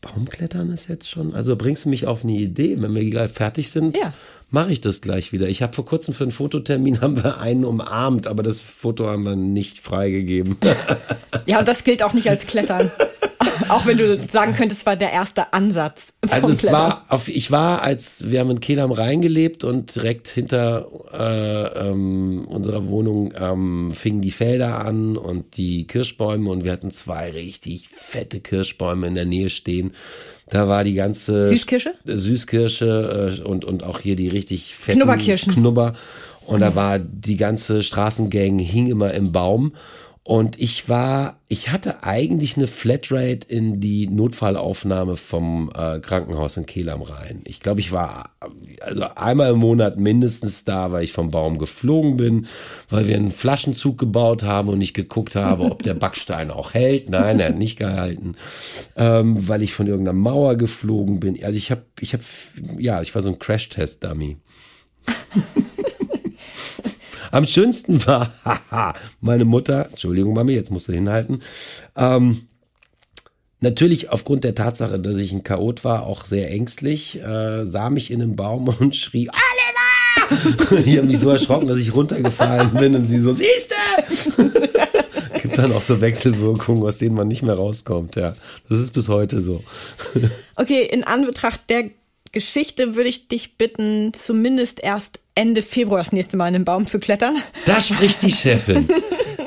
Baumklettern 0.00 0.70
ist 0.70 0.88
jetzt 0.88 1.08
schon. 1.10 1.34
Also 1.34 1.56
bringst 1.56 1.84
du 1.84 1.90
mich 1.90 2.06
auf 2.06 2.24
eine 2.24 2.32
Idee. 2.32 2.76
Wenn 2.80 2.94
wir 2.94 3.04
gleich 3.10 3.30
fertig 3.30 3.70
sind, 3.70 3.96
Ja. 3.96 4.14
Mache 4.50 4.72
ich 4.72 4.80
das 4.80 5.00
gleich 5.00 5.32
wieder. 5.32 5.48
Ich 5.48 5.62
habe 5.62 5.72
vor 5.72 5.84
kurzem 5.84 6.14
für 6.14 6.24
einen 6.24 6.32
Fototermin 6.32 7.00
haben 7.02 7.22
wir 7.22 7.38
einen 7.38 7.64
umarmt, 7.64 8.26
aber 8.26 8.42
das 8.42 8.60
Foto 8.60 9.06
haben 9.08 9.24
wir 9.24 9.36
nicht 9.36 9.78
freigegeben. 9.78 10.56
Ja, 11.46 11.60
und 11.60 11.68
das 11.68 11.84
gilt 11.84 12.02
auch 12.02 12.12
nicht 12.12 12.28
als 12.28 12.46
Klettern. 12.46 12.90
auch 13.68 13.86
wenn 13.86 13.96
du 13.96 14.18
sagen 14.18 14.52
könntest, 14.54 14.84
war 14.84 14.96
der 14.96 15.12
erste 15.12 15.52
Ansatz. 15.52 16.12
vom 16.24 16.32
Also 16.32 16.48
es 16.50 16.58
Klettern. 16.58 16.80
war, 16.80 17.04
auf, 17.08 17.28
ich 17.28 17.50
war, 17.50 17.82
als 17.82 18.30
wir 18.30 18.40
haben 18.40 18.50
in 18.50 18.60
Kehl 18.60 18.80
am 18.80 18.92
Rhein 18.92 19.22
gelebt 19.22 19.64
und 19.64 19.94
direkt 19.94 20.28
hinter 20.28 20.86
äh, 21.12 21.88
ähm, 21.88 22.46
unserer 22.48 22.88
Wohnung 22.88 23.32
ähm, 23.36 23.92
fingen 23.94 24.20
die 24.20 24.32
Felder 24.32 24.84
an 24.84 25.16
und 25.16 25.56
die 25.56 25.86
Kirschbäume 25.86 26.50
und 26.50 26.64
wir 26.64 26.72
hatten 26.72 26.90
zwei 26.90 27.30
richtig 27.30 27.88
fette 27.88 28.40
Kirschbäume 28.40 29.06
in 29.06 29.14
der 29.14 29.24
Nähe 29.26 29.48
stehen. 29.48 29.92
Da 30.50 30.68
war 30.68 30.84
die 30.84 30.94
ganze 30.94 31.44
Süßkirsche? 31.44 31.94
Süßkirsche 32.04 33.40
äh, 33.40 33.42
und, 33.42 33.64
und 33.64 33.84
auch 33.84 34.00
hier 34.00 34.16
die 34.16 34.28
richtig 34.28 34.74
fetten 34.74 34.98
Knubberkirschen. 34.98 35.54
Knubber. 35.54 35.94
Und 36.46 36.60
da 36.60 36.74
war 36.74 36.98
die 36.98 37.36
ganze 37.36 37.82
Straßengang 37.82 38.58
hing 38.58 38.88
immer 38.88 39.14
im 39.14 39.30
Baum. 39.30 39.72
Und 40.30 40.60
ich 40.60 40.88
war, 40.88 41.40
ich 41.48 41.72
hatte 41.72 42.04
eigentlich 42.04 42.56
eine 42.56 42.68
Flatrate 42.68 43.48
in 43.48 43.80
die 43.80 44.06
Notfallaufnahme 44.06 45.16
vom 45.16 45.72
äh, 45.74 45.98
Krankenhaus 45.98 46.56
in 46.56 46.66
Kehl 46.66 46.88
am 46.88 47.02
Rhein. 47.02 47.40
Ich 47.48 47.58
glaube, 47.58 47.80
ich 47.80 47.90
war 47.90 48.30
also 48.80 49.02
einmal 49.16 49.50
im 49.50 49.58
Monat 49.58 49.98
mindestens 49.98 50.62
da, 50.62 50.92
weil 50.92 51.02
ich 51.02 51.12
vom 51.12 51.32
Baum 51.32 51.58
geflogen 51.58 52.16
bin, 52.16 52.46
weil 52.88 53.08
wir 53.08 53.16
einen 53.16 53.32
Flaschenzug 53.32 53.98
gebaut 53.98 54.44
haben 54.44 54.68
und 54.68 54.80
ich 54.80 54.94
geguckt 54.94 55.34
habe, 55.34 55.64
ob 55.64 55.82
der 55.82 55.94
Backstein 55.94 56.52
auch 56.52 56.74
hält. 56.74 57.10
Nein, 57.10 57.40
er 57.40 57.48
hat 57.48 57.58
nicht 57.58 57.76
gehalten, 57.76 58.36
ähm, 58.94 59.48
weil 59.48 59.62
ich 59.62 59.74
von 59.74 59.88
irgendeiner 59.88 60.16
Mauer 60.16 60.54
geflogen 60.54 61.18
bin. 61.18 61.42
Also 61.42 61.56
ich 61.56 61.72
habe, 61.72 61.82
ich 61.98 62.12
habe, 62.12 62.22
ja, 62.78 63.02
ich 63.02 63.12
war 63.16 63.22
so 63.22 63.30
ein 63.30 63.40
Crash-Test-Dummy. 63.40 64.36
Am 67.30 67.46
schönsten 67.46 68.04
war, 68.06 68.32
haha, 68.44 68.94
meine 69.20 69.44
Mutter, 69.44 69.86
Entschuldigung, 69.90 70.34
Mami, 70.34 70.52
jetzt 70.52 70.70
musst 70.70 70.88
du 70.88 70.92
hinhalten, 70.92 71.42
ähm, 71.96 72.48
natürlich 73.60 74.10
aufgrund 74.10 74.44
der 74.44 74.54
Tatsache, 74.54 74.98
dass 74.98 75.16
ich 75.16 75.32
ein 75.32 75.44
Chaot 75.44 75.84
war, 75.84 76.06
auch 76.06 76.24
sehr 76.24 76.50
ängstlich, 76.50 77.20
äh, 77.20 77.64
sah 77.64 77.90
mich 77.90 78.10
in 78.10 78.22
einem 78.22 78.36
Baum 78.36 78.68
und 78.80 78.96
schrie, 78.96 79.28
Oliver! 79.28 80.82
ich 80.84 80.96
habe 80.96 81.06
mich 81.06 81.18
so 81.18 81.30
erschrocken, 81.30 81.66
dass 81.66 81.78
ich 81.78 81.94
runtergefallen 81.94 82.72
bin 82.74 82.94
und 82.94 83.06
sie 83.06 83.18
so, 83.18 83.32
siehste! 83.32 83.74
Gibt 85.42 85.58
dann 85.58 85.72
auch 85.72 85.80
so 85.80 86.00
Wechselwirkungen, 86.00 86.84
aus 86.84 86.98
denen 86.98 87.16
man 87.16 87.26
nicht 87.26 87.42
mehr 87.42 87.54
rauskommt, 87.54 88.16
ja. 88.16 88.36
Das 88.68 88.78
ist 88.78 88.92
bis 88.92 89.08
heute 89.08 89.40
so. 89.40 89.64
Okay, 90.54 90.84
in 90.84 91.02
Anbetracht 91.02 91.62
der 91.68 91.90
Geschichte 92.32 92.94
würde 92.94 93.08
ich 93.08 93.26
dich 93.28 93.56
bitten, 93.56 94.12
zumindest 94.12 94.80
erst 94.80 95.18
Ende 95.40 95.62
Februar 95.62 96.00
das 96.00 96.12
nächste 96.12 96.36
Mal 96.36 96.48
in 96.48 96.52
den 96.52 96.64
Baum 96.66 96.86
zu 96.86 96.98
klettern. 97.00 97.34
Da 97.64 97.80
spricht 97.80 98.20
die 98.22 98.30
Chefin. 98.30 98.86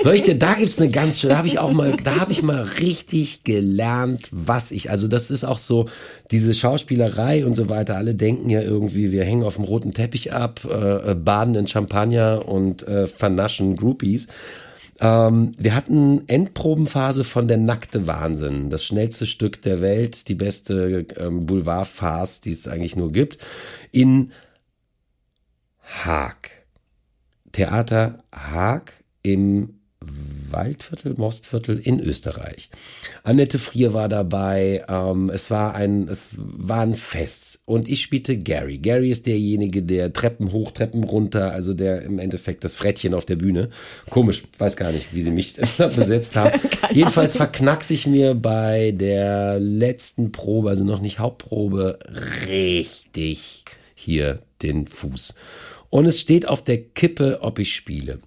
Soll 0.01 0.15
ich 0.15 0.23
dir, 0.23 0.33
da 0.33 0.55
gibt's 0.55 0.81
eine 0.81 0.89
ganz 0.89 1.19
schöne, 1.19 1.33
da 1.33 1.37
habe 1.37 1.47
ich 1.47 1.59
auch 1.59 1.71
mal, 1.71 1.95
da 2.03 2.19
habe 2.19 2.31
ich 2.31 2.41
mal 2.41 2.63
richtig 2.63 3.43
gelernt, 3.43 4.27
was 4.31 4.71
ich, 4.71 4.89
also 4.89 5.07
das 5.07 5.29
ist 5.29 5.43
auch 5.43 5.59
so, 5.59 5.85
diese 6.31 6.55
Schauspielerei 6.55 7.45
und 7.45 7.53
so 7.53 7.69
weiter, 7.69 7.95
alle 7.95 8.15
denken 8.15 8.49
ja 8.49 8.61
irgendwie, 8.61 9.11
wir 9.11 9.23
hängen 9.23 9.43
auf 9.43 9.55
dem 9.55 9.65
roten 9.65 9.93
Teppich 9.93 10.33
ab, 10.33 10.61
äh, 10.67 11.11
äh, 11.11 11.15
baden 11.15 11.53
in 11.53 11.67
Champagner 11.67 12.47
und 12.47 12.85
äh, 12.87 13.05
vernaschen 13.05 13.75
Groupies. 13.75 14.27
Ähm, 14.99 15.53
wir 15.59 15.75
hatten 15.75 16.23
Endprobenphase 16.27 17.23
von 17.23 17.47
Der 17.47 17.57
nackte 17.57 18.07
Wahnsinn, 18.07 18.71
das 18.71 18.83
schnellste 18.83 19.27
Stück 19.27 19.61
der 19.61 19.79
Welt, 19.79 20.27
die 20.27 20.35
beste 20.35 21.05
ähm, 21.17 21.45
Boulevardfarce, 21.45 22.41
die 22.41 22.51
es 22.51 22.67
eigentlich 22.67 22.95
nur 22.95 23.11
gibt, 23.11 23.37
in 23.91 24.31
Haag. 25.83 26.49
Theater 27.51 28.17
Haag 28.31 28.93
im 29.21 29.79
Waldviertel, 30.49 31.15
Mostviertel 31.17 31.79
in 31.79 31.99
Österreich. 31.99 32.69
Annette 33.23 33.57
Frier 33.57 33.93
war 33.93 34.07
dabei. 34.07 34.83
Ähm, 34.87 35.31
es 35.33 35.49
war 35.49 35.73
ein, 35.75 36.07
es 36.07 36.35
war 36.37 36.81
ein 36.81 36.95
Fest 36.95 37.59
und 37.65 37.87
ich 37.89 38.01
spielte 38.01 38.37
Gary. 38.37 38.77
Gary 38.77 39.09
ist 39.09 39.25
derjenige, 39.25 39.81
der 39.81 40.13
Treppen 40.13 40.51
hoch, 40.51 40.71
Treppen 40.71 41.03
runter, 41.03 41.51
also 41.51 41.73
der 41.73 42.03
im 42.03 42.19
Endeffekt 42.19 42.63
das 42.63 42.75
Frettchen 42.75 43.13
auf 43.13 43.25
der 43.25 43.35
Bühne. 43.35 43.69
Komisch, 44.09 44.43
weiß 44.57 44.75
gar 44.77 44.91
nicht, 44.91 45.13
wie 45.13 45.21
sie 45.21 45.31
mich 45.31 45.55
besetzt 45.77 46.35
haben. 46.35 46.59
Jedenfalls 46.91 47.37
verknackse 47.37 47.93
ich 47.93 48.05
mir 48.05 48.35
bei 48.35 48.91
der 48.91 49.59
letzten 49.59 50.31
Probe, 50.31 50.69
also 50.69 50.83
noch 50.83 51.01
nicht 51.01 51.19
Hauptprobe, 51.19 51.99
richtig 52.47 53.63
hier 53.95 54.39
den 54.61 54.87
Fuß. 54.87 55.33
Und 55.93 56.07
es 56.07 56.19
steht 56.19 56.47
auf 56.47 56.63
der 56.63 56.79
Kippe, 56.81 57.37
ob 57.41 57.59
ich 57.59 57.75
spiele. 57.75 58.17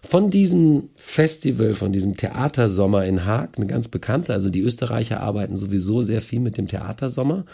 Von 0.00 0.30
diesem 0.30 0.90
Festival, 0.94 1.74
von 1.74 1.90
diesem 1.90 2.16
Theatersommer 2.16 3.04
in 3.04 3.24
Haag, 3.24 3.54
eine 3.56 3.66
ganz 3.66 3.88
bekannte, 3.88 4.32
also 4.32 4.48
die 4.48 4.60
Österreicher 4.60 5.18
arbeiten 5.18 5.56
sowieso 5.56 6.02
sehr 6.02 6.22
viel 6.22 6.38
mit 6.38 6.56
dem 6.56 6.68
Theatersommer, 6.68 7.44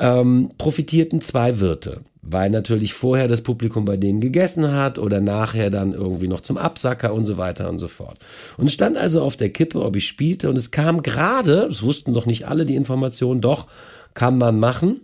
ähm, 0.00 0.50
profitierten 0.58 1.20
zwei 1.20 1.60
Wirte, 1.60 2.00
weil 2.20 2.50
natürlich 2.50 2.94
vorher 2.94 3.28
das 3.28 3.42
Publikum 3.42 3.84
bei 3.84 3.96
denen 3.96 4.20
gegessen 4.20 4.72
hat 4.72 4.98
oder 4.98 5.20
nachher 5.20 5.70
dann 5.70 5.92
irgendwie 5.92 6.26
noch 6.26 6.40
zum 6.40 6.58
Absacker 6.58 7.14
und 7.14 7.26
so 7.26 7.36
weiter 7.36 7.70
und 7.70 7.78
so 7.78 7.86
fort. 7.86 8.18
Und 8.56 8.72
stand 8.72 8.96
also 8.96 9.22
auf 9.22 9.36
der 9.36 9.50
Kippe, 9.50 9.84
ob 9.84 9.94
ich 9.94 10.08
spielte 10.08 10.50
und 10.50 10.56
es 10.56 10.72
kam 10.72 11.04
gerade, 11.04 11.66
das 11.68 11.84
wussten 11.84 12.12
doch 12.12 12.26
nicht 12.26 12.48
alle 12.48 12.64
die 12.64 12.74
Informationen, 12.74 13.40
doch 13.40 13.68
kann 14.14 14.36
man 14.36 14.58
machen. 14.58 15.02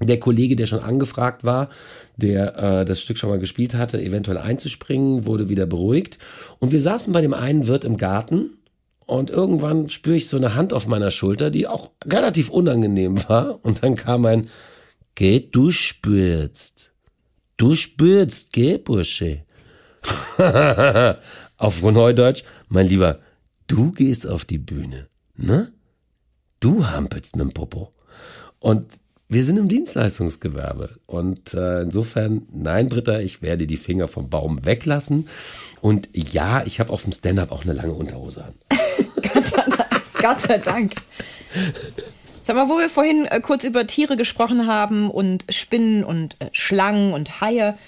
Der 0.00 0.18
Kollege, 0.18 0.56
der 0.56 0.66
schon 0.66 0.80
angefragt 0.80 1.44
war, 1.44 1.68
der 2.16 2.56
äh, 2.56 2.84
das 2.84 3.00
Stück 3.00 3.18
schon 3.18 3.30
mal 3.30 3.38
gespielt 3.38 3.74
hatte, 3.74 4.00
eventuell 4.00 4.38
einzuspringen, 4.38 5.26
wurde 5.26 5.48
wieder 5.48 5.66
beruhigt. 5.66 6.18
Und 6.58 6.72
wir 6.72 6.80
saßen 6.80 7.12
bei 7.12 7.20
dem 7.20 7.34
einen 7.34 7.66
Wirt 7.66 7.84
im 7.84 7.96
Garten 7.96 8.58
und 9.06 9.30
irgendwann 9.30 9.88
spüre 9.88 10.16
ich 10.16 10.28
so 10.28 10.36
eine 10.36 10.54
Hand 10.54 10.72
auf 10.72 10.86
meiner 10.86 11.10
Schulter, 11.10 11.50
die 11.50 11.66
auch 11.66 11.90
relativ 12.04 12.50
unangenehm 12.50 13.28
war. 13.28 13.64
Und 13.64 13.82
dann 13.82 13.96
kam 13.96 14.24
ein, 14.26 14.48
geh, 15.14 15.40
du 15.40 15.70
spürst. 15.70 16.90
Du 17.56 17.74
spürst, 17.74 18.52
geh, 18.52 18.78
Bursche. 18.78 19.44
auf 21.56 21.82
Neudeutsch, 21.82 22.44
mein 22.68 22.86
Lieber, 22.86 23.20
du 23.66 23.92
gehst 23.92 24.26
auf 24.26 24.44
die 24.44 24.58
Bühne, 24.58 25.08
ne? 25.36 25.72
Du 26.60 26.86
hampelst 26.86 27.36
mit 27.36 27.44
dem 27.44 27.52
Popo. 27.52 27.92
Und 28.58 29.00
wir 29.28 29.44
sind 29.44 29.56
im 29.56 29.68
Dienstleistungsgewerbe. 29.68 30.98
Und 31.06 31.54
äh, 31.54 31.82
insofern, 31.82 32.46
nein, 32.52 32.88
Britta, 32.88 33.20
ich 33.20 33.42
werde 33.42 33.66
die 33.66 33.76
Finger 33.76 34.08
vom 34.08 34.28
Baum 34.28 34.64
weglassen. 34.64 35.28
Und 35.80 36.08
ja, 36.12 36.62
ich 36.64 36.80
habe 36.80 36.92
auf 36.92 37.02
dem 37.02 37.12
Stand-up 37.12 37.52
auch 37.52 37.64
eine 37.64 37.72
lange 37.72 37.92
Unterhose 37.92 38.44
an. 38.44 38.54
Gott 40.20 40.40
sei 40.40 40.58
Dank. 40.58 40.94
Sag 42.42 42.56
mal, 42.56 42.68
wo 42.68 42.78
wir 42.78 42.90
vorhin 42.90 43.26
äh, 43.26 43.40
kurz 43.40 43.64
über 43.64 43.86
Tiere 43.86 44.16
gesprochen 44.16 44.66
haben 44.66 45.10
und 45.10 45.46
Spinnen 45.48 46.04
und 46.04 46.40
äh, 46.40 46.50
Schlangen 46.52 47.12
und 47.14 47.40
Haie. 47.40 47.78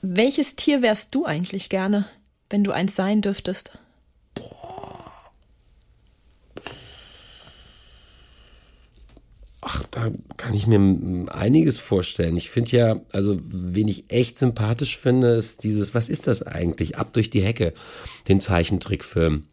Welches 0.00 0.54
Tier 0.54 0.82
wärst 0.82 1.14
du 1.14 1.24
eigentlich 1.24 1.68
gerne, 1.68 2.06
wenn 2.48 2.62
du 2.62 2.70
eins 2.70 2.94
sein 2.94 3.20
dürftest? 3.20 3.72
Ach, 9.62 9.84
da 9.89 9.89
kann 10.36 10.54
ich 10.54 10.66
mir 10.66 11.30
einiges 11.32 11.78
vorstellen. 11.78 12.36
Ich 12.36 12.50
finde 12.50 12.76
ja, 12.76 13.00
also, 13.12 13.38
wen 13.42 13.88
ich 13.88 14.04
echt 14.08 14.38
sympathisch 14.38 14.98
finde, 14.98 15.36
ist 15.36 15.62
dieses, 15.62 15.94
was 15.94 16.08
ist 16.08 16.26
das 16.26 16.42
eigentlich? 16.42 16.96
Ab 16.96 17.12
durch 17.12 17.30
die 17.30 17.42
Hecke, 17.42 17.74
den 18.28 18.40
Zeichentrickfilm. 18.40 19.44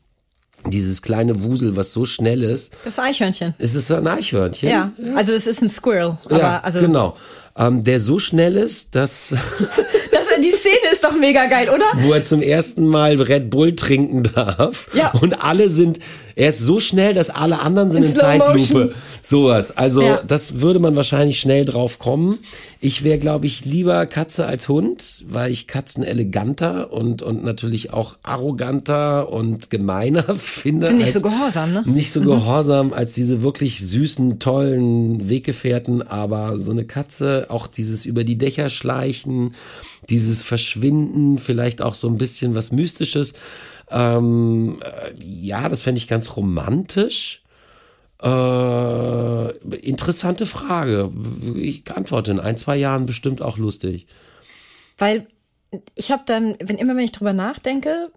Dieses 0.66 1.02
kleine 1.02 1.44
Wusel, 1.44 1.76
was 1.76 1.94
so 1.94 2.04
schnell 2.06 2.44
ist. 2.44 2.74
Das 2.84 3.00
Eichhörnchen. 3.00 3.54
Ist 3.58 3.76
es 3.76 3.92
ein 3.92 4.08
Eichhörnchen? 4.08 4.70
Ja, 4.70 4.92
also 5.16 5.34
es 5.34 5.48
ist 5.48 5.62
ein 5.62 5.70
Squirrel. 5.70 6.18
Ja, 6.30 6.60
also 6.62 6.80
genau. 6.82 7.16
Ähm, 7.56 7.84
der 7.84 8.00
so 8.00 8.20
schnell 8.20 8.56
ist, 8.58 8.96
dass 8.96 9.30
das, 10.12 10.22
die 10.44 10.52
Szene 10.52 10.94
ist 10.94 11.04
doch 11.04 11.16
mega 11.16 11.46
geil, 11.46 11.70
oder? 11.70 11.86
Wo 11.96 12.14
er 12.14 12.24
zum 12.24 12.42
ersten 12.42 12.86
Mal 12.86 13.22
Red 13.22 13.50
Bull 13.50 13.76
trinken 13.76 14.24
darf. 14.24 14.90
Ja. 14.94 15.12
Und 15.12 15.44
alle 15.44 15.70
sind, 15.70 16.00
er 16.38 16.50
ist 16.50 16.60
so 16.60 16.80
schnell, 16.80 17.16
dass 17.16 17.32
alle 17.32 17.60
anderen 17.60 17.90
sind 17.90 18.04
In 18.04 18.12
in, 18.12 18.16
Zeitlupe. 18.16 18.94
Sowas. 19.24 19.76
Also, 19.76 20.04
Ja. 20.04 20.22
das 20.26 20.62
würde 20.62 20.78
man 20.80 20.96
wahrscheinlich 20.96 21.40
schnell 21.40 21.66
drauf 21.66 21.98
kommen. 21.98 22.38
Ich 22.80 23.04
wäre, 23.04 23.18
glaube 23.18 23.48
ich, 23.48 23.66
lieber 23.66 24.06
Katze 24.06 24.46
als 24.46 24.70
Hund, 24.70 25.24
weil 25.28 25.52
ich 25.52 25.66
Katzen 25.66 26.04
eleganter 26.04 26.94
und, 26.94 27.24
und 27.24 27.44
natürlich 27.44 27.92
auch 27.92 28.18
arroganter 28.22 29.34
und 29.34 29.72
gemeiner 29.72 30.24
finde. 30.38 30.90
Sind 30.90 31.00
nicht 31.00 31.14
so 31.14 31.22
gehorsam, 31.22 31.74
ne? 31.74 31.84
nicht 31.88 32.12
so 32.12 32.22
gehorsam 32.22 32.94
als 32.94 33.14
diese 33.14 33.42
wirklich 33.42 33.80
süßen, 33.80 34.38
tollen 34.38 35.28
Weggefährten, 35.30 36.04
aber 36.08 36.60
so 36.60 36.70
eine 36.70 36.86
Katze, 36.86 37.48
auch 37.50 37.66
dieses 37.66 38.06
über 38.06 38.24
die 38.24 38.38
Dächer 38.38 38.70
schleichen, 38.70 39.56
dieses 40.08 40.44
Verschwinden, 40.44 41.40
vielleicht 41.40 41.82
auch 41.82 41.96
so 41.96 42.08
ein 42.08 42.20
bisschen 42.20 42.54
was 42.54 42.72
Mystisches. 42.72 43.34
Ähm, 43.90 44.82
äh, 44.84 45.14
ja, 45.24 45.70
das 45.70 45.82
fände 45.82 46.00
ich 46.00 46.08
ganz 46.08 46.36
romantisch. 46.36 47.44
Äh, 48.22 49.58
interessante 49.78 50.46
Frage. 50.46 51.12
Ich 51.56 51.90
antworte 51.92 52.32
in 52.32 52.40
ein, 52.40 52.58
zwei 52.58 52.76
Jahren 52.78 53.06
bestimmt 53.06 53.42
auch 53.42 53.58
lustig. 53.58 54.08
Weil 54.98 55.28
ich 55.96 56.12
habe 56.12 56.24
dann, 56.26 56.56
wenn 56.60 56.78
immer 56.78 56.96
wenn 56.96 57.04
ich 57.04 57.12
drüber 57.12 57.34
nachdenke, 57.34 58.12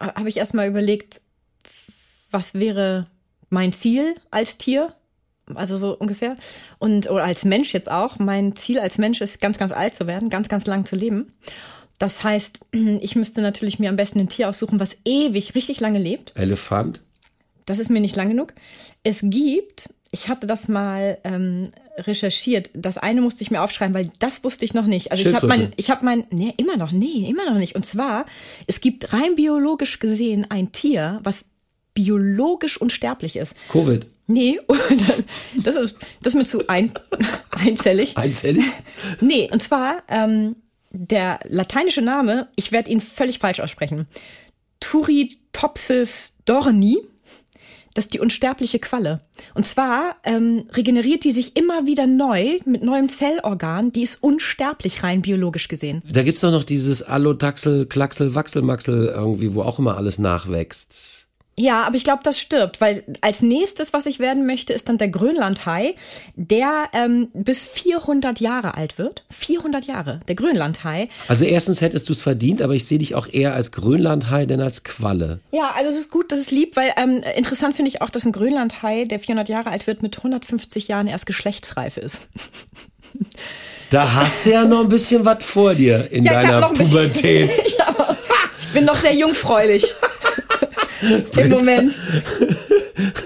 ha- 0.00 0.14
habe 0.14 0.28
ich 0.28 0.38
erstmal 0.38 0.68
überlegt, 0.68 1.20
was 2.30 2.54
wäre 2.54 3.04
mein 3.50 3.72
Ziel 3.72 4.14
als 4.30 4.56
Tier? 4.56 4.94
Also 5.54 5.76
so 5.76 5.96
ungefähr. 5.98 6.36
Und 6.78 7.10
oder 7.10 7.24
als 7.24 7.44
Mensch 7.44 7.74
jetzt 7.74 7.90
auch. 7.90 8.18
Mein 8.18 8.54
Ziel 8.56 8.78
als 8.78 8.98
Mensch 8.98 9.20
ist, 9.20 9.40
ganz, 9.40 9.58
ganz 9.58 9.72
alt 9.72 9.94
zu 9.94 10.06
werden, 10.06 10.30
ganz, 10.30 10.48
ganz 10.48 10.64
lang 10.66 10.86
zu 10.86 10.96
leben. 10.96 11.32
Das 12.00 12.24
heißt, 12.24 12.58
ich 12.72 13.14
müsste 13.14 13.42
natürlich 13.42 13.78
mir 13.78 13.90
am 13.90 13.96
besten 13.96 14.18
ein 14.18 14.28
Tier 14.28 14.48
aussuchen, 14.48 14.80
was 14.80 14.96
ewig, 15.04 15.54
richtig 15.54 15.78
lange 15.78 16.00
lebt. 16.00 16.32
Elefant? 16.34 17.02
Das 17.66 17.78
ist 17.78 17.90
mir 17.90 18.00
nicht 18.00 18.16
lang 18.16 18.28
genug. 18.28 18.54
Es 19.04 19.20
gibt, 19.22 19.90
ich 20.10 20.28
hatte 20.28 20.48
das 20.48 20.66
mal 20.66 21.18
ähm, 21.22 21.70
recherchiert. 21.96 22.70
Das 22.72 22.98
eine 22.98 23.20
musste 23.20 23.42
ich 23.42 23.52
mir 23.52 23.62
aufschreiben, 23.62 23.94
weil 23.94 24.10
das 24.18 24.42
wusste 24.42 24.64
ich 24.64 24.74
noch 24.74 24.86
nicht. 24.86 25.12
Also 25.12 25.28
ich 25.28 25.34
habe 25.34 25.46
mein, 25.46 25.72
ich 25.76 25.90
habe 25.90 26.04
mein, 26.04 26.24
nee, 26.30 26.52
immer 26.56 26.76
noch, 26.76 26.90
nee, 26.90 27.28
immer 27.28 27.48
noch 27.48 27.58
nicht. 27.58 27.76
Und 27.76 27.86
zwar, 27.86 28.24
es 28.66 28.80
gibt 28.80 29.12
rein 29.12 29.36
biologisch 29.36 30.00
gesehen 30.00 30.46
ein 30.48 30.72
Tier, 30.72 31.20
was 31.22 31.44
biologisch 31.94 32.80
unsterblich 32.80 33.36
ist. 33.36 33.54
Covid? 33.68 34.06
Nee, 34.26 34.58
das 35.64 35.74
ist, 35.74 35.96
das 36.22 36.34
ist 36.34 36.38
mir 36.38 36.44
zu 36.44 36.66
ein, 36.68 36.92
einzellig. 37.50 38.16
Einzellig? 38.16 38.64
Nee, 39.20 39.48
und 39.52 39.62
zwar 39.62 40.02
ähm, 40.08 40.56
der 40.90 41.40
lateinische 41.48 42.02
Name, 42.02 42.48
ich 42.56 42.72
werde 42.72 42.90
ihn 42.90 43.00
völlig 43.00 43.38
falsch 43.38 43.60
aussprechen. 43.60 44.06
Turritopsis 44.80 46.34
dorni. 46.44 46.98
Das 47.94 48.04
ist 48.04 48.14
die 48.14 48.20
unsterbliche 48.20 48.78
Qualle. 48.78 49.18
Und 49.54 49.66
zwar 49.66 50.16
ähm, 50.22 50.68
regeneriert 50.72 51.24
die 51.24 51.32
sich 51.32 51.56
immer 51.56 51.86
wieder 51.86 52.06
neu 52.06 52.58
mit 52.64 52.84
neuem 52.84 53.08
Zellorgan. 53.08 53.90
Die 53.90 54.02
ist 54.02 54.22
unsterblich 54.22 55.02
rein 55.02 55.22
biologisch 55.22 55.66
gesehen. 55.66 56.02
Da 56.10 56.22
gibt's 56.22 56.40
doch 56.40 56.52
noch 56.52 56.62
dieses 56.62 57.02
Allotaxel, 57.02 57.86
Klaxel, 57.86 58.34
Wachselmaxel 58.36 59.06
irgendwie, 59.06 59.54
wo 59.54 59.62
auch 59.62 59.80
immer 59.80 59.96
alles 59.96 60.18
nachwächst. 60.18 61.19
Ja, 61.58 61.82
aber 61.82 61.96
ich 61.96 62.04
glaube, 62.04 62.20
das 62.22 62.40
stirbt, 62.40 62.80
weil 62.80 63.04
als 63.20 63.42
nächstes, 63.42 63.92
was 63.92 64.06
ich 64.06 64.18
werden 64.18 64.46
möchte, 64.46 64.72
ist 64.72 64.88
dann 64.88 64.96
der 64.96 65.08
Grönlandhai, 65.08 65.94
der 66.34 66.84
ähm, 66.94 67.28
bis 67.34 67.62
400 67.62 68.40
Jahre 68.40 68.74
alt 68.76 68.96
wird. 68.96 69.24
400 69.30 69.84
Jahre, 69.84 70.20
der 70.26 70.36
Grönlandhai. 70.36 71.10
Also 71.28 71.44
erstens 71.44 71.82
hättest 71.82 72.08
du 72.08 72.14
es 72.14 72.22
verdient, 72.22 72.62
aber 72.62 72.74
ich 72.74 72.86
sehe 72.86 72.98
dich 72.98 73.14
auch 73.14 73.26
eher 73.30 73.52
als 73.52 73.72
Grönlandhai 73.72 74.46
denn 74.46 74.62
als 74.62 74.84
Qualle. 74.84 75.40
Ja, 75.52 75.72
also 75.74 75.90
es 75.90 75.98
ist 75.98 76.10
gut, 76.10 76.32
das 76.32 76.40
ist 76.40 76.50
lieb, 76.50 76.76
weil 76.76 76.92
ähm, 76.96 77.20
interessant 77.36 77.76
finde 77.76 77.90
ich 77.90 78.00
auch, 78.00 78.08
dass 78.10 78.24
ein 78.24 78.32
Grönlandhai, 78.32 79.04
der 79.04 79.20
400 79.20 79.48
Jahre 79.50 79.68
alt 79.70 79.86
wird, 79.86 80.02
mit 80.02 80.16
150 80.16 80.88
Jahren 80.88 81.08
erst 81.08 81.26
geschlechtsreif 81.26 81.96
ist. 81.98 82.22
Da 83.90 84.14
hast 84.14 84.46
du 84.46 84.50
ja 84.50 84.64
noch 84.64 84.82
ein 84.82 84.88
bisschen 84.88 85.24
was 85.24 85.42
vor 85.44 85.74
dir 85.74 86.10
in 86.12 86.22
Ja, 86.22 86.34
hab 86.34 86.42
deiner 86.42 86.66
ein 86.68 86.72
bisschen- 86.74 86.86
Pubertät. 86.90 87.50
ich, 87.66 87.82
aber, 87.82 88.16
ich 88.60 88.68
bin 88.72 88.84
noch 88.84 88.96
sehr 88.96 89.14
jungfräulich. 89.16 89.84
Im 91.36 91.48
Moment. 91.50 91.98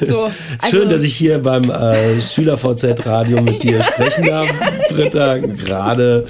So, 0.06 0.24
also, 0.24 0.32
Schön, 0.70 0.88
dass 0.88 1.02
ich 1.02 1.16
hier 1.16 1.38
beim 1.40 1.68
äh, 1.70 2.20
Schüler-VZ-Radio 2.20 3.40
mit 3.42 3.62
dir 3.62 3.82
sprechen 3.82 4.24
darf, 4.26 4.48
Britta. 4.90 5.38
Gerade 5.38 6.26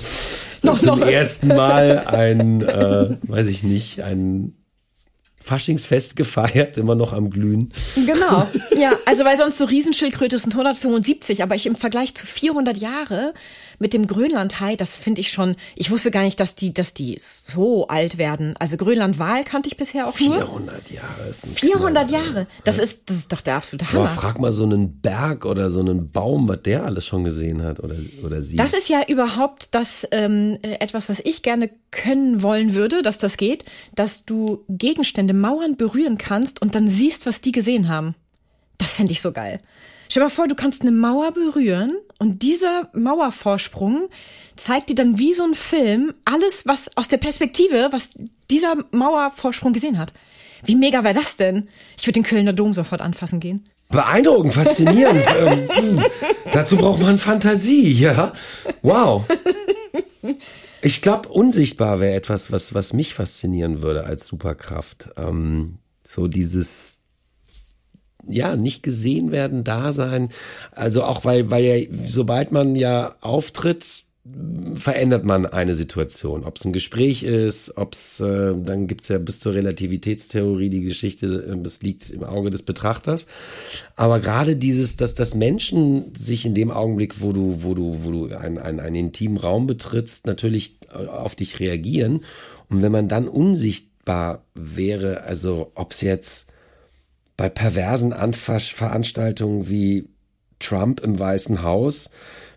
Noch- 0.62 0.78
zum 0.78 1.00
noch. 1.00 1.06
ersten 1.06 1.48
Mal 1.48 2.04
ein, 2.06 2.62
äh, 2.62 3.16
weiß 3.22 3.46
ich 3.48 3.62
nicht, 3.62 4.02
ein 4.02 4.54
Faschingsfest 5.44 6.16
gefeiert, 6.16 6.78
immer 6.78 6.94
noch 6.94 7.12
am 7.12 7.28
Glühen. 7.28 7.70
Genau. 7.94 8.48
Ja, 8.76 8.92
also 9.06 9.24
weil 9.24 9.36
sonst 9.38 9.58
so 9.58 9.66
Riesenschildkröte 9.66 10.36
sind 10.38 10.52
175, 10.54 11.42
aber 11.42 11.54
ich 11.54 11.66
im 11.66 11.76
Vergleich 11.76 12.14
zu 12.14 12.26
400 12.26 12.76
Jahre 12.78 13.34
mit 13.84 13.92
dem 13.92 14.06
Grönlandhai, 14.06 14.76
das 14.76 14.96
finde 14.96 15.20
ich 15.20 15.30
schon, 15.30 15.56
ich 15.76 15.90
wusste 15.90 16.10
gar 16.10 16.22
nicht, 16.22 16.40
dass 16.40 16.54
die, 16.54 16.72
dass 16.72 16.94
die 16.94 17.18
so 17.20 17.86
alt 17.86 18.16
werden. 18.16 18.56
Also 18.58 18.78
Grönlandwal 18.78 19.44
kannte 19.44 19.68
ich 19.68 19.76
bisher 19.76 20.08
auch 20.08 20.18
nur. 20.18 20.36
400 20.36 20.90
Jahre 20.90 21.28
ist 21.28 21.44
ein 21.44 21.50
400 21.50 22.08
Knaller. 22.08 22.24
Jahre. 22.24 22.46
Das 22.64 22.78
ist, 22.78 23.10
das 23.10 23.18
ist 23.18 23.30
doch 23.30 23.42
der 23.42 23.56
absolute 23.56 23.84
Aber 23.90 23.98
Hammer. 23.98 24.08
frag 24.08 24.38
mal 24.40 24.52
so 24.52 24.62
einen 24.62 25.02
Berg 25.02 25.44
oder 25.44 25.68
so 25.68 25.80
einen 25.80 26.10
Baum, 26.10 26.48
was 26.48 26.62
der 26.62 26.86
alles 26.86 27.04
schon 27.06 27.24
gesehen 27.24 27.62
hat 27.62 27.78
oder, 27.78 27.96
oder 28.24 28.40
sie. 28.40 28.56
Das 28.56 28.72
ist 28.72 28.88
ja 28.88 29.02
überhaupt 29.06 29.68
das 29.72 30.08
ähm, 30.12 30.58
äh, 30.62 30.76
etwas, 30.80 31.10
was 31.10 31.20
ich 31.20 31.42
gerne 31.42 31.68
können 31.90 32.40
wollen 32.40 32.74
würde, 32.74 33.02
dass 33.02 33.18
das 33.18 33.36
geht, 33.36 33.64
dass 33.94 34.24
du 34.24 34.64
Gegenstände, 34.70 35.34
Mauern 35.34 35.76
berühren 35.76 36.16
kannst 36.16 36.62
und 36.62 36.74
dann 36.74 36.88
siehst, 36.88 37.26
was 37.26 37.42
die 37.42 37.52
gesehen 37.52 37.90
haben. 37.90 38.14
Das 38.78 38.94
fände 38.94 39.12
ich 39.12 39.20
so 39.20 39.30
geil. 39.30 39.60
Stell 40.14 40.20
dir 40.20 40.26
mal 40.26 40.30
vor, 40.30 40.46
du 40.46 40.54
kannst 40.54 40.82
eine 40.82 40.92
Mauer 40.92 41.32
berühren 41.32 41.96
und 42.20 42.42
dieser 42.42 42.88
Mauervorsprung 42.92 44.08
zeigt 44.54 44.88
dir 44.88 44.94
dann 44.94 45.18
wie 45.18 45.34
so 45.34 45.42
ein 45.42 45.56
Film 45.56 46.14
alles, 46.24 46.64
was 46.66 46.96
aus 46.96 47.08
der 47.08 47.16
Perspektive, 47.16 47.88
was 47.90 48.10
dieser 48.48 48.76
Mauervorsprung 48.92 49.72
gesehen 49.72 49.98
hat. 49.98 50.12
Wie 50.64 50.76
mega 50.76 51.02
wäre 51.02 51.14
das 51.14 51.34
denn? 51.34 51.68
Ich 51.98 52.06
würde 52.06 52.20
den 52.20 52.22
Kölner 52.22 52.52
Dom 52.52 52.72
sofort 52.74 53.00
anfassen 53.00 53.40
gehen. 53.40 53.64
Beeindruckend, 53.88 54.54
faszinierend. 54.54 55.26
ähm, 55.36 56.00
dazu 56.52 56.76
braucht 56.76 57.00
man 57.00 57.18
Fantasie, 57.18 57.90
ja. 57.90 58.34
Wow. 58.82 59.24
Ich 60.80 61.02
glaube, 61.02 61.28
unsichtbar 61.28 61.98
wäre 61.98 62.14
etwas, 62.14 62.52
was, 62.52 62.72
was 62.72 62.92
mich 62.92 63.14
faszinieren 63.14 63.82
würde 63.82 64.04
als 64.04 64.28
Superkraft. 64.28 65.10
Ähm, 65.16 65.78
so 66.06 66.28
dieses, 66.28 67.02
ja, 68.28 68.56
nicht 68.56 68.82
gesehen 68.82 69.32
werden, 69.32 69.64
da 69.64 69.92
sein. 69.92 70.28
Also 70.72 71.04
auch 71.04 71.24
weil, 71.24 71.50
weil 71.50 71.64
ja, 71.64 71.86
sobald 72.06 72.52
man 72.52 72.76
ja 72.76 73.14
auftritt, 73.20 74.04
verändert 74.74 75.24
man 75.24 75.44
eine 75.44 75.74
Situation. 75.74 76.44
Ob 76.44 76.56
es 76.56 76.64
ein 76.64 76.72
Gespräch 76.72 77.22
ist, 77.22 77.76
ob 77.76 77.92
es, 77.92 78.20
äh, 78.20 78.54
dann 78.56 78.86
gibt's 78.86 79.08
ja 79.08 79.18
bis 79.18 79.38
zur 79.38 79.52
Relativitätstheorie 79.52 80.70
die 80.70 80.80
Geschichte, 80.80 81.26
äh, 81.26 81.62
das 81.62 81.82
liegt 81.82 82.08
im 82.08 82.24
Auge 82.24 82.50
des 82.50 82.62
Betrachters. 82.62 83.26
Aber 83.96 84.20
gerade 84.20 84.56
dieses, 84.56 84.96
dass 84.96 85.14
das 85.14 85.34
Menschen 85.34 86.14
sich 86.14 86.46
in 86.46 86.54
dem 86.54 86.70
Augenblick, 86.70 87.20
wo 87.20 87.32
du, 87.32 87.58
wo 87.62 87.74
du, 87.74 87.98
wo 88.02 88.10
du 88.10 88.34
einen, 88.34 88.56
einen, 88.56 88.80
einen 88.80 88.96
intimen 88.96 89.36
Raum 89.36 89.66
betrittst, 89.66 90.26
natürlich 90.26 90.78
äh, 90.90 91.06
auf 91.06 91.34
dich 91.34 91.60
reagieren. 91.60 92.24
Und 92.70 92.80
wenn 92.80 92.92
man 92.92 93.08
dann 93.08 93.28
unsichtbar 93.28 94.42
wäre, 94.54 95.24
also 95.24 95.70
ob 95.74 95.92
es 95.92 96.00
jetzt 96.00 96.46
bei 97.36 97.48
perversen 97.48 98.12
Anfasch 98.12 98.74
Veranstaltungen 98.74 99.68
wie 99.68 100.08
Trump 100.58 101.00
im 101.00 101.18
Weißen 101.18 101.62
Haus 101.62 102.10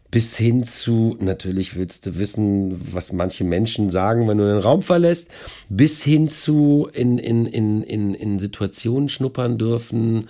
bis 0.09 0.37
hin 0.37 0.63
zu, 0.63 1.17
natürlich 1.19 1.75
willst 1.75 2.05
du 2.05 2.17
wissen, 2.17 2.93
was 2.93 3.11
manche 3.11 3.43
Menschen 3.43 3.89
sagen, 3.89 4.27
wenn 4.27 4.37
du 4.37 4.45
den 4.45 4.59
Raum 4.59 4.81
verlässt, 4.81 5.29
bis 5.69 6.03
hin 6.03 6.29
zu 6.29 6.87
in, 6.93 7.17
in, 7.17 7.45
in, 7.45 7.83
in, 7.83 8.13
in 8.13 8.39
Situationen 8.39 9.09
schnuppern 9.09 9.57
dürfen 9.57 10.29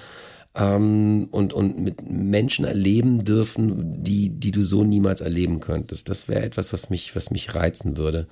ähm, 0.56 1.28
und, 1.32 1.54
und 1.54 1.80
mit 1.80 2.10
Menschen 2.10 2.66
erleben 2.66 3.24
dürfen, 3.24 4.04
die, 4.04 4.30
die 4.30 4.52
du 4.52 4.64
so 4.64 4.84
niemals 4.84 5.22
erleben 5.22 5.60
könntest. 5.60 6.10
Das 6.10 6.28
wäre 6.28 6.44
etwas, 6.44 6.74
was 6.74 6.90
mich, 6.90 7.16
was 7.16 7.30
mich 7.30 7.54
reizen 7.54 7.98
würde. 7.98 8.28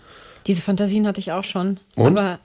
Diese 0.47 0.62
Fantasien 0.62 1.06
hatte 1.06 1.19
ich 1.19 1.32
auch 1.32 1.43
schon. 1.43 1.80
Und? 1.95 2.17
Aber 2.17 2.39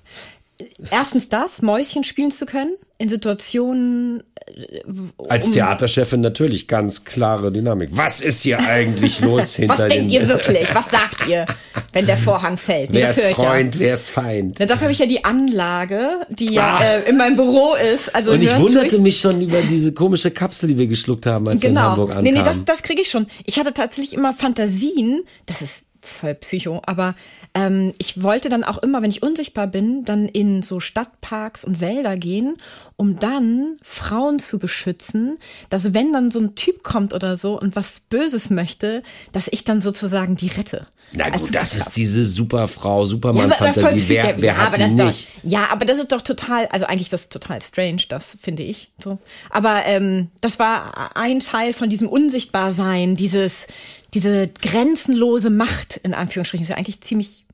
erstens 0.91 1.29
das, 1.29 1.63
Mäuschen 1.63 2.05
spielen 2.05 2.31
zu 2.31 2.47
können 2.47 2.75
in 2.99 3.09
Situationen. 3.09 4.23
äh, 4.47 4.81
Als 5.29 5.47
um- 5.49 5.53
Theaterchefin 5.55 6.21
natürlich 6.21 6.67
ganz 6.69 7.05
klare 7.05 7.53
Dynamik. 7.53 7.91
Was 7.93 8.21
ist 8.21 8.43
hier 8.43 8.59
eigentlich 8.61 9.21
los 9.21 9.55
hinter 9.57 9.79
Was 9.79 9.89
denkt 9.89 10.11
den 10.11 10.23
ihr 10.23 10.29
wirklich? 10.29 10.75
Was 10.75 10.91
sagt 10.91 11.27
ihr, 11.29 11.47
wenn 11.93 12.07
der 12.07 12.17
Vorhang 12.17 12.57
fällt? 12.57 12.91
Nee, 12.91 13.01
Wer 13.03 13.11
ist 13.11 13.21
Freund, 13.37 13.79
wer 13.79 13.95
ist 13.95 14.09
Feind? 14.09 14.59
ja. 14.59 14.67
Na, 14.67 14.67
dafür 14.67 14.83
habe 14.85 14.93
ich 14.93 14.99
ja 14.99 15.07
die 15.07 15.25
Anlage, 15.25 16.21
die 16.31 16.53
ja 16.55 16.79
Ah. 16.79 16.85
äh, 16.85 17.09
in 17.09 17.17
meinem 17.17 17.37
Büro 17.37 17.75
ist. 17.95 18.15
Also 18.15 18.33
Und 18.33 18.43
ich 18.43 18.51
hören 18.51 18.63
wunderte 18.63 18.99
mich 18.99 19.21
schon 19.21 19.41
über 19.41 19.61
diese 19.63 19.93
komische 19.93 20.31
Kapsel, 20.31 20.69
die 20.71 20.79
wir 20.79 20.87
geschluckt 20.87 21.27
haben, 21.27 21.49
als 21.49 21.63
wir 21.63 21.69
in 21.71 21.75
Genau. 21.75 21.91
Hamburg 21.91 22.11
ankamen. 22.11 22.25
Nee, 22.33 22.39
nee, 22.39 22.45
das, 22.45 22.65
das 22.65 22.83
kriege 22.83 23.03
ich 23.03 23.09
schon. 23.11 23.27
Ich 23.45 23.59
hatte 23.59 23.73
tatsächlich 23.73 24.15
immer 24.15 24.33
Fantasien, 24.33 25.21
das 25.47 25.63
ist 25.63 25.85
voll 26.03 26.35
Psycho, 26.35 26.83
aber 26.87 27.15
ähm, 27.55 27.93
ich 27.99 28.23
wollte 28.23 28.49
dann 28.49 28.65
auch 28.65 28.79
immer, 28.79 29.03
wenn 29.03 29.11
ich 29.11 29.23
unsichtbar 29.23 29.67
bin, 29.67 30.05
dann 30.05 30.27
in 30.27 30.63
so 30.63 30.81
Stadtparks 30.81 31.65
und 31.65 31.81
Wälder 31.81 32.17
gehen, 32.17 32.57
um 32.97 33.19
dann 33.19 33.79
Frauen 33.83 34.39
zu 34.39 34.59
beschützen, 34.59 35.37
dass 35.69 35.95
wenn 35.95 36.13
dann 36.13 36.31
so 36.31 36.41
ein 36.41 36.55
Typ 36.55 36.83
kommt 36.83 37.13
oder 37.13 37.37
so 37.37 37.59
und 37.61 37.77
was 37.77 38.01
Böses 38.01 38.51
möchte, 38.51 39.03
dass 39.33 39.49
ich 39.51 39.65
dann 39.65 39.81
sozusagen 39.81 40.37
die 40.37 40.49
rette. 40.49 40.87
Na 41.13 41.29
gut, 41.29 41.41
also, 41.41 41.53
das 41.53 41.75
ist 41.75 41.97
diese 41.97 42.25
Superfrau, 42.25 43.05
Superman-Fantasie. 43.05 44.15
Ja, 44.15 44.23
wer, 44.23 44.43
wer 44.43 44.55
ja, 44.55 44.59
hat 44.59 44.77
die 44.77 44.87
nicht? 44.87 45.29
Doch, 45.43 45.51
ja, 45.51 45.67
aber 45.71 45.85
das 45.85 45.99
ist 45.99 46.13
doch 46.13 46.23
total, 46.23 46.67
also 46.67 46.87
eigentlich 46.87 47.09
das 47.09 47.23
ist 47.23 47.33
total 47.33 47.61
strange, 47.63 48.03
das 48.09 48.37
finde 48.41 48.63
ich. 48.63 48.93
So. 49.03 49.19
Aber 49.51 49.85
ähm, 49.87 50.29
das 50.41 50.61
war 50.61 51.17
ein 51.17 51.41
Teil 51.41 51.73
von 51.73 51.89
diesem 51.89 52.09
Unsichtbarsein, 52.09 53.17
dieses, 53.17 53.67
diese 54.15 54.49
grenzenlose 54.49 55.51
Macht, 55.51 55.99
in 56.03 56.15
Anführungsstrichen, 56.15 56.65
ist 56.65 56.71
ja 56.71 56.77
eigentlich 56.77 57.01
ziemlich 57.01 57.47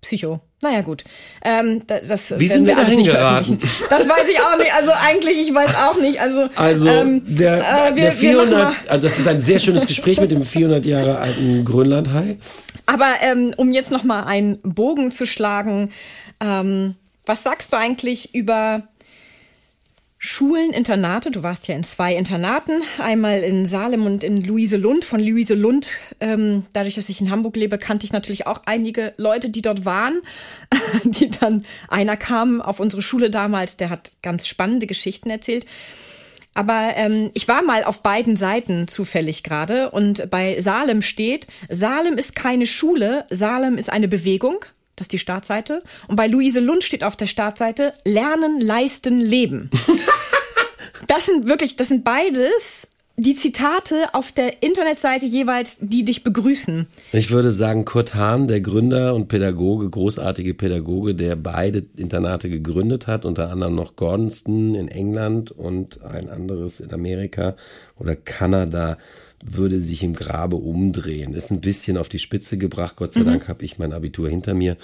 Psycho. 0.00 0.40
Naja, 0.62 0.82
gut. 0.82 1.04
Ähm, 1.44 1.82
das 1.86 2.38
Wie 2.38 2.48
sind 2.48 2.66
wir, 2.66 2.76
wir 2.76 2.82
dahin 2.82 3.04
geraten? 3.04 3.60
Das 3.90 4.08
weiß 4.08 4.28
ich 4.30 4.40
auch 4.40 4.56
nicht. 4.58 4.72
Also 4.72 4.90
eigentlich, 4.92 5.48
ich 5.48 5.54
weiß 5.54 5.74
auch 5.74 6.00
nicht. 6.00 6.20
Also, 6.20 6.48
also 6.56 6.88
ähm, 6.88 7.22
der, 7.26 7.58
äh, 7.58 7.96
wir, 7.96 8.02
der 8.04 8.12
400, 8.12 8.88
also 8.88 9.08
das 9.08 9.18
ist 9.18 9.26
ein 9.28 9.40
sehr 9.40 9.58
schönes 9.58 9.86
Gespräch 9.86 10.20
mit 10.20 10.30
dem 10.30 10.44
400 10.44 10.86
Jahre 10.86 11.18
alten 11.18 11.64
Grönlandhai. 11.64 12.38
Aber 12.86 13.14
ähm, 13.20 13.52
um 13.56 13.72
jetzt 13.72 13.90
noch 13.90 14.04
mal 14.04 14.24
einen 14.24 14.58
Bogen 14.60 15.12
zu 15.12 15.26
schlagen, 15.26 15.90
ähm, 16.40 16.94
was 17.26 17.42
sagst 17.42 17.72
du 17.72 17.76
eigentlich 17.76 18.34
über 18.34 18.82
Schulen, 20.20 20.72
Internate. 20.72 21.30
Du 21.30 21.44
warst 21.44 21.68
ja 21.68 21.76
in 21.76 21.84
zwei 21.84 22.16
Internaten, 22.16 22.82
einmal 22.98 23.44
in 23.44 23.66
Salem 23.66 24.04
und 24.04 24.24
in 24.24 24.42
Luise 24.42 24.76
Lund. 24.76 25.04
Von 25.04 25.20
Luise 25.20 25.54
Lund, 25.54 25.90
ähm, 26.18 26.66
dadurch, 26.72 26.96
dass 26.96 27.08
ich 27.08 27.20
in 27.20 27.30
Hamburg 27.30 27.54
lebe, 27.54 27.78
kannte 27.78 28.04
ich 28.04 28.12
natürlich 28.12 28.44
auch 28.48 28.62
einige 28.66 29.14
Leute, 29.16 29.48
die 29.48 29.62
dort 29.62 29.84
waren. 29.84 30.20
die 31.04 31.30
dann, 31.30 31.64
einer 31.86 32.16
kam 32.16 32.60
auf 32.60 32.80
unsere 32.80 33.00
Schule 33.00 33.30
damals, 33.30 33.76
der 33.76 33.90
hat 33.90 34.10
ganz 34.20 34.48
spannende 34.48 34.88
Geschichten 34.88 35.30
erzählt. 35.30 35.66
Aber 36.52 36.94
ähm, 36.96 37.30
ich 37.34 37.46
war 37.46 37.62
mal 37.62 37.84
auf 37.84 38.02
beiden 38.02 38.34
Seiten 38.34 38.88
zufällig 38.88 39.44
gerade 39.44 39.90
und 39.90 40.28
bei 40.28 40.60
Salem 40.60 41.02
steht, 41.02 41.46
Salem 41.68 42.18
ist 42.18 42.34
keine 42.34 42.66
Schule, 42.66 43.24
Salem 43.30 43.78
ist 43.78 43.90
eine 43.90 44.08
Bewegung. 44.08 44.64
Das 44.98 45.04
ist 45.04 45.12
die 45.12 45.20
Startseite. 45.20 45.80
Und 46.08 46.16
bei 46.16 46.26
Luise 46.26 46.58
Lund 46.58 46.82
steht 46.82 47.04
auf 47.04 47.14
der 47.14 47.26
Startseite 47.26 47.94
Lernen, 48.04 48.60
Leisten, 48.60 49.20
Leben. 49.20 49.70
das 51.08 51.26
sind 51.26 51.48
wirklich, 51.48 51.76
das 51.76 51.88
sind 51.88 52.04
beides 52.04 52.86
die 53.18 53.34
Zitate 53.34 54.14
auf 54.14 54.30
der 54.30 54.62
Internetseite 54.62 55.26
jeweils, 55.26 55.78
die 55.80 56.04
dich 56.04 56.22
begrüßen. 56.22 56.86
Ich 57.12 57.32
würde 57.32 57.50
sagen, 57.50 57.84
Kurt 57.84 58.14
Hahn, 58.14 58.46
der 58.46 58.60
Gründer 58.60 59.14
und 59.16 59.26
Pädagoge, 59.26 59.90
großartige 59.90 60.54
Pädagoge, 60.54 61.16
der 61.16 61.34
beide 61.34 61.84
Internate 61.96 62.48
gegründet 62.48 63.08
hat, 63.08 63.24
unter 63.24 63.50
anderem 63.50 63.74
noch 63.74 63.96
Gordonston 63.96 64.76
in 64.76 64.86
England 64.86 65.50
und 65.50 66.00
ein 66.04 66.28
anderes 66.28 66.78
in 66.78 66.92
Amerika 66.92 67.56
oder 67.98 68.14
Kanada 68.14 68.98
würde 69.44 69.78
sich 69.80 70.02
im 70.02 70.14
Grabe 70.14 70.56
umdrehen. 70.56 71.32
Ist 71.32 71.50
ein 71.50 71.60
bisschen 71.60 71.96
auf 71.96 72.08
die 72.08 72.18
Spitze 72.18 72.58
gebracht. 72.58 72.96
Gott 72.96 73.12
sei 73.12 73.20
mhm. 73.20 73.26
Dank 73.26 73.48
habe 73.48 73.64
ich 73.64 73.78
mein 73.78 73.92
Abitur 73.92 74.28
hinter 74.28 74.54
mir. 74.54 74.76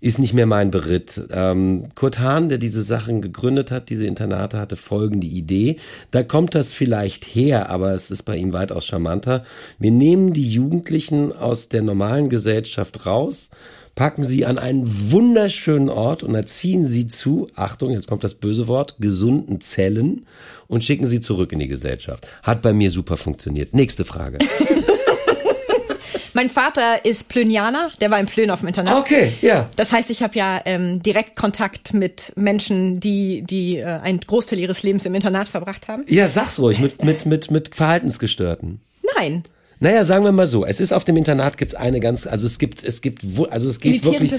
Ist 0.00 0.18
nicht 0.18 0.32
mehr 0.32 0.46
mein 0.46 0.70
Beritt. 0.70 1.20
Ähm, 1.30 1.88
Kurt 1.94 2.18
Hahn, 2.18 2.48
der 2.48 2.58
diese 2.58 2.82
Sachen 2.82 3.20
gegründet 3.20 3.70
hat, 3.70 3.90
diese 3.90 4.06
Internate, 4.06 4.58
hatte 4.58 4.76
folgende 4.76 5.26
Idee. 5.26 5.76
Da 6.10 6.22
kommt 6.22 6.54
das 6.54 6.72
vielleicht 6.72 7.24
her, 7.24 7.68
aber 7.68 7.92
es 7.92 8.10
ist 8.10 8.22
bei 8.22 8.36
ihm 8.36 8.52
weitaus 8.52 8.86
charmanter. 8.86 9.44
Wir 9.78 9.90
nehmen 9.90 10.32
die 10.32 10.50
Jugendlichen 10.50 11.32
aus 11.32 11.68
der 11.68 11.82
normalen 11.82 12.30
Gesellschaft 12.30 13.04
raus, 13.04 13.50
packen 13.98 14.22
sie 14.22 14.46
an 14.46 14.58
einen 14.58 14.84
wunderschönen 15.10 15.88
Ort 15.88 16.22
und 16.22 16.32
erziehen 16.32 16.86
sie 16.86 17.08
zu, 17.08 17.48
Achtung, 17.56 17.90
jetzt 17.90 18.06
kommt 18.06 18.22
das 18.22 18.34
böse 18.34 18.68
Wort, 18.68 18.94
gesunden 19.00 19.60
Zellen 19.60 20.24
und 20.68 20.84
schicken 20.84 21.04
sie 21.04 21.20
zurück 21.20 21.50
in 21.52 21.58
die 21.58 21.66
Gesellschaft. 21.66 22.24
Hat 22.44 22.62
bei 22.62 22.72
mir 22.72 22.92
super 22.92 23.16
funktioniert. 23.16 23.74
Nächste 23.74 24.04
Frage. 24.04 24.38
Mein 26.32 26.48
Vater 26.48 27.04
ist 27.04 27.28
Plönianer, 27.28 27.90
der 28.00 28.12
war 28.12 28.20
in 28.20 28.26
Plön 28.26 28.52
auf 28.52 28.60
dem 28.60 28.68
Internat. 28.68 29.00
Okay, 29.00 29.32
ja. 29.42 29.68
Das 29.74 29.90
heißt, 29.90 30.10
ich 30.10 30.22
habe 30.22 30.38
ja 30.38 30.62
ähm, 30.64 31.02
direkt 31.02 31.34
Kontakt 31.34 31.92
mit 31.92 32.32
Menschen, 32.36 33.00
die, 33.00 33.42
die 33.42 33.78
äh, 33.78 33.84
einen 33.84 34.20
Großteil 34.20 34.60
ihres 34.60 34.84
Lebens 34.84 35.06
im 35.06 35.14
Internat 35.16 35.48
verbracht 35.48 35.88
haben. 35.88 36.04
Ja, 36.06 36.28
sag's 36.28 36.60
ruhig, 36.60 36.78
mit, 36.78 37.02
mit, 37.02 37.26
mit, 37.26 37.50
mit 37.50 37.74
Verhaltensgestörten. 37.74 38.80
Nein. 39.16 39.42
Naja, 39.80 40.04
sagen 40.04 40.24
wir 40.24 40.32
mal 40.32 40.46
so, 40.46 40.64
es 40.64 40.80
ist 40.80 40.92
auf 40.92 41.04
dem 41.04 41.16
Internat 41.16 41.56
gibt's 41.56 41.74
eine 41.74 42.00
ganz, 42.00 42.26
also 42.26 42.46
es 42.46 42.58
gibt, 42.58 42.82
es 42.82 43.00
gibt, 43.00 43.22
also 43.50 43.68
es 43.68 43.78
geht 43.78 44.04
wirklich, 44.04 44.32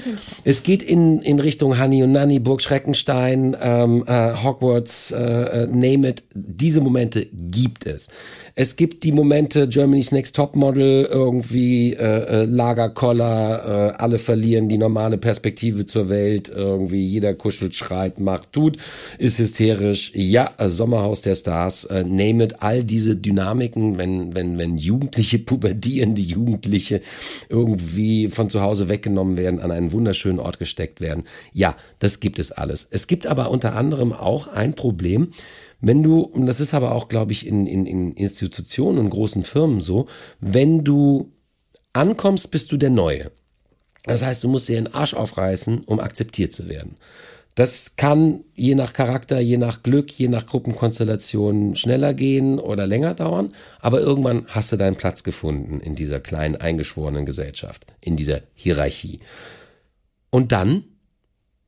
es 0.44 0.62
geht 0.62 0.82
in, 0.82 1.20
in 1.20 1.40
Richtung 1.40 1.80
Honey 1.80 2.02
und 2.02 2.12
Nanny, 2.12 2.38
Burg 2.38 2.60
Schreckenstein, 2.60 3.56
ähm, 3.60 4.04
äh, 4.06 4.34
Hogwarts, 4.34 5.12
äh, 5.12 5.16
äh, 5.16 5.66
name 5.66 6.10
it, 6.10 6.24
diese 6.34 6.80
Momente 6.80 7.26
gibt 7.32 7.86
es. 7.86 8.08
Es 8.54 8.76
gibt 8.76 9.04
die 9.04 9.12
Momente 9.12 9.68
Germany's 9.68 10.12
Next 10.12 10.36
Top 10.36 10.54
Model, 10.56 11.08
irgendwie 11.10 11.94
äh, 11.94 12.42
äh, 12.42 12.44
Lagerkoller, 12.44 13.94
äh, 13.94 14.02
alle 14.02 14.18
verlieren 14.18 14.68
die 14.68 14.76
normale 14.76 15.16
Perspektive 15.16 15.86
zur 15.86 16.10
Welt, 16.10 16.50
irgendwie 16.54 17.06
jeder 17.06 17.32
kuschelt, 17.32 17.74
schreit, 17.74 18.20
macht, 18.20 18.52
tut, 18.52 18.76
ist 19.16 19.38
hysterisch. 19.38 20.12
Ja, 20.14 20.50
Sommerhaus 20.66 21.22
der 21.22 21.36
Stars, 21.36 21.84
äh, 21.84 22.04
name 22.04 22.44
it, 22.44 22.56
all 22.60 22.84
diese 22.84 23.16
Dynamiken, 23.16 23.96
wenn 23.96 24.34
wenn 24.34 24.58
wenn 24.58 24.76
Jugendliche 24.76 25.29
pubertierende 25.38 26.20
Jugendliche 26.20 27.00
irgendwie 27.48 28.28
von 28.28 28.50
zu 28.50 28.60
Hause 28.60 28.88
weggenommen 28.88 29.36
werden, 29.36 29.60
an 29.60 29.70
einen 29.70 29.92
wunderschönen 29.92 30.38
Ort 30.38 30.58
gesteckt 30.58 31.00
werden. 31.00 31.24
Ja, 31.52 31.76
das 31.98 32.20
gibt 32.20 32.38
es 32.38 32.52
alles. 32.52 32.86
Es 32.90 33.06
gibt 33.06 33.26
aber 33.26 33.50
unter 33.50 33.74
anderem 33.74 34.12
auch 34.12 34.46
ein 34.48 34.74
Problem, 34.74 35.30
wenn 35.80 36.02
du, 36.02 36.20
und 36.20 36.46
das 36.46 36.60
ist 36.60 36.74
aber 36.74 36.92
auch, 36.92 37.08
glaube 37.08 37.32
ich, 37.32 37.46
in, 37.46 37.66
in, 37.66 37.86
in 37.86 38.12
Institutionen 38.12 38.98
und 38.98 39.10
großen 39.10 39.44
Firmen 39.44 39.80
so, 39.80 40.06
wenn 40.40 40.84
du 40.84 41.32
ankommst, 41.92 42.50
bist 42.50 42.70
du 42.72 42.76
der 42.76 42.90
Neue. 42.90 43.30
Das 44.04 44.22
heißt, 44.22 44.44
du 44.44 44.48
musst 44.48 44.68
dir 44.68 44.76
den 44.76 44.92
Arsch 44.94 45.14
aufreißen, 45.14 45.84
um 45.84 46.00
akzeptiert 46.00 46.52
zu 46.52 46.68
werden. 46.68 46.96
Das 47.60 47.94
kann 47.96 48.44
je 48.54 48.74
nach 48.74 48.94
Charakter, 48.94 49.38
je 49.38 49.58
nach 49.58 49.82
Glück, 49.82 50.10
je 50.10 50.28
nach 50.28 50.46
Gruppenkonstellation 50.46 51.76
schneller 51.76 52.14
gehen 52.14 52.58
oder 52.58 52.86
länger 52.86 53.12
dauern, 53.12 53.52
aber 53.80 54.00
irgendwann 54.00 54.46
hast 54.46 54.72
du 54.72 54.78
deinen 54.78 54.96
Platz 54.96 55.24
gefunden 55.24 55.78
in 55.78 55.94
dieser 55.94 56.20
kleinen 56.20 56.56
eingeschworenen 56.56 57.26
Gesellschaft, 57.26 57.84
in 58.00 58.16
dieser 58.16 58.40
Hierarchie. 58.54 59.20
Und 60.30 60.52
dann 60.52 60.84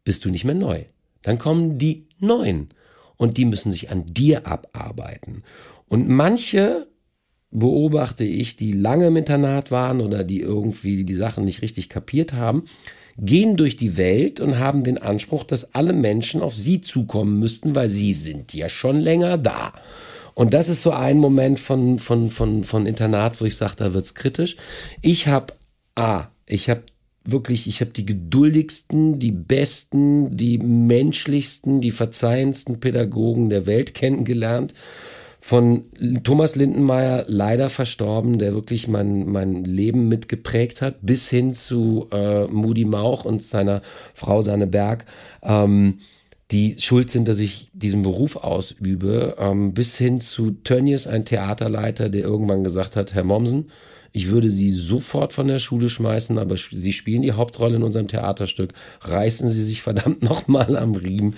bist 0.03 0.25
du 0.25 0.31
nicht 0.31 0.45
mehr 0.45 0.55
neu. 0.55 0.85
Dann 1.21 1.37
kommen 1.37 1.77
die 1.77 2.09
Neuen 2.19 2.71
und 3.19 3.37
die 3.37 3.45
müssen 3.45 3.71
sich 3.71 3.91
an 3.91 4.07
dir 4.07 4.47
abarbeiten. 4.47 5.43
Und 5.89 6.09
manche 6.09 6.87
beobachte 7.51 8.25
ich, 8.25 8.57
die 8.57 8.73
lange 8.73 9.09
im 9.09 9.17
Internat 9.17 9.71
waren 9.71 10.01
oder 10.01 10.25
die 10.25 10.41
irgendwie 10.41 11.05
die 11.05 11.15
Sachen 11.15 11.45
nicht 11.45 11.61
richtig 11.61 11.91
kapiert 11.91 12.33
haben, 12.33 12.65
gehen 13.19 13.57
durch 13.57 13.77
die 13.77 13.97
Welt 13.97 14.41
und 14.41 14.59
haben 14.59 14.85
den 14.85 14.99
Anspruch, 14.99 15.45
dass 15.45 15.75
alle 15.75 15.93
Menschen 15.93 16.41
auf 16.41 16.55
sie 16.55 16.81
zukommen 16.81 17.39
müssten, 17.39 17.75
weil 17.75 17.89
sie 17.89 18.15
sind 18.15 18.55
ja 18.55 18.69
schon 18.69 19.01
länger 19.01 19.39
da. 19.39 19.73
Und 20.35 20.55
das 20.55 20.69
ist 20.69 20.83
so 20.83 20.93
ein 20.93 21.19
Moment 21.19 21.61
von, 21.61 21.99
von, 21.99 22.31
von, 22.31 22.65
von 22.65 22.87
Internat, 22.87 23.41
wo 23.41 23.45
ich 23.45 23.57
sage, 23.57 23.75
da 23.77 23.95
wird's 23.95 24.15
kritisch. 24.15 24.57
Ich 25.03 25.29
habe, 25.29 25.53
ah, 25.95 26.29
ich 26.49 26.71
habe 26.71 26.83
wirklich, 27.25 27.67
ich 27.67 27.81
habe 27.81 27.91
die 27.91 28.07
geduldigsten, 28.07 29.19
die 29.19 29.31
besten, 29.31 30.37
die 30.37 30.59
menschlichsten, 30.59 31.81
die 31.81 31.91
verzeihendsten 31.91 32.81
Pädagogen 32.81 33.51
der 33.51 33.67
Welt 33.67 33.95
kennengelernt. 33.95 34.75
Von 35.45 35.87
Thomas 36.23 36.55
Lindenmeier, 36.55 37.25
leider 37.27 37.69
verstorben, 37.69 38.39
der 38.39 38.55
wirklich 38.55 38.87
mein, 38.87 39.27
mein 39.27 39.65
Leben 39.65 40.07
mitgeprägt 40.07 40.81
hat, 40.81 40.99
bis 41.03 41.29
hin 41.29 41.53
zu 41.53 42.07
äh, 42.13 42.45
Moody 42.45 42.85
Mauch 42.85 43.25
und 43.25 43.43
seiner 43.43 43.83
Frau 44.15 44.41
Sanne 44.41 44.69
Berg, 44.69 45.05
ähm, 45.43 45.99
die 46.53 46.77
schuld 46.79 47.11
sind, 47.11 47.27
dass 47.27 47.41
ich 47.41 47.73
diesen 47.73 48.03
Beruf 48.03 48.37
ausübe, 48.37 49.35
ähm, 49.37 49.75
bis 49.75 49.99
hin 49.99 50.21
zu 50.21 50.53
Tönnies, 50.53 51.09
ein 51.09 51.25
Theaterleiter, 51.25 52.09
der 52.09 52.23
irgendwann 52.23 52.63
gesagt 52.63 52.95
hat, 52.95 53.13
Herr 53.13 53.25
Mommsen, 53.25 53.73
ich 54.13 54.31
würde 54.31 54.51
sie 54.51 54.71
sofort 54.71 55.33
von 55.33 55.49
der 55.49 55.59
Schule 55.59 55.89
schmeißen, 55.89 56.39
aber 56.39 56.57
sie 56.57 56.93
spielen 56.93 57.23
die 57.23 57.33
Hauptrolle 57.33 57.77
in 57.77 57.83
unserem 57.83 58.09
Theaterstück. 58.09 58.75
Reißen 59.01 59.49
Sie 59.49 59.65
sich 59.65 59.83
verdammt 59.83 60.23
nochmal 60.23 60.77
am 60.77 60.95
Riemen. 60.95 61.35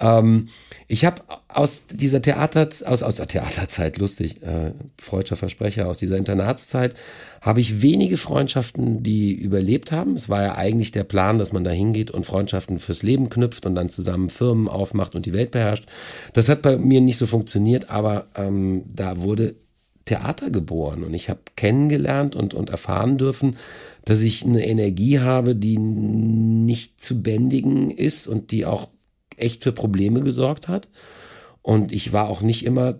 Ähm, 0.00 0.48
ich 0.86 1.04
habe 1.04 1.22
aus 1.48 1.86
dieser 1.86 2.22
Theater, 2.22 2.68
aus, 2.84 3.02
aus 3.02 3.14
der 3.16 3.26
Theaterzeit, 3.26 3.98
lustig, 3.98 4.42
äh, 4.42 4.72
freudscher 5.00 5.36
Versprecher, 5.36 5.88
aus 5.88 5.98
dieser 5.98 6.16
Internatszeit, 6.16 6.94
habe 7.40 7.60
ich 7.60 7.82
wenige 7.82 8.16
Freundschaften, 8.16 9.02
die 9.02 9.32
überlebt 9.32 9.90
haben. 9.90 10.14
Es 10.14 10.28
war 10.28 10.42
ja 10.42 10.54
eigentlich 10.54 10.92
der 10.92 11.04
Plan, 11.04 11.38
dass 11.38 11.52
man 11.52 11.64
da 11.64 11.70
hingeht 11.70 12.10
und 12.10 12.26
Freundschaften 12.26 12.78
fürs 12.78 13.02
Leben 13.02 13.30
knüpft 13.30 13.66
und 13.66 13.74
dann 13.74 13.88
zusammen 13.88 14.28
Firmen 14.28 14.68
aufmacht 14.68 15.14
und 15.14 15.26
die 15.26 15.34
Welt 15.34 15.50
beherrscht. 15.50 15.86
Das 16.34 16.48
hat 16.48 16.62
bei 16.62 16.78
mir 16.78 17.00
nicht 17.00 17.18
so 17.18 17.26
funktioniert, 17.26 17.90
aber 17.90 18.26
ähm, 18.36 18.84
da 18.94 19.22
wurde 19.22 19.54
Theater 20.04 20.50
geboren 20.50 21.04
und 21.04 21.14
ich 21.14 21.28
habe 21.28 21.40
kennengelernt 21.56 22.36
und, 22.36 22.54
und 22.54 22.70
erfahren 22.70 23.18
dürfen, 23.18 23.56
dass 24.04 24.20
ich 24.20 24.44
eine 24.44 24.66
Energie 24.66 25.20
habe, 25.20 25.54
die 25.54 25.78
nicht 25.78 27.00
zu 27.02 27.22
bändigen 27.22 27.90
ist 27.90 28.26
und 28.26 28.50
die 28.50 28.66
auch 28.66 28.88
echt 29.36 29.62
für 29.62 29.72
Probleme 29.72 30.20
gesorgt 30.22 30.68
hat. 30.68 30.88
Und 31.62 31.92
ich 31.92 32.12
war 32.12 32.28
auch 32.28 32.42
nicht 32.42 32.64
immer 32.64 32.96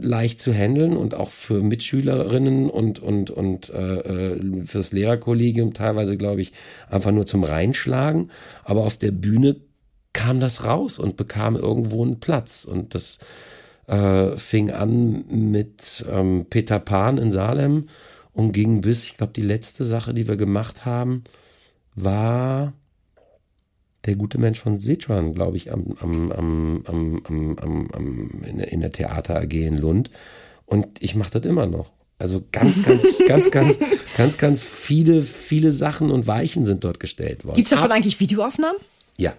leicht 0.00 0.40
zu 0.40 0.52
handeln 0.52 0.96
und 0.96 1.14
auch 1.14 1.30
für 1.30 1.62
Mitschülerinnen 1.62 2.68
und, 2.68 2.98
und, 2.98 3.30
und 3.30 3.70
äh, 3.70 4.32
äh, 4.32 4.64
fürs 4.64 4.92
Lehrerkollegium 4.92 5.72
teilweise, 5.72 6.16
glaube 6.16 6.40
ich, 6.40 6.52
einfach 6.90 7.12
nur 7.12 7.26
zum 7.26 7.44
Reinschlagen. 7.44 8.32
Aber 8.64 8.84
auf 8.84 8.96
der 8.96 9.12
Bühne 9.12 9.56
kam 10.12 10.40
das 10.40 10.64
raus 10.64 10.98
und 10.98 11.16
bekam 11.16 11.54
irgendwo 11.54 12.02
einen 12.02 12.18
Platz. 12.18 12.64
Und 12.64 12.96
das 12.96 13.20
äh, 13.86 14.36
fing 14.36 14.70
an 14.70 15.24
mit 15.28 16.04
ähm, 16.10 16.46
Peter 16.48 16.78
Pan 16.78 17.18
in 17.18 17.32
Salem 17.32 17.88
und 18.32 18.52
ging 18.52 18.80
bis, 18.80 19.04
ich 19.04 19.16
glaube, 19.16 19.32
die 19.34 19.42
letzte 19.42 19.84
Sache, 19.84 20.14
die 20.14 20.28
wir 20.28 20.36
gemacht 20.36 20.84
haben, 20.84 21.24
war 21.94 22.72
der 24.04 24.16
gute 24.16 24.38
Mensch 24.38 24.58
von 24.58 24.78
Sichuan, 24.78 25.34
glaube 25.34 25.56
ich, 25.56 25.72
am, 25.72 25.96
am, 26.00 26.32
am, 26.32 26.82
am, 26.86 27.22
am, 27.24 27.58
am, 27.58 27.90
am, 27.92 28.42
in, 28.44 28.58
der, 28.58 28.72
in 28.72 28.80
der 28.80 28.92
Theater 28.92 29.36
AG 29.40 29.52
in 29.52 29.78
Lund. 29.78 30.10
Und 30.66 31.02
ich 31.02 31.14
mache 31.14 31.30
das 31.38 31.44
immer 31.44 31.66
noch. 31.66 31.92
Also 32.18 32.42
ganz, 32.52 32.82
ganz, 32.82 33.04
ganz, 33.26 33.50
ganz, 33.50 33.78
ganz, 34.16 34.38
ganz 34.38 34.62
viele, 34.62 35.22
viele 35.22 35.72
Sachen 35.72 36.10
und 36.10 36.26
Weichen 36.26 36.66
sind 36.66 36.84
dort 36.84 37.00
gestellt 37.00 37.44
worden. 37.44 37.56
Gibt 37.56 37.66
es 37.66 37.70
davon 37.70 37.90
Ab 37.90 37.96
eigentlich 37.96 38.20
Videoaufnahmen? 38.20 38.80
Ja. 39.18 39.34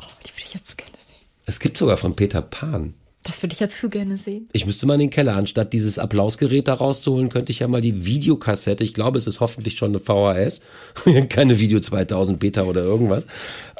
Oh, 0.00 0.04
die 0.24 0.30
würde 0.30 0.44
ich 0.46 0.54
jetzt 0.54 0.68
so 0.68 0.74
gerne 0.76 0.92
sehen. 0.92 1.26
Es 1.46 1.60
gibt 1.60 1.76
sogar 1.76 1.96
von 1.96 2.14
Peter 2.14 2.42
Pan. 2.42 2.94
Das 3.26 3.42
würde 3.42 3.54
ich 3.54 3.60
jetzt 3.60 3.80
zu 3.80 3.88
gerne 3.88 4.16
sehen. 4.18 4.48
Ich 4.52 4.66
müsste 4.66 4.86
mal 4.86 4.94
in 4.94 5.00
den 5.00 5.10
Keller, 5.10 5.34
anstatt 5.34 5.72
dieses 5.72 5.98
Applausgerät 5.98 6.68
da 6.68 6.74
rauszuholen, 6.74 7.28
könnte 7.28 7.50
ich 7.50 7.58
ja 7.58 7.66
mal 7.66 7.80
die 7.80 8.06
Videokassette, 8.06 8.84
ich 8.84 8.94
glaube, 8.94 9.18
es 9.18 9.26
ist 9.26 9.40
hoffentlich 9.40 9.76
schon 9.76 9.90
eine 9.90 9.98
VHS, 9.98 10.60
keine 11.28 11.58
Video 11.58 11.80
2000 11.80 12.38
Beta 12.38 12.62
oder 12.62 12.82
irgendwas, 12.82 13.26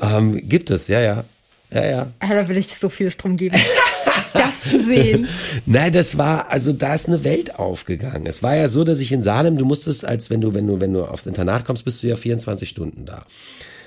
ähm, 0.00 0.36
gibt 0.48 0.70
es, 0.70 0.88
ja, 0.88 1.00
ja, 1.00 1.24
ja, 1.70 1.84
ja. 1.84 2.12
ja 2.22 2.34
da 2.34 2.48
will 2.48 2.56
ich 2.56 2.68
so 2.68 2.88
vieles 2.88 3.16
drum 3.16 3.36
geben. 3.36 3.56
das 4.32 4.62
zu 4.62 4.80
sehen. 4.80 5.28
Nein, 5.66 5.92
das 5.92 6.18
war, 6.18 6.48
also 6.50 6.72
da 6.72 6.94
ist 6.94 7.06
eine 7.06 7.22
Welt 7.22 7.58
aufgegangen. 7.58 8.26
Es 8.26 8.42
war 8.42 8.56
ja 8.56 8.66
so, 8.66 8.82
dass 8.82 8.98
ich 8.98 9.12
in 9.12 9.22
Salem, 9.22 9.58
du 9.58 9.64
musstest, 9.64 10.04
als 10.04 10.28
wenn 10.28 10.40
du, 10.40 10.54
wenn 10.54 10.66
du, 10.66 10.80
wenn 10.80 10.92
du 10.92 11.04
aufs 11.04 11.26
Internat 11.26 11.64
kommst, 11.64 11.84
bist 11.84 12.02
du 12.02 12.08
ja 12.08 12.16
24 12.16 12.68
Stunden 12.68 13.06
da. 13.06 13.24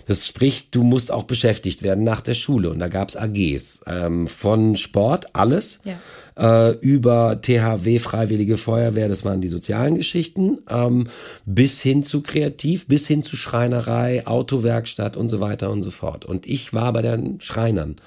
Das 0.09 0.25
spricht, 0.25 0.73
du 0.73 0.81
musst 0.81 1.11
auch 1.11 1.25
beschäftigt 1.25 1.83
werden 1.83 2.03
nach 2.03 2.21
der 2.21 2.33
Schule. 2.33 2.71
Und 2.71 2.79
da 2.79 2.87
gab's 2.87 3.15
AGs. 3.15 3.81
Ähm, 3.85 4.25
von 4.25 4.75
Sport, 4.75 5.35
alles. 5.35 5.81
Ja. 5.85 5.99
Äh, 6.69 6.77
über 6.79 7.39
THW, 7.39 7.99
Freiwillige 7.99 8.57
Feuerwehr, 8.57 9.07
das 9.07 9.23
waren 9.23 9.39
die 9.39 9.47
sozialen 9.47 9.93
Geschichten, 9.93 10.57
ähm, 10.67 11.09
bis 11.45 11.83
hin 11.83 12.01
zu 12.01 12.21
Kreativ, 12.21 12.87
bis 12.87 13.05
hin 13.05 13.21
zu 13.21 13.35
Schreinerei, 13.35 14.25
Autowerkstatt 14.25 15.15
und 15.15 15.29
so 15.29 15.41
weiter 15.41 15.69
und 15.69 15.83
so 15.83 15.91
fort. 15.91 16.25
Und 16.25 16.47
ich 16.47 16.73
war 16.73 16.91
bei 16.91 17.03
den 17.03 17.39
Schreinern 17.39 17.97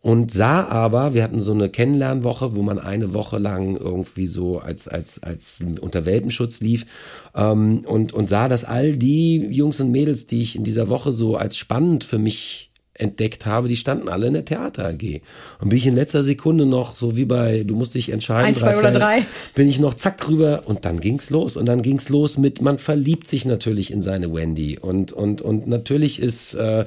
und 0.00 0.30
sah 0.30 0.64
aber, 0.66 1.14
wir 1.14 1.22
hatten 1.22 1.40
so 1.40 1.52
eine 1.52 1.68
Kennenlernwoche, 1.68 2.54
wo 2.54 2.62
man 2.62 2.78
eine 2.78 3.12
Woche 3.12 3.38
lang 3.38 3.76
irgendwie 3.76 4.26
so 4.26 4.58
als, 4.58 4.88
als, 4.88 5.22
als 5.22 5.62
unter 5.80 6.04
Welpenschutz 6.04 6.60
lief 6.60 6.86
ähm, 7.34 7.82
und, 7.86 8.12
und 8.12 8.28
sah, 8.28 8.48
dass 8.48 8.64
all 8.64 8.96
die 8.96 9.38
Jungs 9.50 9.80
und 9.80 9.90
Mädels, 9.90 10.26
die 10.26 10.42
ich 10.42 10.56
in 10.56 10.64
dieser 10.64 10.88
Woche 10.88 11.12
so 11.12 11.36
als 11.36 11.56
spannend 11.56 12.04
für 12.04 12.18
mich 12.18 12.66
entdeckt 12.98 13.46
habe, 13.46 13.68
die 13.68 13.76
standen 13.76 14.08
alle 14.08 14.26
in 14.26 14.34
der 14.34 14.44
Theater 14.44 14.86
AG. 14.86 15.20
Und 15.60 15.68
bin 15.68 15.78
ich 15.78 15.86
in 15.86 15.94
letzter 15.94 16.22
Sekunde 16.22 16.66
noch, 16.66 16.94
so 16.94 17.16
wie 17.16 17.24
bei, 17.24 17.64
du 17.64 17.74
musst 17.74 17.94
dich 17.94 18.10
entscheiden, 18.10 18.46
Ein, 18.46 18.54
zwei 18.54 18.72
drei 18.72 18.78
oder 18.78 18.90
drei, 18.92 19.26
bin 19.54 19.68
ich 19.68 19.78
noch 19.78 19.94
zack 19.94 20.28
rüber 20.28 20.62
und 20.66 20.84
dann 20.84 21.00
ging's 21.00 21.30
los. 21.30 21.56
Und 21.56 21.66
dann 21.66 21.82
ging's 21.82 22.08
los 22.08 22.38
mit, 22.38 22.60
man 22.60 22.78
verliebt 22.78 23.28
sich 23.28 23.44
natürlich 23.44 23.90
in 23.90 24.02
seine 24.02 24.32
Wendy. 24.32 24.78
Und, 24.78 25.12
und, 25.12 25.42
und 25.42 25.66
natürlich 25.66 26.20
ist, 26.20 26.54
äh, 26.54 26.84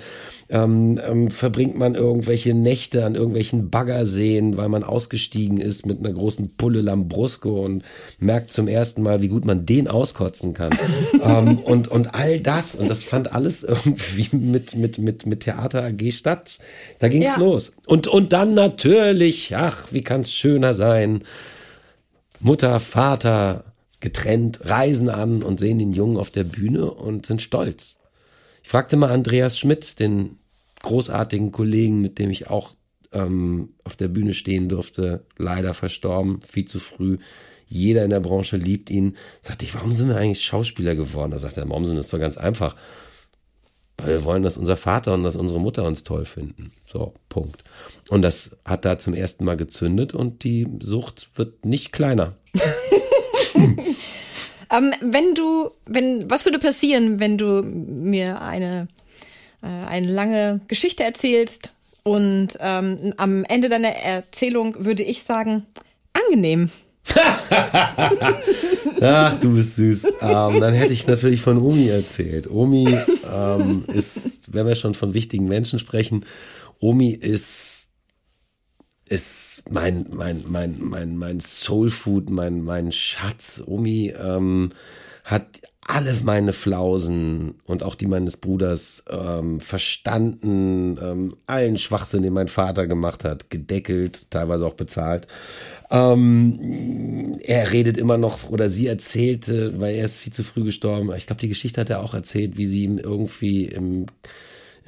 ähm, 0.50 1.00
ähm, 1.06 1.30
verbringt 1.30 1.78
man 1.78 1.94
irgendwelche 1.94 2.56
Nächte 2.56 3.06
an 3.06 3.14
irgendwelchen 3.14 3.70
Baggerseen, 3.70 4.58
weil 4.58 4.68
man 4.68 4.84
ausgestiegen 4.84 5.62
ist 5.62 5.86
mit 5.86 6.00
einer 6.00 6.12
großen 6.12 6.56
Pulle 6.58 6.82
Lambrusco 6.82 7.64
und 7.64 7.84
merkt 8.18 8.52
zum 8.52 8.68
ersten 8.68 9.04
Mal, 9.04 9.22
wie 9.22 9.28
gut 9.28 9.46
man 9.46 9.68
den 9.68 9.88
auskotzen 9.88 10.54
kann. 10.54 10.72
ähm, 11.24 11.60
und, 11.60 11.88
und 11.88 12.16
all 12.16 12.40
das, 12.40 12.74
und 12.74 12.90
das 12.90 13.04
fand 13.04 13.32
alles 13.32 13.64
irgendwie 13.64 14.36
mit, 14.36 14.76
mit, 14.76 14.98
mit, 14.98 15.28
mit 15.28 15.42
Theater 15.42 15.84
AG 15.84 16.12
statt. 16.12 16.58
Da 16.98 17.10
ging's 17.10 17.36
ja. 17.36 17.40
los. 17.40 17.72
Und, 17.86 18.08
und 18.08 18.34
dann 18.34 18.56
natürlich, 18.56 19.56
ach, 19.56 19.88
wie 19.92 20.02
kann's 20.02 20.34
schöner 20.34 20.74
sein. 20.74 21.24
Mutter, 22.40 22.80
Vater, 22.80 23.66
getrennt, 24.00 24.62
reisen 24.64 25.10
an 25.10 25.44
und 25.44 25.60
sehen 25.60 25.78
den 25.78 25.92
Jungen 25.92 26.18
auf 26.18 26.32
der 26.32 26.44
Bühne 26.44 26.90
und 26.90 27.28
sind 27.28 27.42
stolz. 27.42 27.99
Fragte 28.70 28.98
mal 28.98 29.10
Andreas 29.10 29.58
Schmidt, 29.58 29.98
den 29.98 30.38
großartigen 30.84 31.52
Kollegen, 31.52 32.02
mit 32.02 32.20
dem 32.20 32.30
ich 32.30 32.52
auch 32.52 32.70
ähm, 33.12 33.70
auf 33.84 33.96
der 33.96 34.10
Bühne 34.10 34.36
stehen 34.36 34.70
durfte, 34.70 35.26
leider 35.40 35.74
verstorben, 35.74 36.42
viel 36.44 36.66
zu 36.66 36.78
früh. 36.78 37.18
Jeder 37.66 38.04
in 38.04 38.12
der 38.12 38.20
Branche 38.20 38.58
liebt 38.58 38.92
ihn. 38.92 39.18
Sagte 39.42 39.66
ich, 39.66 39.74
warum 39.74 39.92
sind 39.92 40.10
wir 40.10 40.18
eigentlich 40.18 40.44
Schauspieler 40.44 40.94
geworden? 40.94 41.32
Da 41.32 41.40
sagte 41.40 41.62
er, 41.62 41.70
warum 41.70 41.84
sind 41.84 41.98
das 41.98 42.10
doch 42.10 42.20
ganz 42.20 42.38
einfach. 42.38 42.76
Weil 43.98 44.10
wir 44.10 44.24
wollen, 44.24 44.44
dass 44.44 44.56
unser 44.56 44.76
Vater 44.76 45.16
und 45.16 45.24
dass 45.24 45.36
unsere 45.36 45.60
Mutter 45.60 45.84
uns 45.86 46.04
toll 46.04 46.26
finden. 46.26 46.72
So, 46.86 47.16
Punkt. 47.28 47.64
Und 48.08 48.22
das 48.22 48.56
hat 48.66 48.86
da 48.86 49.00
zum 49.00 49.16
ersten 49.16 49.46
Mal 49.46 49.58
gezündet 49.58 50.14
und 50.14 50.44
die 50.44 50.68
Sucht 50.80 51.30
wird 51.34 51.66
nicht 51.66 51.92
kleiner. 51.92 52.36
ähm, 54.72 54.94
wenn 55.02 55.36
du, 55.36 55.72
wenn, 55.86 56.30
was 56.30 56.46
würde 56.46 56.60
passieren, 56.60 57.20
wenn 57.20 57.38
du 57.38 57.62
mir 57.64 58.42
eine 58.42 58.88
äh, 59.62 59.68
eine 59.68 60.08
lange 60.08 60.62
Geschichte 60.68 61.04
erzählst 61.04 61.72
und 62.04 62.58
ähm, 62.60 63.14
am 63.18 63.44
Ende 63.44 63.70
deiner 63.70 63.90
Erzählung 63.90 64.86
würde 64.86 65.04
ich 65.04 65.24
sagen, 65.24 65.66
angenehm. 66.14 66.70
Ach, 69.02 69.40
du 69.40 69.56
bist 69.56 69.76
süß. 69.76 70.06
Ähm, 70.22 70.60
dann 70.60 70.74
hätte 70.74 70.94
ich 70.94 71.08
natürlich 71.08 71.42
von 71.42 71.58
Omi 71.58 71.88
erzählt. 71.88 72.50
Omi 72.50 72.88
ähm, 73.34 73.84
ist, 73.88 74.54
wenn 74.54 74.68
wir 74.68 74.76
schon 74.76 74.94
von 74.94 75.14
wichtigen 75.14 75.48
Menschen 75.48 75.80
sprechen, 75.80 76.26
Omi 76.80 77.12
ist 77.12 77.89
ist 79.10 79.64
mein 79.70 80.06
mein 80.12 80.44
mein 80.48 80.78
mein 80.80 81.18
mein 81.18 81.40
Soul 81.40 81.90
Food, 81.90 82.30
mein 82.30 82.62
mein 82.62 82.92
Schatz. 82.92 83.62
Omi 83.66 84.14
ähm, 84.18 84.70
hat 85.24 85.62
alle 85.82 86.16
meine 86.24 86.54
Flausen 86.54 87.56
und 87.66 87.82
auch 87.82 87.96
die 87.96 88.06
meines 88.06 88.38
Bruders 88.38 89.04
ähm, 89.10 89.60
verstanden, 89.60 91.00
ähm, 91.02 91.36
allen 91.48 91.80
Schwachsinn, 91.80 92.22
den 92.22 92.34
mein 92.34 92.48
Vater 92.48 92.86
gemacht 92.86 93.24
hat, 93.24 93.50
gedeckelt, 93.50 94.30
teilweise 94.30 94.68
auch 94.68 94.76
bezahlt. 94.76 95.28
Ähm, 95.90 97.40
er 97.42 97.72
redet 97.72 97.98
immer 97.98 98.20
noch 98.20 98.52
oder 98.52 98.70
sie 98.70 98.86
erzählte, 98.86 99.80
weil 99.80 99.96
er 99.96 100.06
ist 100.06 100.20
viel 100.20 100.32
zu 100.32 100.44
früh 100.44 100.64
gestorben. 100.64 101.12
Ich 101.18 101.26
glaube, 101.26 101.42
die 101.42 101.50
Geschichte 101.50 101.82
hat 101.82 101.90
er 101.90 102.04
auch 102.04 102.14
erzählt, 102.14 102.58
wie 102.58 102.68
sie 102.68 102.84
ihm 102.84 103.00
irgendwie 103.00 103.66
im 103.66 104.06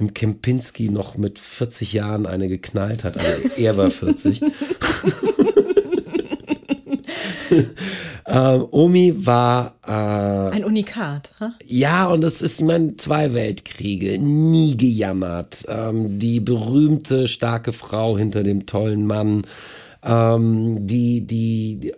im 0.02 0.14
Kempinski 0.14 0.88
noch 0.88 1.16
mit 1.16 1.38
40 1.38 1.92
Jahren 1.92 2.26
eine 2.26 2.48
geknallt 2.48 3.04
hat. 3.04 3.16
Also 3.24 3.48
er 3.56 3.76
war 3.76 3.88
40. 3.88 4.42
ähm, 8.26 8.66
Omi 8.70 9.26
war 9.26 9.76
äh, 9.86 9.92
ein 10.56 10.64
Unikat. 10.64 11.30
Huh? 11.38 11.50
Ja, 11.64 12.08
und 12.08 12.22
das 12.22 12.42
ist, 12.42 12.60
ich 12.60 12.66
meine, 12.66 12.96
zwei 12.96 13.32
Weltkriege, 13.32 14.18
nie 14.18 14.76
gejammert. 14.76 15.64
Ähm, 15.68 16.18
die 16.18 16.40
berühmte 16.40 17.28
starke 17.28 17.72
Frau 17.72 18.18
hinter 18.18 18.42
dem 18.42 18.66
tollen 18.66 19.06
Mann, 19.06 19.46
ähm, 20.02 20.84
die 20.86 21.24
die, 21.26 21.76
die 21.76 21.90
äh, 21.90 21.94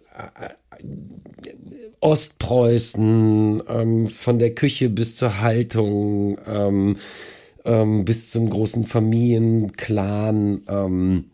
Ostpreußen, 2.00 3.62
ähm, 3.66 4.06
von 4.08 4.38
der 4.38 4.54
Küche 4.54 4.90
bis 4.90 5.16
zur 5.16 5.40
Haltung, 5.40 6.38
ähm, 7.64 8.04
bis 8.04 8.30
zum 8.30 8.50
großen 8.50 8.86
Familienclan. 8.86 10.62
Ähm, 10.68 11.24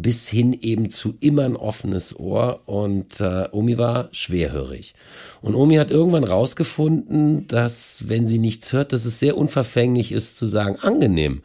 bis 0.00 0.28
hin 0.28 0.56
eben 0.60 0.90
zu 0.90 1.14
immer 1.20 1.44
ein 1.44 1.56
offenes 1.56 2.18
Ohr 2.18 2.62
und 2.66 3.20
äh, 3.20 3.48
Omi 3.52 3.78
war 3.78 4.08
schwerhörig. 4.12 4.94
Und 5.40 5.54
Omi 5.54 5.74
hat 5.74 5.90
irgendwann 5.90 6.24
rausgefunden, 6.24 7.46
dass 7.48 8.04
wenn 8.06 8.26
sie 8.26 8.38
nichts 8.38 8.72
hört, 8.72 8.92
dass 8.92 9.04
es 9.04 9.18
sehr 9.18 9.36
unverfänglich 9.36 10.12
ist 10.12 10.36
zu 10.36 10.46
sagen, 10.46 10.76
angenehm. 10.80 11.42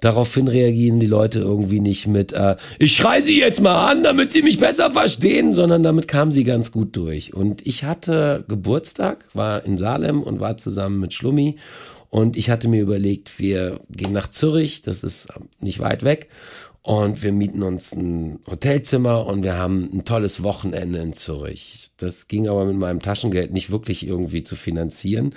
Daraufhin 0.00 0.46
reagieren 0.46 1.00
die 1.00 1.06
Leute 1.06 1.38
irgendwie 1.38 1.80
nicht 1.80 2.06
mit, 2.06 2.32
äh, 2.32 2.56
ich 2.78 2.94
schrei 2.94 3.22
sie 3.22 3.38
jetzt 3.38 3.62
mal 3.62 3.90
an, 3.90 4.02
damit 4.02 4.30
sie 4.30 4.42
mich 4.42 4.58
besser 4.58 4.90
verstehen, 4.90 5.54
sondern 5.54 5.82
damit 5.82 6.06
kam 6.06 6.30
sie 6.32 6.44
ganz 6.44 6.70
gut 6.70 6.94
durch. 6.96 7.32
Und 7.32 7.66
ich 7.66 7.84
hatte 7.84 8.44
Geburtstag, 8.46 9.24
war 9.32 9.64
in 9.64 9.78
Salem 9.78 10.22
und 10.22 10.38
war 10.38 10.58
zusammen 10.58 11.00
mit 11.00 11.14
Schlummi 11.14 11.56
und 12.10 12.36
ich 12.36 12.50
hatte 12.50 12.68
mir 12.68 12.82
überlegt, 12.82 13.38
wir 13.38 13.80
gehen 13.90 14.12
nach 14.12 14.28
Zürich, 14.28 14.82
das 14.82 15.02
ist 15.02 15.28
nicht 15.60 15.80
weit 15.80 16.04
weg 16.04 16.28
und 16.86 17.22
wir 17.24 17.32
mieten 17.32 17.64
uns 17.64 17.92
ein 17.94 18.38
Hotelzimmer 18.48 19.26
und 19.26 19.42
wir 19.42 19.54
haben 19.54 19.90
ein 19.92 20.04
tolles 20.04 20.44
Wochenende 20.44 21.00
in 21.00 21.14
Zürich. 21.14 21.90
Das 21.96 22.28
ging 22.28 22.46
aber 22.46 22.64
mit 22.64 22.76
meinem 22.76 23.00
Taschengeld 23.00 23.52
nicht 23.52 23.70
wirklich 23.70 24.06
irgendwie 24.06 24.44
zu 24.44 24.54
finanzieren. 24.54 25.34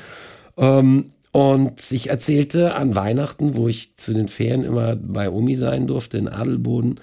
Ähm, 0.58 1.12
und 1.32 1.92
ich 1.92 2.10
erzählte 2.10 2.76
an 2.76 2.96
Weihnachten, 2.96 3.56
wo 3.56 3.68
ich 3.68 3.96
zu 3.96 4.14
den 4.14 4.28
Ferien 4.28 4.64
immer 4.64 4.96
bei 4.96 5.30
Omi 5.32 5.56
sein 5.56 5.88
durfte 5.88 6.20
in 6.20 6.28
Adelboden, 6.28 7.00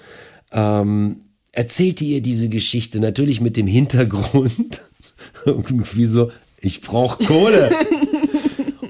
ähm, 0.52 1.22
erzählte 1.50 2.04
ihr 2.04 2.22
diese 2.22 2.48
Geschichte 2.48 3.00
natürlich 3.00 3.40
mit 3.40 3.56
dem 3.56 3.66
Hintergrund 3.66 4.82
irgendwie 5.44 6.06
so, 6.06 6.30
ich 6.60 6.82
brauche 6.82 7.24
Kohle. 7.24 7.72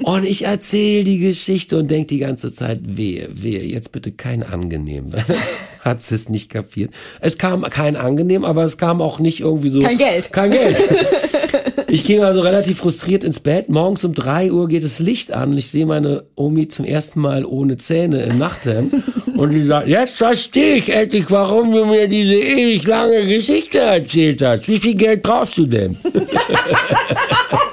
Und 0.06 0.24
ich 0.24 0.44
erzähle 0.44 1.02
die 1.02 1.18
Geschichte 1.18 1.76
und 1.76 1.90
denke 1.90 2.06
die 2.06 2.20
ganze 2.20 2.52
Zeit, 2.52 2.78
wehe, 2.84 3.28
wehe, 3.32 3.64
jetzt 3.64 3.90
bitte 3.90 4.12
kein 4.12 4.44
angenehm. 4.44 5.06
Hat 5.80 6.00
sie 6.00 6.14
es 6.14 6.28
nicht 6.28 6.48
kapiert. 6.48 6.92
Es 7.20 7.38
kam 7.38 7.62
kein 7.62 7.96
angenehm, 7.96 8.44
aber 8.44 8.62
es 8.62 8.78
kam 8.78 9.02
auch 9.02 9.18
nicht 9.18 9.40
irgendwie 9.40 9.68
so. 9.68 9.80
Kein 9.80 9.98
Geld. 9.98 10.32
Kein 10.32 10.52
Geld. 10.52 10.82
Ich 11.88 12.04
ging 12.04 12.22
also 12.22 12.40
relativ 12.40 12.78
frustriert 12.78 13.22
ins 13.22 13.38
Bett. 13.38 13.68
Morgens 13.68 14.04
um 14.04 14.12
drei 14.12 14.50
Uhr 14.50 14.66
geht 14.66 14.82
das 14.82 14.98
Licht 14.98 15.32
an 15.32 15.52
und 15.52 15.56
ich 15.56 15.68
sehe 15.68 15.86
meine 15.86 16.24
Omi 16.34 16.66
zum 16.66 16.84
ersten 16.84 17.20
Mal 17.20 17.44
ohne 17.44 17.76
Zähne 17.76 18.24
im 18.24 18.38
Nachthemd. 18.38 18.92
Und 19.36 19.52
die 19.52 19.62
sagt, 19.62 19.86
jetzt 19.86 20.16
verstehe 20.16 20.76
ich 20.76 20.92
endlich, 20.92 21.30
warum 21.30 21.72
du 21.72 21.86
mir 21.86 22.08
diese 22.08 22.34
ewig 22.34 22.84
lange 22.86 23.24
Geschichte 23.26 23.78
erzählt 23.78 24.42
hast. 24.42 24.68
Wie 24.68 24.78
viel 24.78 24.94
Geld 24.94 25.22
brauchst 25.22 25.56
du 25.56 25.64
denn? 25.64 25.96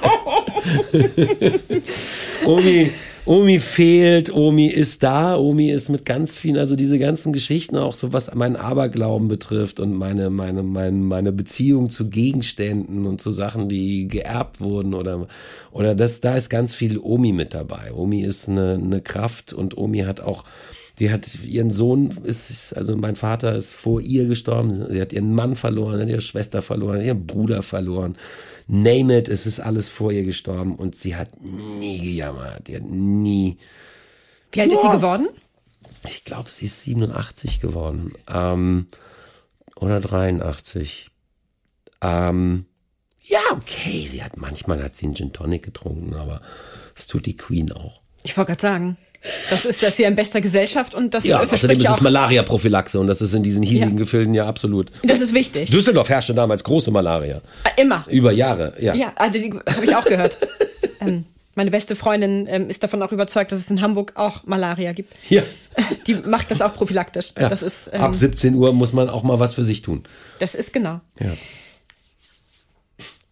Omi, 2.45 2.91
Omi 3.26 3.59
fehlt, 3.59 4.34
Omi 4.34 4.67
ist 4.67 5.01
da, 5.01 5.38
Omi 5.38 5.71
ist 5.71 5.88
mit 5.88 6.05
ganz 6.05 6.36
vielen, 6.36 6.57
also 6.57 6.76
diese 6.76 6.99
ganzen 6.99 7.32
Geschichten, 7.32 7.78
auch 7.78 7.93
so 7.93 8.11
was 8.11 8.34
meinen 8.36 8.57
Aberglauben 8.57 9.30
betrifft 9.30 9.80
und 9.80 9.93
meine, 9.93 10.30
meine, 10.30 10.61
meine, 10.61 10.97
meine 10.97 11.32
Beziehung 11.32 11.89
zu 11.89 12.09
Gegenständen 12.09 13.05
und 13.05 13.21
zu 13.21 13.32
Sachen, 13.32 13.69
die 13.69 14.09
geerbt 14.09 14.59
wurden 14.59 14.93
oder, 14.93 15.28
oder 15.71 15.95
das, 15.95 16.19
da 16.19 16.36
ist 16.36 16.49
ganz 16.49 16.74
viel 16.76 16.97
Omi 16.97 17.32
mit 17.32 17.53
dabei. 17.53 17.93
Omi 17.93 18.24
ist 18.24 18.49
eine, 18.49 18.74
eine 18.74 18.99
Kraft 18.99 19.53
und 19.53 19.78
Omi 19.78 19.99
hat 19.99 20.19
auch, 20.19 20.43
die 20.99 21.09
hat 21.09 21.26
ihren 21.45 21.71
Sohn, 21.71 22.13
ist, 22.26 22.76
also 22.76 22.97
mein 22.97 23.15
Vater 23.15 23.55
ist 23.55 23.74
vor 23.74 24.01
ihr 24.01 24.26
gestorben, 24.26 24.88
sie 24.91 24.99
hat 24.99 25.13
ihren 25.13 25.34
Mann 25.34 25.55
verloren, 25.55 26.01
hat 26.01 26.09
ihre 26.09 26.19
Schwester 26.19 26.61
verloren, 26.61 26.99
ihren 26.99 27.26
Bruder 27.26 27.63
verloren 27.63 28.17
name 28.68 29.18
it, 29.18 29.28
es 29.28 29.45
ist 29.45 29.59
alles 29.59 29.89
vor 29.89 30.11
ihr 30.11 30.24
gestorben 30.24 30.76
und 30.76 30.95
sie 30.95 31.16
hat 31.16 31.41
nie 31.41 31.99
gejammert. 31.99 32.68
Die 32.68 32.76
hat 32.76 32.84
nie. 32.84 33.57
Wie 34.51 34.61
alt 34.61 34.72
ist 34.72 34.82
sie 34.82 34.89
geworden? 34.89 35.28
Ich 36.07 36.24
glaube, 36.24 36.49
sie 36.49 36.66
ist 36.66 36.84
87 36.84 37.59
geworden. 37.59 38.14
Ähm, 38.28 38.88
oder 39.76 39.99
83. 39.99 41.09
Ähm, 42.01 42.66
ja, 43.24 43.39
okay, 43.51 44.05
sie 44.07 44.24
hat 44.24 44.38
manchmal 44.38 44.84
hat 44.84 44.95
sie 44.95 45.05
einen 45.05 45.16
Gin 45.16 45.34
Tonic 45.34 45.64
getrunken, 45.64 46.14
aber 46.14 46.41
es 46.95 47.07
tut 47.07 47.26
die 47.26 47.38
Queen 47.38 47.72
auch. 47.72 48.01
Ich 48.24 48.36
wollte 48.38 48.51
gerade 48.51 48.61
sagen. 48.61 48.97
Das 49.49 49.65
ist 49.65 49.82
das 49.82 49.95
hier 49.95 50.07
in 50.07 50.15
bester 50.15 50.41
Gesellschaft 50.41 50.95
und 50.95 51.13
das 51.13 51.24
Ja, 51.24 51.39
außerdem 51.41 51.80
ist 51.80 51.89
es. 51.89 52.01
Malaria-Prophylaxe 52.01 52.99
und 52.99 53.07
das 53.07 53.21
ist 53.21 53.34
in 53.34 53.43
diesen 53.43 53.63
hiesigen 53.63 53.93
Ja. 53.93 53.97
Gefilden 53.97 54.34
ja 54.34 54.45
absolut. 54.47 54.91
Das 55.03 55.21
ist 55.21 55.34
wichtig. 55.34 55.69
Düsseldorf 55.71 56.09
herrschte 56.09 56.34
damals 56.34 56.63
große 56.63 56.91
Malaria. 56.91 57.41
Äh, 57.63 57.82
Immer. 57.82 58.05
Über 58.09 58.32
Jahre, 58.32 58.74
ja. 58.80 58.93
Ja, 58.93 59.13
also 59.15 59.39
die 59.39 59.53
habe 59.53 59.86
ich 59.86 59.95
auch 59.95 60.03
gehört. 60.05 60.38
ähm, 60.99 61.26
meine 61.55 61.69
beste 61.71 61.95
Freundin 61.95 62.47
ähm, 62.49 62.69
ist 62.69 62.84
davon 62.84 63.01
auch 63.03 63.11
überzeugt, 63.11 63.51
dass 63.51 63.59
es 63.59 63.69
in 63.69 63.80
Hamburg 63.82 64.13
auch 64.15 64.43
Malaria 64.45 64.91
gibt. 64.91 65.13
Ja. 65.30 65.43
Die 66.07 66.15
macht 66.15 66.49
das 66.51 66.61
auch 66.61 66.74
prophylaktisch. 66.74 67.32
ja. 67.39 67.47
Das 67.47 67.61
ist 67.61 67.91
ähm, 67.93 68.01
Ab 68.01 68.15
17 68.15 68.55
Uhr 68.55 68.74
muss 68.74 68.91
man 68.91 69.07
auch 69.09 69.24
mal 69.24 69.39
was 69.39 69.53
für 69.53 69.63
sich 69.63 69.82
tun. 69.84 70.03
das 70.39 70.55
ist 70.55 70.74
genau. 70.74 70.99
Ja. 71.19 71.32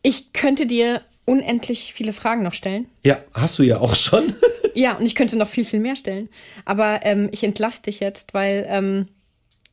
Ich 0.03 0.33
könnte 0.33 0.65
dir 0.67 1.01
unendlich 1.25 1.93
viele 1.93 2.13
Fragen 2.13 2.43
noch 2.43 2.53
stellen. 2.53 2.87
Ja, 3.03 3.19
hast 3.33 3.59
du 3.59 3.63
ja 3.63 3.79
auch 3.79 3.95
schon. 3.95 4.33
Ja, 4.73 4.93
und 4.97 5.05
ich 5.05 5.15
könnte 5.15 5.35
noch 5.37 5.49
viel, 5.49 5.65
viel 5.65 5.79
mehr 5.79 5.95
stellen. 5.95 6.29
Aber 6.65 6.99
ähm, 7.03 7.29
ich 7.31 7.43
entlasse 7.43 7.83
dich 7.83 7.99
jetzt, 7.99 8.33
weil, 8.33 8.65
ähm, 8.69 9.07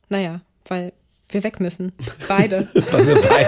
naja, 0.09 0.41
weil 0.67 0.93
wir 1.31 1.43
weg 1.43 1.59
müssen. 1.59 1.93
Beide. 2.27 2.67
weil 2.91 3.07
wir 3.07 3.15
bei, 3.21 3.47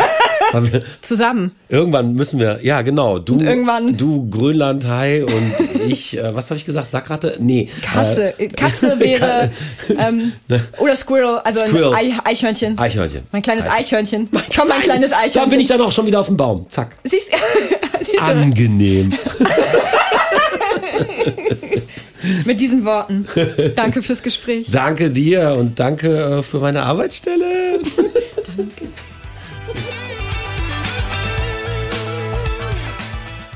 weil 0.51 0.71
wir, 0.71 0.83
Zusammen. 1.01 1.51
irgendwann 1.67 2.13
müssen 2.13 2.39
wir, 2.39 2.59
ja 2.61 2.83
genau, 2.83 3.17
du, 3.17 3.39
irgendwann- 3.39 3.97
du 3.97 4.29
Grönlandhai 4.29 5.25
und 5.25 5.53
ich, 5.87 6.15
äh, 6.15 6.35
was 6.35 6.51
habe 6.51 6.57
ich 6.59 6.65
gesagt, 6.65 6.91
Sackratte? 6.91 7.37
Nee. 7.39 7.69
Katze. 7.81 8.35
Katze 8.55 8.99
wäre. 8.99 9.49
ähm, 9.97 10.31
oder 10.77 10.95
Squirrel, 10.95 11.39
also 11.43 11.61
Squirrel. 11.61 11.95
ein 11.95 12.11
Ei, 12.11 12.19
Eichhörnchen. 12.23 12.77
Äh, 12.77 12.81
Eichhörnchen. 12.81 13.23
Mein 13.31 13.41
kleines 13.41 13.65
Eichhörnchen. 13.65 14.29
Eichhörnchen. 14.31 14.53
Komm, 14.55 14.67
mein 14.67 14.81
kleines 14.81 15.11
Eichhörnchen. 15.11 15.41
Da 15.41 15.45
bin 15.49 15.59
ich 15.59 15.67
dann 15.67 15.81
auch 15.81 15.91
schon 15.91 16.05
wieder 16.05 16.19
auf 16.19 16.27
dem 16.27 16.37
Baum. 16.37 16.69
Zack. 16.69 16.97
Siehst, 17.03 17.31
siehst 17.99 18.13
du, 18.15 18.21
Angenehm. 18.21 19.11
mit 22.45 22.59
diesen 22.59 22.85
Worten. 22.85 23.27
Danke 23.75 24.03
fürs 24.03 24.21
Gespräch. 24.21 24.69
danke 24.71 25.11
dir 25.11 25.55
und 25.57 25.79
danke 25.79 26.39
äh, 26.39 26.43
für 26.43 26.59
meine 26.59 26.83
Arbeitsstelle. 26.83 27.79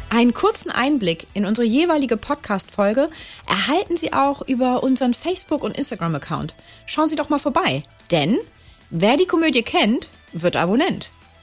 Einen 0.09 0.33
kurzen 0.33 0.71
Einblick 0.71 1.27
in 1.33 1.43
unsere 1.45 1.67
jeweilige 1.67 2.15
Podcast-Folge 2.15 3.09
erhalten 3.47 3.97
Sie 3.97 4.13
auch 4.13 4.41
über 4.47 4.81
unseren 4.81 5.13
Facebook- 5.13 5.61
und 5.61 5.77
Instagram-Account. 5.77 6.55
Schauen 6.85 7.09
Sie 7.09 7.17
doch 7.17 7.27
mal 7.27 7.37
vorbei. 7.37 7.83
Denn 8.11 8.37
wer 8.89 9.17
die 9.17 9.25
Komödie 9.25 9.63
kennt, 9.63 10.09
wird 10.31 10.55
Abonnent. 10.55 11.09